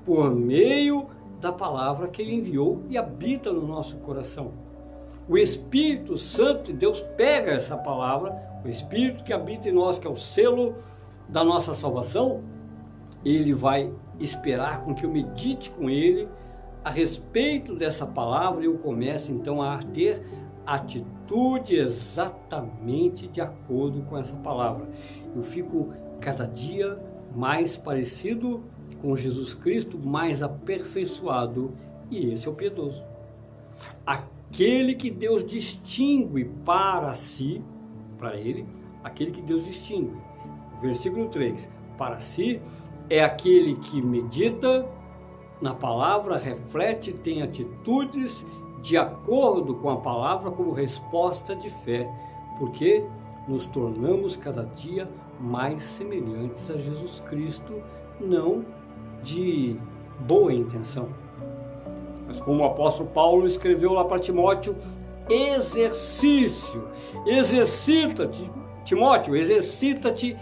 Por 0.04 0.34
meio 0.34 1.06
da 1.40 1.50
palavra 1.50 2.08
que 2.08 2.20
ele 2.20 2.34
enviou 2.34 2.84
e 2.88 2.98
habita 2.98 3.52
no 3.52 3.66
nosso 3.66 3.96
coração. 3.98 4.52
O 5.28 5.38
Espírito 5.38 6.16
Santo 6.16 6.72
de 6.72 6.72
Deus 6.74 7.00
pega 7.16 7.52
essa 7.52 7.76
palavra, 7.76 8.36
o 8.64 8.68
Espírito 8.68 9.24
que 9.24 9.32
habita 9.32 9.68
em 9.68 9.72
nós, 9.72 9.98
que 9.98 10.06
é 10.06 10.10
o 10.10 10.16
selo 10.16 10.74
da 11.28 11.44
nossa 11.44 11.74
salvação, 11.74 12.42
ele 13.24 13.54
vai 13.54 13.92
esperar 14.18 14.84
com 14.84 14.94
que 14.94 15.06
eu 15.06 15.10
medite 15.10 15.70
com 15.70 15.88
ele 15.88 16.28
a 16.84 16.90
respeito 16.90 17.74
dessa 17.74 18.06
palavra 18.06 18.62
e 18.62 18.66
eu 18.66 18.78
comece 18.78 19.30
então 19.30 19.62
a 19.62 19.78
ter 19.78 20.22
atitude 20.66 21.74
exatamente 21.74 23.26
de 23.28 23.40
acordo 23.40 24.02
com 24.02 24.16
essa 24.16 24.34
palavra. 24.36 24.88
Eu 25.34 25.42
fico 25.42 25.92
cada 26.20 26.46
dia 26.46 26.98
mais 27.34 27.76
parecido 27.76 28.64
com 29.00 29.16
Jesus 29.16 29.54
Cristo, 29.54 29.98
mais 29.98 30.42
aperfeiçoado, 30.42 31.72
e 32.10 32.30
esse 32.30 32.46
é 32.46 32.50
o 32.50 32.54
piedoso. 32.54 33.02
Aquele 34.04 34.94
que 34.94 35.10
Deus 35.10 35.44
distingue 35.44 36.44
para 36.64 37.14
si, 37.14 37.62
para 38.18 38.36
ele, 38.36 38.66
aquele 39.02 39.30
que 39.30 39.42
Deus 39.42 39.64
distingue. 39.64 40.16
Versículo 40.80 41.28
3: 41.28 41.68
Para 41.96 42.20
si 42.20 42.60
é 43.08 43.22
aquele 43.22 43.76
que 43.76 44.02
medita 44.02 44.86
na 45.60 45.74
palavra, 45.74 46.38
reflete, 46.38 47.12
tem 47.12 47.42
atitudes 47.42 48.44
de 48.80 48.96
acordo 48.96 49.74
com 49.74 49.90
a 49.90 49.98
palavra 49.98 50.50
como 50.50 50.72
resposta 50.72 51.54
de 51.54 51.68
fé, 51.68 52.10
porque 52.58 53.04
nos 53.46 53.66
tornamos 53.66 54.36
cada 54.36 54.64
dia 54.64 55.08
mais 55.38 55.82
semelhantes 55.82 56.70
a 56.70 56.76
Jesus 56.76 57.20
Cristo, 57.28 57.82
não 58.18 58.64
de 59.22 59.76
boa 60.20 60.52
intenção. 60.52 61.08
Mas 62.26 62.40
como 62.40 62.62
o 62.62 62.66
apóstolo 62.66 63.08
Paulo 63.10 63.46
escreveu 63.46 63.92
lá 63.92 64.04
para 64.04 64.18
Timóteo, 64.18 64.76
exercício, 65.28 66.88
exercita-te, 67.26 68.50
Timóteo, 68.84 69.36
exercita-te 69.36 70.36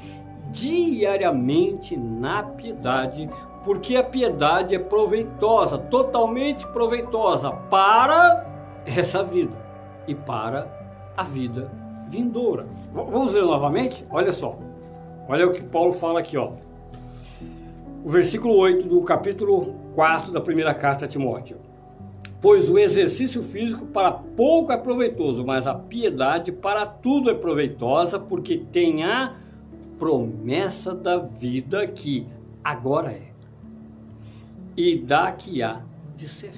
diariamente 0.50 1.96
na 1.96 2.42
piedade, 2.42 3.28
porque 3.64 3.96
a 3.96 4.04
piedade 4.04 4.74
é 4.74 4.78
proveitosa, 4.78 5.78
totalmente 5.78 6.66
proveitosa 6.68 7.50
para 7.50 8.46
essa 8.86 9.22
vida 9.22 9.56
e 10.06 10.14
para 10.14 10.70
a 11.16 11.22
vida 11.22 11.70
vindoura. 12.06 12.66
Vamos 12.92 13.32
ler 13.32 13.44
novamente? 13.44 14.06
Olha 14.10 14.32
só. 14.32 14.56
Olha 15.28 15.46
o 15.46 15.52
que 15.52 15.62
Paulo 15.62 15.92
fala 15.92 16.20
aqui, 16.20 16.38
ó. 16.38 16.52
O 18.04 18.10
versículo 18.10 18.56
8 18.56 18.86
do 18.86 19.02
capítulo 19.02 19.74
4 19.94 20.30
da 20.30 20.40
primeira 20.40 20.72
carta 20.72 21.04
a 21.04 21.08
Timóteo. 21.08 21.58
Pois 22.40 22.70
o 22.70 22.78
exercício 22.78 23.42
físico 23.42 23.84
para 23.86 24.12
pouco 24.12 24.70
é 24.70 24.76
proveitoso, 24.76 25.44
mas 25.44 25.66
a 25.66 25.74
piedade 25.74 26.52
para 26.52 26.86
tudo 26.86 27.28
é 27.28 27.34
proveitosa, 27.34 28.18
porque 28.18 28.58
tem 28.58 29.02
a 29.02 29.34
promessa 29.98 30.94
da 30.94 31.18
vida 31.18 31.86
que 31.88 32.24
agora 32.62 33.10
é 33.10 33.32
e 34.76 34.96
da 34.96 35.32
que 35.32 35.60
há 35.60 35.82
de 36.14 36.28
ser. 36.28 36.52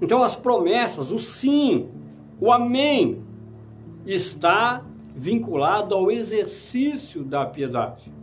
Então 0.00 0.22
as 0.22 0.34
promessas, 0.34 1.12
o 1.12 1.18
sim, 1.18 1.90
o 2.40 2.50
amém, 2.50 3.22
está 4.06 4.82
vinculado 5.14 5.94
ao 5.94 6.10
exercício 6.10 7.22
da 7.22 7.44
piedade. 7.44 8.13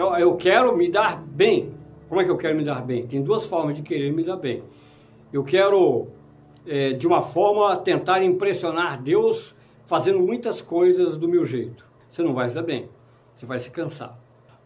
Então 0.00 0.16
eu 0.16 0.34
quero 0.34 0.74
me 0.74 0.88
dar 0.88 1.22
bem. 1.22 1.74
Como 2.08 2.18
é 2.22 2.24
que 2.24 2.30
eu 2.30 2.38
quero 2.38 2.56
me 2.56 2.64
dar 2.64 2.80
bem? 2.80 3.06
Tem 3.06 3.22
duas 3.22 3.44
formas 3.44 3.76
de 3.76 3.82
querer 3.82 4.10
me 4.10 4.24
dar 4.24 4.38
bem. 4.38 4.62
Eu 5.30 5.44
quero, 5.44 6.08
é, 6.66 6.94
de 6.94 7.06
uma 7.06 7.20
forma, 7.20 7.76
tentar 7.76 8.22
impressionar 8.22 8.98
Deus 9.02 9.54
fazendo 9.84 10.18
muitas 10.18 10.62
coisas 10.62 11.18
do 11.18 11.28
meu 11.28 11.44
jeito 11.44 11.86
você 12.08 12.22
não 12.22 12.32
vai 12.32 12.48
se 12.48 12.54
dar 12.54 12.62
bem, 12.62 12.88
você 13.34 13.44
vai 13.44 13.58
se 13.58 13.70
cansar. 13.70 14.18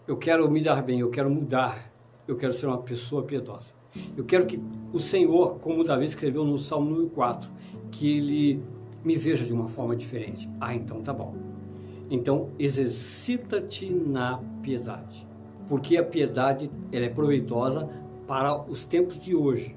Eu 0.07 0.16
quero 0.16 0.49
me 0.49 0.62
dar 0.62 0.80
bem, 0.82 1.01
eu 1.01 1.11
quero 1.11 1.28
mudar, 1.28 1.93
eu 2.28 2.37
quero 2.37 2.53
ser 2.53 2.66
uma 2.66 2.78
pessoa 2.78 3.24
piedosa. 3.24 3.74
Eu 4.16 4.24
quero 4.24 4.47
que 4.47 4.62
o 4.93 5.01
Senhor, 5.01 5.57
como 5.59 5.82
Davi 5.82 6.05
escreveu 6.05 6.45
no 6.45 6.57
Salmo 6.57 6.91
número 6.91 7.11
4, 7.11 7.51
que 7.91 8.18
ele 8.18 8.62
me 9.03 9.16
veja 9.16 9.45
de 9.45 9.53
uma 9.53 9.66
forma 9.66 9.97
diferente. 9.97 10.49
Ah, 10.61 10.76
então 10.76 11.03
tá 11.03 11.12
bom. 11.12 11.35
Então, 12.09 12.51
exercita-te 12.57 13.91
na 13.93 14.41
piedade, 14.65 15.27
porque 15.69 15.97
a 15.97 16.03
piedade 16.03 16.71
ela 16.91 17.05
é 17.05 17.11
proveitosa 17.11 17.89
para 18.27 18.62
os 18.69 18.85
tempos 18.85 19.19
de 19.19 19.35
hoje. 19.35 19.77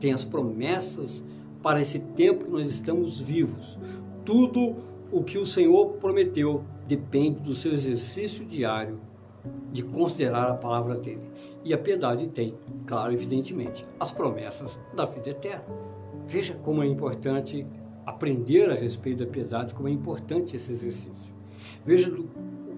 Tem 0.00 0.12
as 0.12 0.24
promessas 0.24 1.22
para 1.62 1.80
esse 1.80 2.00
tempo 2.00 2.44
que 2.44 2.50
nós 2.50 2.70
estamos 2.70 3.20
vivos. 3.20 3.78
Tudo 4.24 4.76
o 5.12 5.22
que 5.22 5.38
o 5.38 5.46
Senhor 5.46 5.94
prometeu 5.94 6.64
depende 6.86 7.40
do 7.40 7.54
seu 7.54 7.72
exercício 7.72 8.44
diário 8.44 8.98
de 9.72 9.82
considerar 9.82 10.50
a 10.50 10.54
palavra 10.54 10.98
dele. 10.98 11.30
E 11.64 11.72
a 11.72 11.78
piedade 11.78 12.28
tem, 12.28 12.54
claro, 12.86 13.12
evidentemente, 13.12 13.86
as 13.98 14.10
promessas 14.10 14.78
da 14.94 15.04
vida 15.04 15.30
eterna. 15.30 15.64
Veja 16.26 16.54
como 16.54 16.82
é 16.82 16.86
importante 16.86 17.64
aprender 18.04 18.70
a 18.70 18.74
respeito 18.74 19.24
da 19.24 19.30
piedade, 19.30 19.74
como 19.74 19.88
é 19.88 19.92
importante 19.92 20.56
esse 20.56 20.72
exercício. 20.72 21.34
Veja 21.84 22.12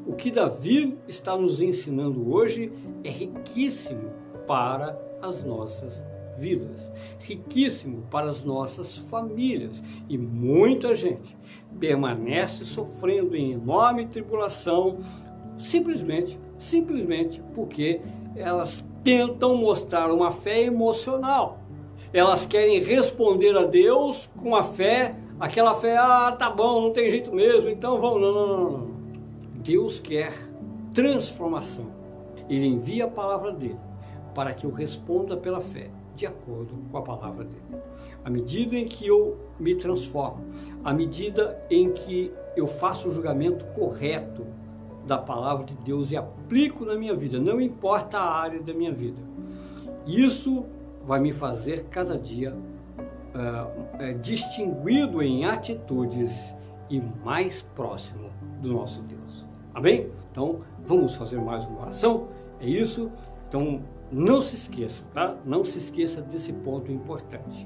o 0.09 0.15
que 0.15 0.31
Davi 0.31 0.97
está 1.07 1.37
nos 1.37 1.61
ensinando 1.61 2.33
hoje 2.33 2.73
é 3.05 3.11
riquíssimo 3.11 4.11
para 4.47 4.99
as 5.21 5.45
nossas 5.45 6.03
vidas, 6.39 6.91
riquíssimo 7.19 8.07
para 8.11 8.31
as 8.31 8.43
nossas 8.43 8.97
famílias. 8.97 9.83
E 10.09 10.17
muita 10.17 10.95
gente 10.95 11.37
permanece 11.79 12.65
sofrendo 12.65 13.37
em 13.37 13.53
enorme 13.53 14.07
tribulação, 14.07 14.97
simplesmente, 15.59 16.41
simplesmente 16.57 17.43
porque 17.55 18.01
elas 18.35 18.83
tentam 19.05 19.57
mostrar 19.57 20.11
uma 20.11 20.31
fé 20.31 20.63
emocional. 20.63 21.59
Elas 22.15 22.47
querem 22.47 22.81
responder 22.81 23.55
a 23.55 23.65
Deus 23.65 24.31
com 24.39 24.57
a 24.57 24.63
fé, 24.63 25.15
aquela 25.39 25.75
fé, 25.75 25.99
ah, 25.99 26.33
tá 26.33 26.49
bom, 26.49 26.81
não 26.81 26.93
tem 26.93 27.11
jeito 27.11 27.31
mesmo, 27.31 27.69
então 27.69 28.01
vamos. 28.01 28.23
Não, 28.23 28.33
não, 28.33 28.47
não, 28.47 28.71
não. 28.71 28.98
Deus 29.69 30.01
quer 30.01 30.33
transformação. 30.95 31.93
Ele 32.49 32.67
envia 32.67 33.05
a 33.05 33.11
palavra 33.11 33.53
dele 33.53 33.79
para 34.35 34.55
que 34.55 34.65
eu 34.65 34.71
responda 34.71 35.37
pela 35.37 35.61
fé, 35.61 35.91
de 36.17 36.25
acordo 36.25 36.73
com 36.91 36.97
a 36.97 37.03
palavra 37.03 37.45
dele. 37.45 37.83
À 38.25 38.31
medida 38.31 38.79
em 38.79 38.87
que 38.87 39.07
eu 39.07 39.37
me 39.61 39.75
transformo, 39.75 40.43
à 40.83 40.95
medida 40.95 41.63
em 41.71 41.93
que 41.93 42.33
eu 42.57 42.67
faço 42.67 43.09
o 43.09 43.13
julgamento 43.13 43.67
correto 43.67 44.47
da 45.07 45.19
palavra 45.19 45.67
de 45.67 45.77
Deus 45.77 46.13
e 46.13 46.17
aplico 46.17 46.87
na 46.87 46.95
minha 46.95 47.15
vida, 47.15 47.39
não 47.39 47.61
importa 47.61 48.17
a 48.17 48.41
área 48.41 48.63
da 48.63 48.73
minha 48.73 48.93
vida, 48.93 49.21
isso 50.07 50.65
vai 51.05 51.21
me 51.21 51.33
fazer 51.33 51.85
cada 51.91 52.19
dia 52.19 52.55
uh, 52.55 54.19
distinguido 54.19 55.23
em 55.23 55.45
atitudes 55.45 56.55
e 56.89 56.99
mais 57.23 57.61
próximo 57.75 58.31
do 58.63 58.73
nosso 58.73 59.03
Deus. 59.03 59.18
Amém? 59.79 60.11
Então, 60.29 60.63
vamos 60.85 61.15
fazer 61.15 61.41
mais 61.41 61.65
uma 61.65 61.83
oração? 61.83 62.27
É 62.61 62.69
isso? 62.69 63.13
Então, 63.49 63.81
não 64.11 64.41
se 64.41 64.57
esqueça, 64.57 65.05
tá? 65.15 65.37
Não 65.45 65.65
se 65.65 65.79
esqueça 65.79 66.21
desse 66.21 66.53
ponto 66.53 66.91
importante. 66.91 67.65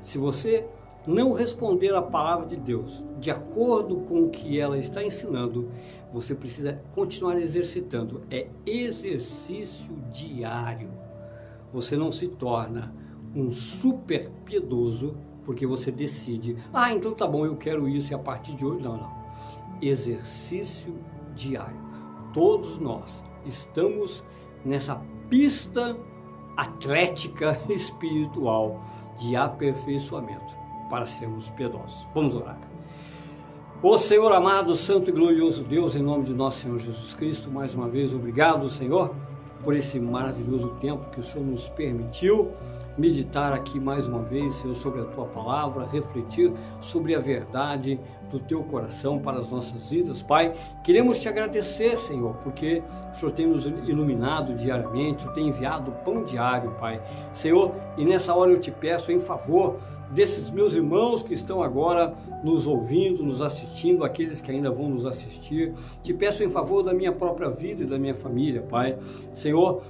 Se 0.00 0.16
você 0.16 0.66
não 1.06 1.34
responder 1.34 1.94
a 1.94 2.00
palavra 2.00 2.46
de 2.46 2.56
Deus 2.56 3.04
de 3.20 3.30
acordo 3.30 3.96
com 3.96 4.22
o 4.22 4.30
que 4.30 4.58
ela 4.58 4.78
está 4.78 5.04
ensinando, 5.04 5.68
você 6.10 6.34
precisa 6.34 6.80
continuar 6.94 7.38
exercitando. 7.38 8.22
É 8.30 8.46
exercício 8.64 9.94
diário. 10.10 10.88
Você 11.70 11.98
não 11.98 12.10
se 12.10 12.28
torna 12.28 12.94
um 13.34 13.50
super 13.50 14.30
piedoso 14.42 15.14
porque 15.44 15.66
você 15.66 15.92
decide, 15.92 16.56
ah, 16.72 16.94
então 16.94 17.12
tá 17.12 17.26
bom, 17.26 17.44
eu 17.44 17.56
quero 17.56 17.86
isso 17.86 18.10
e 18.10 18.14
a 18.14 18.18
partir 18.18 18.54
de 18.54 18.64
hoje. 18.64 18.82
Não, 18.82 18.96
não. 18.96 19.26
Exercício 19.82 20.94
diário. 21.36 21.76
Todos 22.32 22.78
nós 22.78 23.22
estamos 23.44 24.24
nessa 24.64 25.00
pista 25.28 25.96
atlética 26.56 27.58
espiritual 27.70 28.80
de 29.18 29.36
aperfeiçoamento 29.36 30.54
para 30.90 31.06
sermos 31.06 31.50
piedosos. 31.50 32.06
Vamos 32.14 32.34
orar. 32.34 32.58
Ô 33.82 33.98
Senhor 33.98 34.32
amado, 34.32 34.74
santo 34.74 35.10
e 35.10 35.12
glorioso 35.12 35.62
Deus, 35.62 35.94
em 35.94 36.02
nome 36.02 36.24
de 36.24 36.34
nosso 36.34 36.60
Senhor 36.60 36.78
Jesus 36.78 37.14
Cristo, 37.14 37.50
mais 37.50 37.74
uma 37.74 37.88
vez, 37.88 38.14
obrigado, 38.14 38.68
Senhor, 38.70 39.14
por 39.62 39.76
esse 39.76 40.00
maravilhoso 40.00 40.70
tempo 40.80 41.10
que 41.10 41.20
o 41.20 41.22
Senhor 41.22 41.46
nos 41.46 41.68
permitiu 41.68 42.52
meditar 42.96 43.52
aqui 43.52 43.78
mais 43.78 44.08
uma 44.08 44.22
vez, 44.22 44.54
Senhor, 44.54 44.74
sobre 44.74 45.00
a 45.00 45.04
tua 45.04 45.26
palavra, 45.26 45.86
refletir 45.86 46.52
sobre 46.80 47.14
a 47.14 47.20
verdade 47.20 48.00
do 48.30 48.40
teu 48.40 48.62
coração 48.64 49.18
para 49.18 49.38
as 49.38 49.50
nossas 49.50 49.90
vidas, 49.90 50.22
Pai. 50.22 50.54
Queremos 50.82 51.20
te 51.20 51.28
agradecer, 51.28 51.96
Senhor, 51.96 52.34
porque 52.42 52.82
o 53.12 53.16
Senhor 53.16 53.32
tem 53.32 53.46
nos 53.46 53.66
iluminado 53.66 54.54
diariamente, 54.54 55.18
o 55.18 55.20
Senhor 55.20 55.34
tem 55.34 55.48
enviado 55.48 55.92
pão 56.04 56.24
diário, 56.24 56.72
Pai. 56.72 57.00
Senhor, 57.32 57.72
e 57.96 58.04
nessa 58.04 58.34
hora 58.34 58.50
eu 58.50 58.60
te 58.60 58.70
peço 58.70 59.12
em 59.12 59.20
favor 59.20 59.76
desses 60.10 60.50
meus 60.50 60.74
irmãos 60.74 61.22
que 61.22 61.34
estão 61.34 61.62
agora 61.62 62.14
nos 62.42 62.66
ouvindo, 62.66 63.22
nos 63.22 63.40
assistindo, 63.40 64.04
aqueles 64.04 64.40
que 64.40 64.50
ainda 64.50 64.70
vão 64.70 64.88
nos 64.88 65.06
assistir. 65.06 65.72
Te 66.02 66.12
peço 66.12 66.42
em 66.42 66.50
favor 66.50 66.82
da 66.82 66.92
minha 66.92 67.12
própria 67.12 67.50
vida 67.50 67.82
e 67.82 67.86
da 67.86 67.98
minha 67.98 68.14
família, 68.14 68.62
Pai. 68.62 68.98
Senhor, 69.34 69.82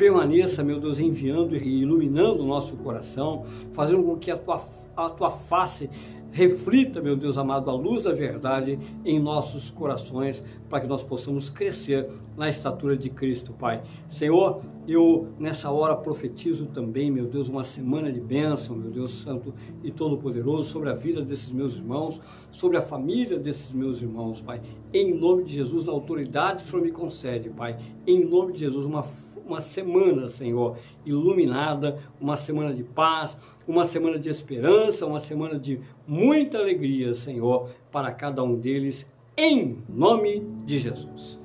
permaneça, 0.00 0.64
meu 0.64 0.80
Deus, 0.80 0.98
enviando 0.98 1.54
e 1.54 1.82
iluminando 1.82 2.42
o 2.42 2.46
nosso 2.46 2.74
coração, 2.78 3.44
fazendo 3.74 4.02
com 4.02 4.16
que 4.16 4.30
a 4.30 4.36
tua, 4.38 4.58
a 4.96 5.10
tua 5.10 5.30
face 5.30 5.90
reflita, 6.32 7.02
meu 7.02 7.14
Deus 7.14 7.36
amado, 7.36 7.68
a 7.68 7.74
luz 7.74 8.04
da 8.04 8.12
verdade 8.12 8.78
em 9.04 9.20
nossos 9.20 9.70
corações, 9.70 10.42
para 10.70 10.80
que 10.80 10.86
nós 10.86 11.02
possamos 11.02 11.50
crescer 11.50 12.08
na 12.34 12.48
estatura 12.48 12.96
de 12.96 13.10
Cristo, 13.10 13.52
Pai. 13.52 13.82
Senhor, 14.08 14.62
eu 14.88 15.28
nessa 15.38 15.70
hora 15.70 15.94
profetizo 15.94 16.64
também, 16.66 17.10
meu 17.10 17.26
Deus, 17.26 17.50
uma 17.50 17.62
semana 17.62 18.10
de 18.10 18.20
bênção, 18.20 18.76
meu 18.76 18.90
Deus 18.90 19.10
Santo 19.10 19.52
e 19.82 19.90
Todo-Poderoso, 19.90 20.70
sobre 20.70 20.88
a 20.88 20.94
vida 20.94 21.20
desses 21.20 21.52
meus 21.52 21.76
irmãos, 21.76 22.18
sobre 22.50 22.78
a 22.78 22.82
família 22.82 23.38
desses 23.38 23.70
meus 23.70 24.00
irmãos, 24.00 24.40
Pai. 24.40 24.62
Em 24.94 25.12
nome 25.12 25.44
de 25.44 25.52
Jesus, 25.52 25.84
na 25.84 25.92
autoridade 25.92 26.62
que 26.62 26.68
o 26.68 26.70
Senhor 26.70 26.82
me 26.82 26.90
concede, 26.90 27.50
Pai. 27.50 27.76
Em 28.06 28.24
nome 28.24 28.54
de 28.54 28.60
Jesus, 28.60 28.86
uma 28.86 29.02
uma 29.50 29.60
semana, 29.60 30.28
Senhor, 30.28 30.78
iluminada, 31.04 31.98
uma 32.20 32.36
semana 32.36 32.72
de 32.72 32.84
paz, 32.84 33.36
uma 33.66 33.84
semana 33.84 34.16
de 34.16 34.28
esperança, 34.28 35.04
uma 35.04 35.18
semana 35.18 35.58
de 35.58 35.80
muita 36.06 36.58
alegria, 36.58 37.12
Senhor, 37.14 37.68
para 37.90 38.12
cada 38.12 38.44
um 38.44 38.54
deles, 38.54 39.04
em 39.36 39.78
nome 39.88 40.46
de 40.64 40.78
Jesus. 40.78 41.39